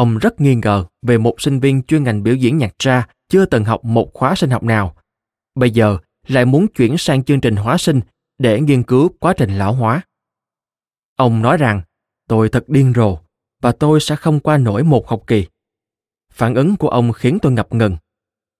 Ông 0.00 0.18
rất 0.18 0.40
nghi 0.40 0.54
ngờ 0.54 0.84
về 1.02 1.18
một 1.18 1.40
sinh 1.40 1.60
viên 1.60 1.82
chuyên 1.82 2.04
ngành 2.04 2.22
biểu 2.22 2.34
diễn 2.34 2.58
nhạc 2.58 2.74
tra 2.78 3.08
chưa 3.28 3.46
từng 3.46 3.64
học 3.64 3.84
một 3.84 4.10
khóa 4.14 4.34
sinh 4.34 4.50
học 4.50 4.62
nào. 4.62 4.96
Bây 5.54 5.70
giờ 5.70 5.98
lại 6.26 6.44
muốn 6.44 6.66
chuyển 6.68 6.98
sang 6.98 7.24
chương 7.24 7.40
trình 7.40 7.56
hóa 7.56 7.78
sinh 7.78 8.00
để 8.38 8.60
nghiên 8.60 8.82
cứu 8.82 9.10
quá 9.20 9.34
trình 9.36 9.58
lão 9.58 9.72
hóa. 9.72 10.02
Ông 11.16 11.42
nói 11.42 11.56
rằng, 11.56 11.82
tôi 12.28 12.48
thật 12.48 12.68
điên 12.68 12.92
rồ 12.96 13.18
và 13.62 13.72
tôi 13.72 14.00
sẽ 14.00 14.16
không 14.16 14.40
qua 14.40 14.58
nổi 14.58 14.84
một 14.84 15.08
học 15.08 15.22
kỳ. 15.26 15.46
Phản 16.32 16.54
ứng 16.54 16.76
của 16.76 16.88
ông 16.88 17.12
khiến 17.12 17.38
tôi 17.42 17.52
ngập 17.52 17.74
ngừng. 17.74 17.96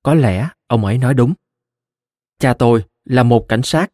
Có 0.03 0.15
lẽ 0.15 0.49
ông 0.67 0.85
ấy 0.85 0.99
nói 0.99 1.15
đúng. 1.15 1.35
Cha 2.39 2.55
tôi 2.55 2.85
là 3.05 3.23
một 3.23 3.49
cảnh 3.49 3.63
sát 3.63 3.93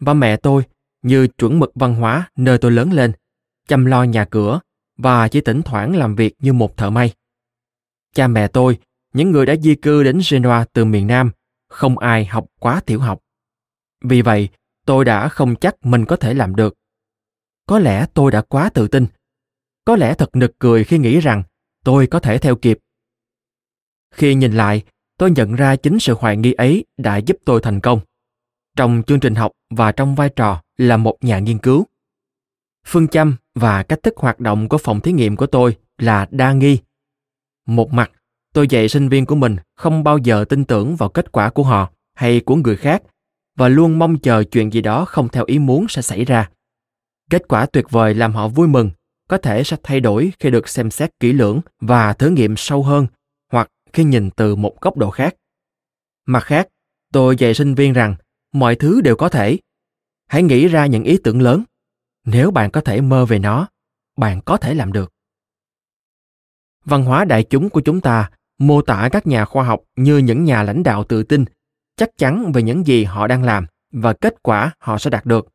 và 0.00 0.14
mẹ 0.14 0.36
tôi 0.36 0.62
như 1.02 1.28
chuẩn 1.38 1.58
mực 1.58 1.72
văn 1.74 1.94
hóa 1.94 2.30
nơi 2.36 2.58
tôi 2.58 2.70
lớn 2.70 2.92
lên, 2.92 3.12
chăm 3.68 3.84
lo 3.84 4.02
nhà 4.02 4.24
cửa 4.24 4.60
và 5.02 5.28
chỉ 5.28 5.40
thỉnh 5.40 5.62
thoảng 5.62 5.96
làm 5.96 6.14
việc 6.14 6.34
như 6.38 6.52
một 6.52 6.76
thợ 6.76 6.90
may. 6.90 7.12
Cha 8.14 8.26
mẹ 8.26 8.48
tôi, 8.48 8.78
những 9.12 9.30
người 9.30 9.46
đã 9.46 9.56
di 9.56 9.74
cư 9.74 10.02
đến 10.02 10.20
Genoa 10.30 10.64
từ 10.72 10.84
miền 10.84 11.06
Nam, 11.06 11.30
không 11.68 11.98
ai 11.98 12.24
học 12.24 12.46
quá 12.60 12.80
tiểu 12.86 13.00
học. 13.00 13.20
Vì 14.04 14.22
vậy, 14.22 14.48
tôi 14.86 15.04
đã 15.04 15.28
không 15.28 15.56
chắc 15.56 15.86
mình 15.86 16.04
có 16.04 16.16
thể 16.16 16.34
làm 16.34 16.56
được. 16.56 16.74
Có 17.66 17.78
lẽ 17.78 18.06
tôi 18.14 18.30
đã 18.30 18.42
quá 18.42 18.70
tự 18.74 18.88
tin. 18.88 19.06
Có 19.84 19.96
lẽ 19.96 20.14
thật 20.14 20.36
nực 20.36 20.58
cười 20.58 20.84
khi 20.84 20.98
nghĩ 20.98 21.20
rằng 21.20 21.42
tôi 21.84 22.06
có 22.06 22.20
thể 22.20 22.38
theo 22.38 22.56
kịp. 22.56 22.78
Khi 24.10 24.34
nhìn 24.34 24.52
lại, 24.52 24.82
tôi 25.18 25.30
nhận 25.30 25.54
ra 25.54 25.76
chính 25.76 25.98
sự 25.98 26.14
hoài 26.18 26.36
nghi 26.36 26.52
ấy 26.52 26.84
đã 26.96 27.16
giúp 27.16 27.36
tôi 27.44 27.60
thành 27.62 27.80
công 27.80 28.00
trong 28.76 29.02
chương 29.06 29.20
trình 29.20 29.34
học 29.34 29.52
và 29.70 29.92
trong 29.92 30.14
vai 30.14 30.28
trò 30.28 30.62
là 30.76 30.96
một 30.96 31.16
nhà 31.20 31.38
nghiên 31.38 31.58
cứu 31.58 31.86
phương 32.86 33.08
châm 33.08 33.36
và 33.54 33.82
cách 33.82 34.02
thức 34.02 34.14
hoạt 34.16 34.40
động 34.40 34.68
của 34.68 34.78
phòng 34.78 35.00
thí 35.00 35.12
nghiệm 35.12 35.36
của 35.36 35.46
tôi 35.46 35.76
là 35.98 36.26
đa 36.30 36.52
nghi. 36.52 36.78
Một 37.66 37.92
mặt, 37.92 38.10
tôi 38.54 38.68
dạy 38.68 38.88
sinh 38.88 39.08
viên 39.08 39.26
của 39.26 39.34
mình 39.34 39.56
không 39.76 40.04
bao 40.04 40.18
giờ 40.18 40.44
tin 40.48 40.64
tưởng 40.64 40.96
vào 40.96 41.08
kết 41.08 41.32
quả 41.32 41.50
của 41.50 41.62
họ 41.62 41.90
hay 42.14 42.40
của 42.40 42.56
người 42.56 42.76
khác 42.76 43.02
và 43.56 43.68
luôn 43.68 43.98
mong 43.98 44.18
chờ 44.18 44.44
chuyện 44.44 44.72
gì 44.72 44.80
đó 44.80 45.04
không 45.04 45.28
theo 45.28 45.44
ý 45.44 45.58
muốn 45.58 45.86
sẽ 45.88 46.02
xảy 46.02 46.24
ra. 46.24 46.50
Kết 47.30 47.48
quả 47.48 47.66
tuyệt 47.66 47.90
vời 47.90 48.14
làm 48.14 48.32
họ 48.32 48.48
vui 48.48 48.68
mừng, 48.68 48.90
có 49.28 49.38
thể 49.38 49.64
sẽ 49.64 49.76
thay 49.82 50.00
đổi 50.00 50.32
khi 50.38 50.50
được 50.50 50.68
xem 50.68 50.90
xét 50.90 51.10
kỹ 51.20 51.32
lưỡng 51.32 51.60
và 51.80 52.12
thử 52.12 52.30
nghiệm 52.30 52.56
sâu 52.56 52.82
hơn 52.82 53.06
hoặc 53.52 53.68
khi 53.92 54.04
nhìn 54.04 54.30
từ 54.30 54.56
một 54.56 54.80
góc 54.80 54.96
độ 54.96 55.10
khác. 55.10 55.34
Mặt 56.26 56.40
khác, 56.40 56.68
tôi 57.12 57.36
dạy 57.36 57.54
sinh 57.54 57.74
viên 57.74 57.92
rằng 57.92 58.14
mọi 58.52 58.76
thứ 58.76 59.00
đều 59.00 59.16
có 59.16 59.28
thể. 59.28 59.58
Hãy 60.28 60.42
nghĩ 60.42 60.68
ra 60.68 60.86
những 60.86 61.04
ý 61.04 61.18
tưởng 61.24 61.42
lớn 61.42 61.62
nếu 62.24 62.50
bạn 62.50 62.70
có 62.70 62.80
thể 62.80 63.00
mơ 63.00 63.26
về 63.26 63.38
nó, 63.38 63.68
bạn 64.16 64.40
có 64.40 64.56
thể 64.56 64.74
làm 64.74 64.92
được. 64.92 65.12
Văn 66.84 67.04
hóa 67.04 67.24
đại 67.24 67.44
chúng 67.44 67.70
của 67.70 67.80
chúng 67.80 68.00
ta 68.00 68.30
mô 68.58 68.82
tả 68.82 69.08
các 69.12 69.26
nhà 69.26 69.44
khoa 69.44 69.64
học 69.64 69.80
như 69.96 70.18
những 70.18 70.44
nhà 70.44 70.62
lãnh 70.62 70.82
đạo 70.82 71.04
tự 71.04 71.22
tin, 71.22 71.44
chắc 71.96 72.10
chắn 72.16 72.52
về 72.52 72.62
những 72.62 72.86
gì 72.86 73.04
họ 73.04 73.26
đang 73.26 73.42
làm 73.42 73.66
và 73.92 74.12
kết 74.12 74.42
quả 74.42 74.74
họ 74.78 74.98
sẽ 74.98 75.10
đạt 75.10 75.26
được. 75.26 75.48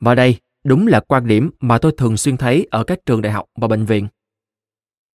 Và 0.00 0.14
đây 0.14 0.40
đúng 0.64 0.86
là 0.86 1.00
quan 1.00 1.26
điểm 1.26 1.50
mà 1.60 1.78
tôi 1.78 1.94
thường 1.96 2.16
xuyên 2.16 2.36
thấy 2.36 2.66
ở 2.70 2.84
các 2.84 2.98
trường 3.06 3.22
đại 3.22 3.32
học 3.32 3.46
và 3.56 3.68
bệnh 3.68 3.84
viện. 3.84 4.08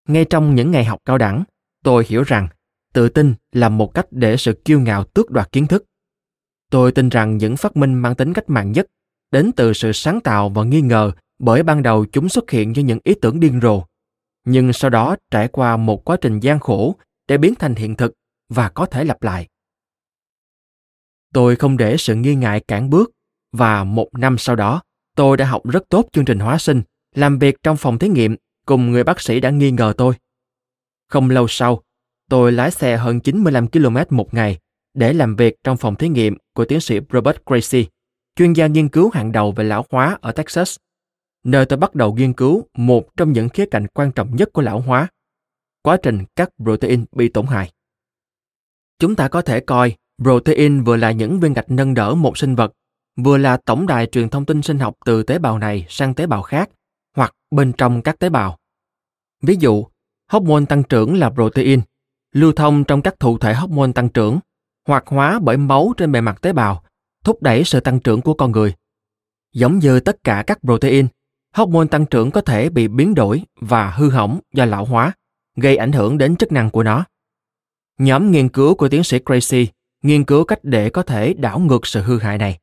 Ngay 0.08 0.24
trong 0.24 0.54
những 0.54 0.70
ngày 0.70 0.84
học 0.84 1.00
cao 1.04 1.18
đẳng, 1.18 1.44
tôi 1.84 2.04
hiểu 2.08 2.22
rằng 2.22 2.48
tự 2.92 3.08
tin 3.08 3.34
là 3.52 3.68
một 3.68 3.94
cách 3.94 4.06
để 4.10 4.36
sự 4.36 4.62
kiêu 4.64 4.80
ngạo 4.80 5.04
tước 5.04 5.30
đoạt 5.30 5.52
kiến 5.52 5.66
thức. 5.66 5.84
Tôi 6.70 6.92
tin 6.92 7.08
rằng 7.08 7.36
những 7.36 7.56
phát 7.56 7.76
minh 7.76 7.94
mang 7.94 8.14
tính 8.14 8.32
cách 8.32 8.50
mạng 8.50 8.72
nhất 8.72 8.86
đến 9.30 9.52
từ 9.56 9.72
sự 9.72 9.92
sáng 9.92 10.20
tạo 10.20 10.48
và 10.48 10.64
nghi 10.64 10.80
ngờ 10.80 11.12
bởi 11.38 11.62
ban 11.62 11.82
đầu 11.82 12.06
chúng 12.12 12.28
xuất 12.28 12.50
hiện 12.50 12.72
như 12.72 12.82
những 12.82 12.98
ý 13.04 13.14
tưởng 13.22 13.40
điên 13.40 13.60
rồ. 13.62 13.82
Nhưng 14.44 14.72
sau 14.72 14.90
đó 14.90 15.16
trải 15.30 15.48
qua 15.48 15.76
một 15.76 16.04
quá 16.04 16.16
trình 16.20 16.40
gian 16.40 16.60
khổ 16.60 16.96
để 17.28 17.38
biến 17.38 17.54
thành 17.54 17.74
hiện 17.74 17.94
thực 17.94 18.12
và 18.48 18.68
có 18.68 18.86
thể 18.86 19.04
lặp 19.04 19.22
lại. 19.22 19.46
Tôi 21.32 21.56
không 21.56 21.76
để 21.76 21.96
sự 21.96 22.14
nghi 22.14 22.34
ngại 22.34 22.60
cản 22.68 22.90
bước 22.90 23.10
và 23.52 23.84
một 23.84 24.08
năm 24.12 24.38
sau 24.38 24.56
đó 24.56 24.82
tôi 25.16 25.36
đã 25.36 25.44
học 25.44 25.62
rất 25.64 25.82
tốt 25.88 26.06
chương 26.12 26.24
trình 26.24 26.38
hóa 26.38 26.58
sinh 26.58 26.82
làm 27.14 27.38
việc 27.38 27.56
trong 27.62 27.76
phòng 27.76 27.98
thí 27.98 28.08
nghiệm 28.08 28.36
cùng 28.66 28.90
người 28.90 29.04
bác 29.04 29.20
sĩ 29.20 29.40
đã 29.40 29.50
nghi 29.50 29.70
ngờ 29.70 29.92
tôi. 29.96 30.14
Không 31.08 31.30
lâu 31.30 31.48
sau 31.48 31.82
tôi 32.30 32.52
lái 32.52 32.70
xe 32.70 32.96
hơn 32.96 33.20
95 33.20 33.66
km 33.66 33.96
một 34.10 34.34
ngày 34.34 34.58
để 34.94 35.12
làm 35.12 35.36
việc 35.36 35.54
trong 35.64 35.76
phòng 35.76 35.96
thí 35.96 36.08
nghiệm 36.08 36.36
của 36.54 36.64
tiến 36.64 36.80
sĩ 36.80 37.00
Robert 37.12 37.36
Gracie, 37.46 37.84
chuyên 38.38 38.52
gia 38.52 38.66
nghiên 38.66 38.88
cứu 38.88 39.10
hàng 39.14 39.32
đầu 39.32 39.52
về 39.52 39.64
lão 39.64 39.84
hóa 39.90 40.18
ở 40.20 40.32
Texas, 40.32 40.76
nơi 41.44 41.66
tôi 41.66 41.78
bắt 41.78 41.94
đầu 41.94 42.14
nghiên 42.14 42.32
cứu 42.32 42.66
một 42.76 43.16
trong 43.16 43.32
những 43.32 43.48
khía 43.48 43.66
cạnh 43.70 43.86
quan 43.94 44.12
trọng 44.12 44.36
nhất 44.36 44.48
của 44.52 44.62
lão 44.62 44.80
hóa, 44.80 45.08
quá 45.82 45.96
trình 46.02 46.24
các 46.36 46.50
protein 46.62 47.04
bị 47.12 47.28
tổn 47.28 47.46
hại. 47.46 47.70
Chúng 48.98 49.16
ta 49.16 49.28
có 49.28 49.42
thể 49.42 49.60
coi 49.60 49.96
protein 50.22 50.82
vừa 50.82 50.96
là 50.96 51.10
những 51.10 51.40
viên 51.40 51.52
gạch 51.52 51.70
nâng 51.70 51.94
đỡ 51.94 52.14
một 52.14 52.38
sinh 52.38 52.54
vật, 52.54 52.72
vừa 53.16 53.38
là 53.38 53.56
tổng 53.56 53.86
đài 53.86 54.06
truyền 54.06 54.28
thông 54.28 54.46
tin 54.46 54.62
sinh 54.62 54.78
học 54.78 54.94
từ 55.04 55.22
tế 55.22 55.38
bào 55.38 55.58
này 55.58 55.86
sang 55.88 56.14
tế 56.14 56.26
bào 56.26 56.42
khác, 56.42 56.70
hoặc 57.16 57.34
bên 57.50 57.72
trong 57.72 58.02
các 58.02 58.18
tế 58.18 58.28
bào. 58.28 58.58
Ví 59.42 59.56
dụ, 59.60 59.86
hormone 60.30 60.64
tăng 60.68 60.82
trưởng 60.82 61.18
là 61.18 61.30
protein, 61.30 61.80
lưu 62.32 62.52
thông 62.52 62.84
trong 62.84 63.02
các 63.02 63.20
thụ 63.20 63.38
thể 63.38 63.54
hormone 63.54 63.92
tăng 63.92 64.08
trưởng, 64.08 64.38
hoạt 64.86 65.06
hóa 65.06 65.38
bởi 65.42 65.56
máu 65.56 65.92
trên 65.96 66.12
bề 66.12 66.20
mặt 66.20 66.42
tế 66.42 66.52
bào, 66.52 66.82
thúc 67.24 67.42
đẩy 67.42 67.64
sự 67.64 67.80
tăng 67.80 68.00
trưởng 68.00 68.20
của 68.20 68.34
con 68.34 68.52
người. 68.52 68.74
Giống 69.52 69.78
như 69.78 70.00
tất 70.00 70.24
cả 70.24 70.44
các 70.46 70.58
protein, 70.62 71.08
hormone 71.54 71.86
tăng 71.86 72.06
trưởng 72.06 72.30
có 72.30 72.40
thể 72.40 72.70
bị 72.70 72.88
biến 72.88 73.14
đổi 73.14 73.42
và 73.60 73.90
hư 73.90 74.10
hỏng 74.10 74.40
do 74.52 74.64
lão 74.64 74.84
hóa, 74.84 75.12
gây 75.56 75.76
ảnh 75.76 75.92
hưởng 75.92 76.18
đến 76.18 76.36
chức 76.36 76.52
năng 76.52 76.70
của 76.70 76.82
nó. 76.82 77.04
Nhóm 77.98 78.30
nghiên 78.30 78.48
cứu 78.48 78.74
của 78.74 78.88
tiến 78.88 79.04
sĩ 79.04 79.18
Gracie 79.26 79.66
nghiên 80.02 80.24
cứu 80.24 80.44
cách 80.44 80.58
để 80.62 80.90
có 80.90 81.02
thể 81.02 81.34
đảo 81.34 81.58
ngược 81.58 81.86
sự 81.86 82.02
hư 82.02 82.18
hại 82.18 82.38
này. 82.38 82.58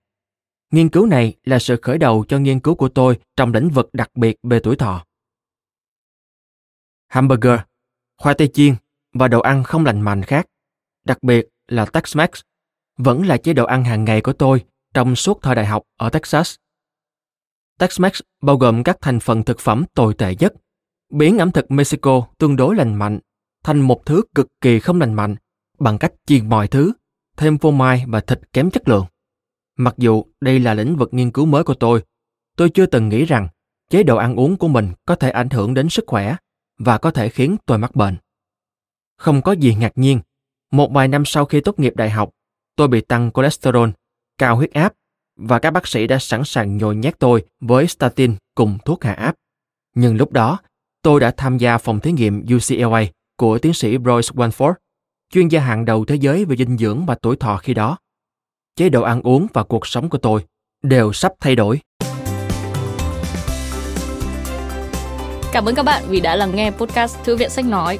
Nghiên 0.72 0.90
cứu 0.90 1.06
này 1.06 1.34
là 1.44 1.60
sự 1.60 1.80
khởi 1.82 1.98
đầu 1.98 2.26
cho 2.28 2.40
nghiên 2.40 2.60
cứu 2.60 2.76
của 2.76 2.90
tôi 2.90 3.20
trong 3.36 3.54
lĩnh 3.54 3.70
vực 3.70 3.90
đặc 3.94 4.10
biệt 4.16 4.38
về 4.44 4.60
tuổi 4.60 4.76
thọ. 4.76 5.06
Hamburger, 7.08 7.60
khoai 8.18 8.36
tây 8.36 8.50
chiên 8.54 8.76
và 9.14 9.28
đồ 9.28 9.40
ăn 9.40 9.64
không 9.64 9.86
lành 9.86 10.02
mạnh 10.02 10.24
khác, 10.24 10.48
đặc 11.06 11.24
biệt 11.24 11.48
là 11.68 11.86
Tex-Mex, 11.86 12.42
vẫn 12.98 13.26
là 13.26 13.38
chế 13.38 13.54
độ 13.54 13.66
ăn 13.66 13.84
hàng 13.84 14.06
ngày 14.06 14.22
của 14.22 14.34
tôi 14.34 14.66
trong 14.94 15.16
suốt 15.16 15.40
thời 15.42 15.56
đại 15.56 15.66
học 15.66 15.84
ở 15.98 16.10
Texas. 16.10 16.56
Tex-Mex 17.80 18.22
bao 18.42 18.58
gồm 18.58 18.84
các 18.84 18.98
thành 19.02 19.20
phần 19.20 19.44
thực 19.44 19.60
phẩm 19.60 19.86
tồi 19.94 20.14
tệ 20.14 20.36
nhất, 20.40 20.54
biến 21.12 21.38
ẩm 21.38 21.52
thực 21.52 21.72
Mexico 21.72 22.28
tương 22.38 22.56
đối 22.56 22.76
lành 22.76 22.96
mạnh 22.96 23.20
thành 23.66 23.82
một 23.82 24.06
thứ 24.06 24.22
cực 24.36 24.48
kỳ 24.62 24.80
không 24.80 25.00
lành 25.00 25.14
mạnh 25.14 25.36
bằng 25.80 25.98
cách 25.98 26.14
chiên 26.26 26.50
mọi 26.50 26.68
thứ, 26.68 26.94
thêm 27.38 27.58
phô 27.58 27.72
mai 27.72 28.06
và 28.08 28.20
thịt 28.20 28.40
kém 28.54 28.72
chất 28.72 28.88
lượng. 28.88 29.06
Mặc 29.78 29.96
dù 29.98 30.24
đây 30.42 30.60
là 30.60 30.74
lĩnh 30.74 30.96
vực 30.96 31.14
nghiên 31.14 31.32
cứu 31.32 31.46
mới 31.46 31.64
của 31.64 31.74
tôi, 31.74 32.04
tôi 32.58 32.70
chưa 32.70 32.86
từng 32.86 33.10
nghĩ 33.10 33.26
rằng 33.26 33.48
chế 33.90 34.04
độ 34.04 34.18
ăn 34.18 34.36
uống 34.36 34.58
của 34.58 34.68
mình 34.68 34.92
có 35.06 35.16
thể 35.16 35.30
ảnh 35.30 35.50
hưởng 35.50 35.74
đến 35.74 35.90
sức 35.90 36.04
khỏe 36.08 36.36
và 36.80 36.98
có 36.98 37.12
thể 37.12 37.30
khiến 37.30 37.58
tôi 37.66 37.78
mắc 37.78 37.96
bệnh. 37.96 38.16
Không 39.18 39.42
có 39.42 39.52
gì 39.52 39.76
ngạc 39.76 39.92
nhiên, 39.96 40.20
một 40.72 40.92
vài 40.94 41.08
năm 41.08 41.26
sau 41.26 41.46
khi 41.46 41.62
tốt 41.62 41.80
nghiệp 41.80 41.94
đại 41.96 42.10
học, 42.10 42.30
tôi 42.76 42.88
bị 42.88 43.02
tăng 43.02 43.32
cholesterol, 43.34 43.90
cao 44.38 44.56
huyết 44.56 44.74
áp 44.74 44.94
và 45.36 45.60
các 45.60 45.72
bác 45.72 45.88
sĩ 45.88 46.08
đã 46.08 46.20
sẵn 46.20 46.44
sàng 46.46 46.78
nhồi 46.78 46.96
nhét 46.96 47.20
tôi 47.20 47.46
với 47.60 47.88
statin 47.88 48.36
cùng 48.56 48.78
thuốc 48.86 49.04
hạ 49.04 49.14
áp. 49.14 49.36
Nhưng 49.96 50.18
lúc 50.18 50.32
đó, 50.32 50.60
tôi 51.02 51.20
đã 51.20 51.32
tham 51.38 51.58
gia 51.58 51.78
phòng 51.78 52.00
thí 52.00 52.12
nghiệm 52.12 52.46
UCLA 52.56 53.04
của 53.38 53.60
tiến 53.60 53.74
sĩ 53.74 53.98
Royce 54.06 54.30
Wanford, 54.34 54.74
chuyên 55.34 55.48
gia 55.48 55.60
hàng 55.60 55.86
đầu 55.86 56.06
thế 56.06 56.16
giới 56.16 56.46
về 56.46 56.56
dinh 56.56 56.78
dưỡng 56.78 57.06
và 57.06 57.16
tuổi 57.22 57.36
thọ 57.36 57.58
khi 57.58 57.74
đó. 57.74 57.98
Chế 58.76 58.90
độ 58.90 59.02
ăn 59.02 59.22
uống 59.22 59.48
và 59.54 59.64
cuộc 59.64 59.88
sống 59.88 60.10
của 60.10 60.18
tôi 60.18 60.46
đều 60.84 61.14
sắp 61.14 61.32
thay 61.40 61.56
đổi. 61.56 61.80
Cảm 65.52 65.66
ơn 65.66 65.76
các 65.76 65.84
bạn 65.84 66.04
vì 66.08 66.20
đã 66.20 66.36
lắng 66.36 66.56
nghe 66.56 66.72
podcast 66.72 67.18
Thư 67.24 67.36
viện 67.36 67.50
Sách 67.50 67.66
Nói. 67.66 68.00